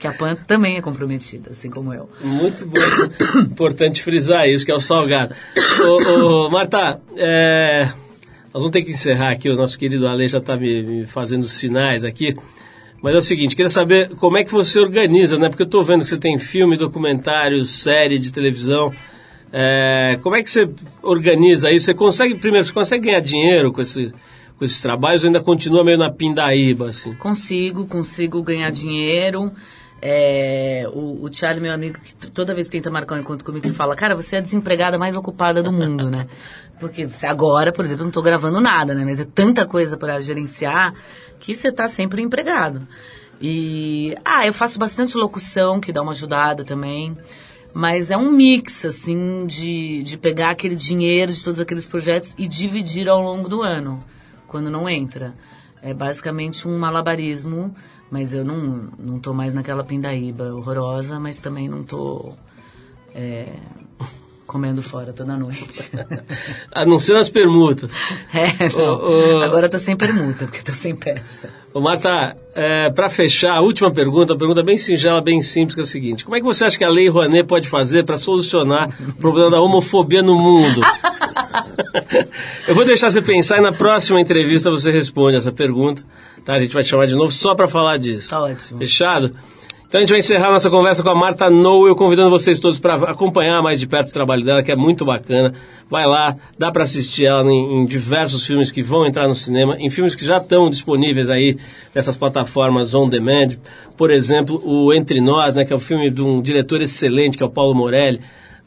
Porque 0.00 0.06
a 0.06 0.12
Pan 0.14 0.34
também 0.34 0.78
é 0.78 0.80
comprometida, 0.80 1.50
assim 1.50 1.68
como 1.68 1.92
eu. 1.92 2.08
Muito 2.24 2.64
bom. 2.64 2.80
Importante 3.52 4.02
frisar 4.02 4.48
isso, 4.48 4.64
que 4.64 4.72
é 4.72 4.74
o 4.74 4.80
salgado. 4.80 5.34
ô, 5.84 6.46
ô, 6.46 6.50
Marta, 6.50 6.98
é, 7.18 7.84
nós 8.44 8.62
vamos 8.62 8.70
ter 8.70 8.80
que 8.80 8.92
encerrar 8.92 9.32
aqui. 9.32 9.50
O 9.50 9.56
nosso 9.56 9.78
querido 9.78 10.08
Ale 10.08 10.26
já 10.26 10.38
está 10.38 10.56
me, 10.56 10.82
me 10.82 11.06
fazendo 11.06 11.44
sinais 11.44 12.02
aqui. 12.02 12.34
Mas 13.02 13.14
é 13.14 13.18
o 13.18 13.20
seguinte, 13.20 13.54
queria 13.54 13.68
saber 13.68 14.08
como 14.16 14.38
é 14.38 14.44
que 14.44 14.50
você 14.50 14.80
organiza, 14.80 15.38
né? 15.38 15.50
Porque 15.50 15.64
eu 15.64 15.66
estou 15.66 15.82
vendo 15.82 16.02
que 16.02 16.08
você 16.08 16.16
tem 16.16 16.38
filme, 16.38 16.78
documentário, 16.78 17.62
série 17.64 18.18
de 18.18 18.32
televisão. 18.32 18.94
É, 19.52 20.18
como 20.22 20.34
é 20.34 20.42
que 20.42 20.48
você 20.48 20.66
organiza 21.02 21.70
isso? 21.70 21.84
Você 21.84 21.94
consegue, 21.94 22.36
primeiro, 22.36 22.64
você 22.64 22.72
consegue 22.72 23.04
ganhar 23.04 23.20
dinheiro 23.20 23.70
com, 23.70 23.82
esse, 23.82 24.10
com 24.56 24.64
esses 24.64 24.80
trabalhos 24.80 25.24
ou 25.24 25.26
ainda 25.26 25.40
continua 25.40 25.84
meio 25.84 25.98
na 25.98 26.10
pindaíba, 26.10 26.88
assim? 26.88 27.12
Consigo, 27.16 27.86
consigo 27.86 28.42
ganhar 28.42 28.70
dinheiro. 28.70 29.52
É, 30.02 30.88
o, 30.92 31.24
o 31.24 31.32
Charlie, 31.32 31.60
meu 31.60 31.72
amigo, 31.72 31.98
que 32.00 32.14
toda 32.30 32.54
vez 32.54 32.68
que 32.68 32.78
tenta 32.78 32.90
marcar 32.90 33.16
um 33.16 33.18
encontro 33.18 33.44
comigo, 33.44 33.66
que 33.68 33.72
fala, 33.72 33.94
cara, 33.94 34.16
você 34.16 34.36
é 34.36 34.38
a 34.38 34.42
desempregada 34.42 34.98
mais 34.98 35.14
ocupada 35.14 35.62
do 35.62 35.70
mundo, 35.70 36.10
né? 36.10 36.26
Porque 36.78 37.06
agora, 37.24 37.70
por 37.70 37.84
exemplo, 37.84 38.04
não 38.04 38.10
tô 38.10 38.22
gravando 38.22 38.60
nada, 38.60 38.94
né? 38.94 39.04
Mas 39.04 39.20
é 39.20 39.26
tanta 39.26 39.66
coisa 39.66 39.98
para 39.98 40.18
gerenciar 40.20 40.94
que 41.38 41.54
você 41.54 41.70
tá 41.70 41.86
sempre 41.86 42.22
empregado. 42.22 42.88
E, 43.40 44.14
ah, 44.24 44.46
eu 44.46 44.52
faço 44.52 44.78
bastante 44.78 45.16
locução, 45.16 45.78
que 45.78 45.92
dá 45.92 46.00
uma 46.00 46.12
ajudada 46.12 46.64
também. 46.64 47.16
Mas 47.74 48.10
é 48.10 48.16
um 48.16 48.30
mix, 48.30 48.84
assim, 48.84 49.46
de, 49.46 50.02
de 50.02 50.16
pegar 50.16 50.50
aquele 50.50 50.74
dinheiro 50.74 51.32
de 51.32 51.44
todos 51.44 51.60
aqueles 51.60 51.86
projetos 51.86 52.34
e 52.38 52.48
dividir 52.48 53.08
ao 53.08 53.20
longo 53.20 53.48
do 53.48 53.62
ano, 53.62 54.02
quando 54.46 54.70
não 54.70 54.88
entra. 54.88 55.34
É 55.82 55.94
basicamente 55.94 56.66
um 56.66 56.78
malabarismo, 56.78 57.74
mas 58.10 58.34
eu 58.34 58.44
não, 58.44 58.88
não 58.98 59.18
tô 59.18 59.32
mais 59.32 59.54
naquela 59.54 59.84
pindaíba 59.84 60.52
horrorosa, 60.52 61.20
mas 61.20 61.40
também 61.40 61.68
não 61.68 61.84
tô 61.84 62.34
é, 63.14 63.46
comendo 64.46 64.82
fora 64.82 65.12
toda 65.12 65.36
noite. 65.36 65.90
A 66.72 66.84
não 66.84 66.98
ser 66.98 67.14
nas 67.14 67.28
permutas. 67.28 67.90
é, 68.34 68.68
não. 68.76 68.94
Ô, 68.94 69.38
ô. 69.38 69.42
Agora 69.42 69.66
eu 69.66 69.70
tô 69.70 69.78
sem 69.78 69.96
permuta, 69.96 70.46
porque 70.46 70.58
eu 70.58 70.64
tô 70.64 70.74
sem 70.74 70.94
peça. 70.96 71.48
Ô, 71.72 71.80
Marta, 71.80 72.36
é, 72.52 72.90
para 72.90 73.08
fechar, 73.08 73.54
a 73.54 73.60
última 73.60 73.92
pergunta, 73.92 74.32
uma 74.32 74.38
pergunta 74.38 74.62
bem 74.62 74.76
singela, 74.76 75.20
bem 75.20 75.40
simples, 75.40 75.74
que 75.74 75.80
é 75.80 75.84
o 75.84 75.86
seguinte. 75.86 76.24
Como 76.24 76.36
é 76.36 76.40
que 76.40 76.44
você 76.44 76.64
acha 76.64 76.76
que 76.76 76.82
a 76.82 76.88
Lei 76.88 77.08
Rouanet 77.08 77.46
pode 77.46 77.68
fazer 77.68 78.04
para 78.04 78.16
solucionar 78.16 78.90
o 79.08 79.12
problema 79.14 79.50
da 79.50 79.60
homofobia 79.60 80.20
no 80.20 80.36
mundo? 80.36 80.80
Eu 82.66 82.74
vou 82.74 82.84
deixar 82.84 83.08
você 83.10 83.22
pensar 83.22 83.58
e 83.58 83.60
na 83.60 83.72
próxima 83.72 84.20
entrevista 84.20 84.70
você 84.70 84.90
responde 84.90 85.36
essa 85.36 85.52
pergunta. 85.52 86.02
Tá? 86.44 86.54
A 86.54 86.58
gente 86.58 86.74
vai 86.74 86.82
te 86.82 86.88
chamar 86.88 87.06
de 87.06 87.14
novo 87.14 87.30
só 87.30 87.54
para 87.54 87.68
falar 87.68 87.98
disso. 87.98 88.30
Tá 88.30 88.42
ótimo. 88.42 88.78
Fechado? 88.80 89.34
Então 89.90 89.98
a 89.98 90.02
gente 90.02 90.10
vai 90.10 90.20
encerrar 90.20 90.52
nossa 90.52 90.70
conversa 90.70 91.02
com 91.02 91.08
a 91.08 91.16
Marta 91.16 91.50
Noel, 91.50 91.96
convidando 91.96 92.30
vocês 92.30 92.60
todos 92.60 92.78
para 92.78 92.94
acompanhar 93.10 93.60
mais 93.60 93.80
de 93.80 93.88
perto 93.88 94.10
o 94.10 94.12
trabalho 94.12 94.44
dela, 94.44 94.62
que 94.62 94.70
é 94.70 94.76
muito 94.76 95.04
bacana. 95.04 95.52
Vai 95.90 96.06
lá, 96.06 96.36
dá 96.56 96.70
para 96.70 96.84
assistir 96.84 97.24
ela 97.24 97.42
em, 97.50 97.82
em 97.82 97.86
diversos 97.86 98.46
filmes 98.46 98.70
que 98.70 98.84
vão 98.84 99.04
entrar 99.04 99.26
no 99.26 99.34
cinema, 99.34 99.76
em 99.80 99.90
filmes 99.90 100.14
que 100.14 100.24
já 100.24 100.36
estão 100.36 100.70
disponíveis 100.70 101.28
aí 101.28 101.58
nessas 101.92 102.16
plataformas 102.16 102.94
on 102.94 103.08
demand. 103.08 103.56
Por 103.96 104.12
exemplo, 104.12 104.62
o 104.64 104.94
Entre 104.94 105.20
Nós, 105.20 105.56
né, 105.56 105.64
que 105.64 105.72
é 105.72 105.76
um 105.76 105.80
filme 105.80 106.08
de 106.08 106.22
um 106.22 106.40
diretor 106.40 106.80
excelente, 106.80 107.36
que 107.36 107.42
é 107.42 107.46
o 107.46 107.50
Paulo 107.50 107.74
Morelli, 107.74 108.20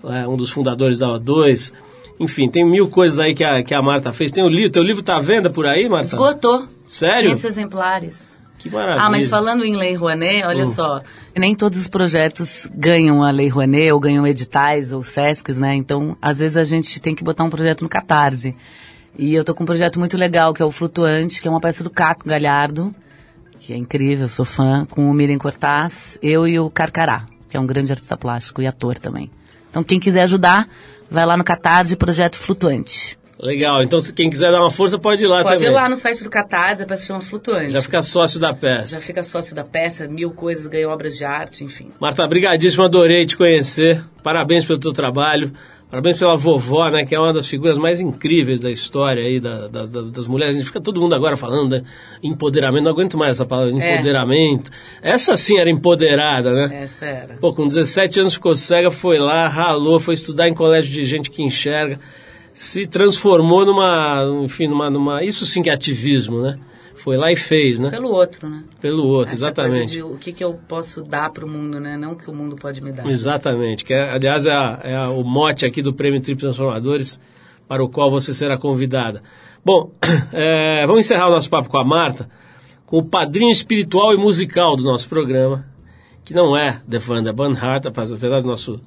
é, 0.04 0.28
um 0.28 0.36
dos 0.36 0.50
fundadores 0.50 1.00
da 1.00 1.08
O2. 1.08 1.72
Enfim, 2.20 2.50
tem 2.50 2.70
mil 2.70 2.90
coisas 2.90 3.18
aí 3.18 3.34
que 3.34 3.46
a, 3.46 3.64
que 3.64 3.74
a 3.74 3.82
Marta 3.82 4.12
fez. 4.12 4.30
Tem 4.30 4.44
o 4.44 4.50
livro, 4.50 4.72
teu 4.72 4.84
livro 4.84 5.02
tá 5.02 5.16
à 5.16 5.22
venda 5.22 5.50
por 5.50 5.66
aí, 5.66 5.88
Marta? 5.88 6.08
Esgotou. 6.08 6.68
Sério? 6.86 7.30
500 7.30 7.46
exemplares. 7.46 8.43
Que 8.64 8.70
maravilha. 8.70 9.05
Ah, 9.05 9.09
mas 9.09 9.28
falando 9.28 9.66
em 9.66 9.76
Lei 9.76 9.93
Rouanet, 9.93 10.45
Hum. 10.45 10.47
olha 10.47 10.66
só, 10.66 11.01
nem 11.36 11.53
todos 11.53 11.78
os 11.78 11.88
projetos 11.89 12.70
ganham 12.74 13.22
a 13.22 13.30
Lei 13.30 13.49
Rouanet 13.49 13.91
ou 13.91 13.99
ganham 13.99 14.26
editais 14.26 14.93
ou 14.93 15.03
SESCs, 15.03 15.57
né? 15.59 15.76
Então, 15.76 16.16
às 16.22 16.39
vezes 16.39 16.55
a 16.55 16.64
gente 16.64 17.01
tem 17.01 17.14
que 17.14 17.26
botar 17.26 17.43
um 17.43 17.49
projeto 17.49 17.82
no 17.82 17.89
Catarse. 17.89 18.55
E 19.20 19.36
eu 19.36 19.43
tô 19.43 19.53
com 19.53 19.64
um 19.64 19.66
projeto 19.68 19.99
muito 19.99 20.18
legal, 20.18 20.53
que 20.53 20.61
é 20.61 20.66
o 20.66 20.72
Flutuante, 20.72 21.41
que 21.41 21.47
é 21.47 21.51
uma 21.51 21.59
peça 21.59 21.84
do 21.84 21.89
Caco 21.89 22.28
Galhardo, 22.28 22.95
que 23.59 23.74
é 23.74 23.78
incrível, 23.78 24.28
sou 24.30 24.45
fã, 24.45 24.86
com 24.89 25.11
o 25.11 25.14
Miriam 25.14 25.38
Cortaz, 25.38 26.18
eu 26.24 26.47
e 26.47 26.57
o 26.57 26.70
Carcará, 26.70 27.26
que 27.49 27.57
é 27.57 27.59
um 27.59 27.66
grande 27.68 27.91
artista 27.91 28.16
plástico 28.18 28.61
e 28.61 28.66
ator 28.66 28.97
também. 28.97 29.30
Então, 29.70 29.84
quem 29.84 29.99
quiser 29.99 30.24
ajudar, 30.24 30.70
vai 31.11 31.26
lá 31.26 31.36
no 31.36 31.43
Catarse, 31.43 31.95
Projeto 31.97 32.38
Flutuante. 32.38 33.18
Legal, 33.44 33.84
então 33.84 34.00
se 34.00 34.14
quem 34.14 34.30
quiser 34.30 34.52
dar 34.52 34.62
uma 34.62 34.72
força 34.72 34.98
pode 34.98 35.24
ir 35.24 35.28
lá 35.28 35.44
Pode 35.44 35.58
também. 35.58 35.70
ir 35.72 35.74
lá 35.76 35.89
no 35.89 35.96
site 35.98 36.24
do 36.24 36.30
Catarse, 36.30 36.82
a 36.82 36.86
peça 36.86 37.06
chama 37.06 37.20
Flutuante. 37.22 37.72
Já 37.72 37.82
fica 37.82 38.02
sócio 38.02 38.39
da 38.39 38.48
Já 38.48 38.54
peça. 38.54 39.02
fica 39.02 39.22
sócio 39.22 39.54
da 39.56 39.64
peça, 39.64 40.08
mil 40.08 40.32
coisas, 40.32 40.66
ganhou 40.68 40.91
obras 40.91 41.18
de 41.18 41.26
arte, 41.26 41.64
enfim. 41.64 41.89
Marta, 42.00 42.26
brigadíssimo, 42.28 42.84
adorei 42.84 43.26
te 43.26 43.36
conhecer. 43.36 44.02
Parabéns 44.24 44.64
pelo 44.66 44.80
teu 44.80 44.94
trabalho. 44.94 45.52
Parabéns 45.89 46.18
pela 46.18 46.36
vovó, 46.36 46.89
né, 46.89 47.06
que 47.06 47.14
é 47.14 47.20
uma 47.20 47.32
das 47.32 47.46
figuras 47.48 47.78
mais 47.78 48.02
incríveis 48.02 48.60
da 48.62 48.72
história 48.72 49.24
aí 49.24 49.39
da, 49.39 49.68
da- 49.68 49.86
da- 49.86 50.02
das 50.02 50.26
mulheres. 50.26 50.56
A 50.56 50.58
gente 50.58 50.66
fica 50.68 50.82
todo 50.82 51.00
mundo 51.00 51.14
agora 51.14 51.38
falando, 51.38 51.70
né, 51.76 51.84
empoderamento. 52.24 52.84
Não 52.86 52.91
aguento 52.91 53.16
mais 53.16 53.32
essa 53.32 53.46
palavra, 53.46 53.72
É. 53.80 53.94
empoderamento. 53.96 54.72
Essa 55.04 55.38
sim 55.38 55.60
era 55.60 55.70
empoderada, 55.70 56.52
né? 56.52 56.84
Essa 56.84 57.06
era. 57.06 57.36
Pô, 57.36 57.54
com 57.54 57.68
17 57.68 58.22
anos 58.22 58.34
ficou 58.34 58.56
cega, 58.56 58.89
foi 58.89 59.20
lá, 59.20 59.48
ralou, 59.48 60.00
foi 60.00 60.16
estudar 60.16 60.48
em 60.50 60.54
colégio 60.56 60.91
de 60.91 61.06
gente 61.06 61.30
que 61.30 61.44
enxerga, 61.44 62.00
se 62.54 62.86
transformou 62.88 63.66
numa, 63.66 64.24
enfim, 64.43 64.68
numa, 64.68 64.89
numa, 64.89 65.24
isso 65.24 65.45
sim 65.45 65.62
que 65.62 65.70
é 65.70 65.74
ativismo, 65.74 66.41
né? 66.41 66.60
Foi 66.95 67.18
lá 67.18 67.32
e 67.32 67.36
fez, 67.36 67.80
né? 67.80 67.89
Pelo 67.89 68.10
outro, 68.10 68.47
né? 68.47 68.64
Pelo 68.80 69.06
outro, 69.06 69.34
Essa 69.34 69.47
exatamente. 69.47 69.91
de 69.93 70.04
o 70.04 70.16
que, 70.18 70.32
que 70.32 70.43
eu 70.43 70.54
posso 70.68 71.01
dar 71.04 71.32
pro 71.32 71.47
mundo, 71.47 71.80
né? 71.80 71.97
Não 71.97 72.14
o 72.14 72.16
que 72.16 72.30
o 72.30 72.34
mundo 72.34 72.56
pode 72.56 72.82
me 72.82 72.91
dar. 72.93 73.06
Exatamente, 73.10 73.84
que 73.84 73.93
é, 73.93 74.12
aliás 74.14 74.45
é, 74.45 74.51
a- 74.51 74.80
é 74.84 74.95
a- 74.95 75.10
o 75.10 75.24
mote 75.24 75.66
aqui 75.66 75.82
do 75.82 75.93
Prêmio 75.93 76.22
Trip 76.22 76.39
Transformadores, 76.39 77.20
para 77.68 77.84
o 77.84 77.89
qual 77.89 78.10
você 78.10 78.34
será 78.34 78.58
convidada. 78.58 79.22
Bom, 79.66 79.91
é, 80.32 80.86
vamos 80.86 81.01
encerrar 81.01 81.28
o 81.28 81.32
nosso 81.32 81.49
papo 81.49 81.68
com 81.68 81.78
a 81.78 81.84
Marta, 81.84 82.30
com 82.86 82.99
o 82.99 83.04
padrinho 83.04 83.51
espiritual 83.51 84.14
e 84.14 84.18
musical 84.18 84.78
do 84.78 84.84
nosso 84.84 85.10
programa, 85.10 85.66
que 86.24 86.34
não 86.34 86.56
é 86.56 86.80
The 86.89 87.01
Wanda 87.06 87.34
Banhart, 87.34 87.86
apesar 87.88 88.39
do 88.41 88.47
nosso, 88.47 88.80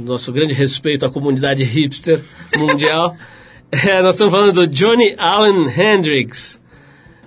nosso 0.00 0.32
grande 0.32 0.54
respeito 0.54 1.04
à 1.04 1.10
comunidade 1.10 1.64
hipster 1.64 2.20
mundial. 2.56 3.16
É, 3.74 4.02
nós 4.02 4.16
estamos 4.16 4.30
falando 4.30 4.52
do 4.52 4.66
Johnny 4.66 5.14
Allen 5.16 5.66
Hendrix, 5.66 6.60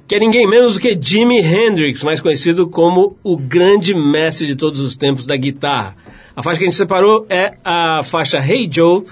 que 0.07 0.13
é 0.13 0.20
ninguém 0.20 0.45
menos 0.45 0.76
do 0.76 0.80
que 0.80 0.95
Jimi 0.95 1.39
Hendrix, 1.39 2.03
mais 2.03 2.22
conhecido 2.22 2.68
como 2.68 3.18
o 3.24 3.36
grande 3.36 3.95
mestre 3.95 4.45
de 4.45 4.55
todos 4.55 4.80
os 4.80 4.95
tempos 4.95 5.26
da 5.26 5.36
guitarra. 5.36 5.95
A 6.36 6.43
faixa 6.43 6.59
que 6.59 6.66
a 6.66 6.68
gente 6.68 6.78
separou 6.78 7.26
é 7.32 7.55
a 7.66 8.03
faixa 8.03 8.38
Hey 8.38 8.70
Joe, 8.72 9.05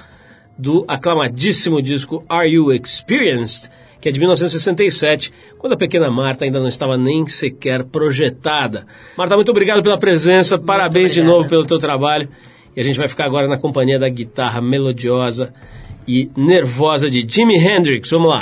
do 0.56 0.86
aclamadíssimo 0.88 1.82
disco 1.82 2.24
Are 2.30 2.48
You 2.48 2.72
Experienced, 2.72 3.72
que 4.00 4.10
é 4.10 4.12
de 4.12 4.20
1967, 4.20 5.34
quando 5.58 5.74
a 5.74 5.78
pequena 5.78 6.12
Marta 6.12 6.46
ainda 6.46 6.60
não 6.60 6.68
estava 6.68 6.98
nem 6.98 7.26
sequer 7.26 7.84
projetada. 7.84 8.86
Marta, 9.18 9.36
muito 9.36 9.50
obrigado 9.50 9.82
pela 9.82 9.98
presença, 9.98 10.60
parabéns 10.60 11.14
de 11.14 11.22
obrigada. 11.22 11.38
novo 11.38 11.50
pelo 11.50 11.66
teu 11.66 11.80
trabalho. 11.80 12.30
E 12.76 12.82
a 12.82 12.84
gente 12.84 12.98
vai 12.98 13.08
ficar 13.08 13.26
agora 13.26 13.48
na 13.48 13.58
companhia 13.58 14.00
da 14.00 14.10
guitarra 14.10 14.62
melodiosa 14.62 15.54
e 16.08 16.30
nervosa 16.36 17.10
de 17.10 17.26
Jimi 17.28 17.58
Hendrix. 17.58 18.10
Vamos 18.10 18.30
lá. 18.30 18.42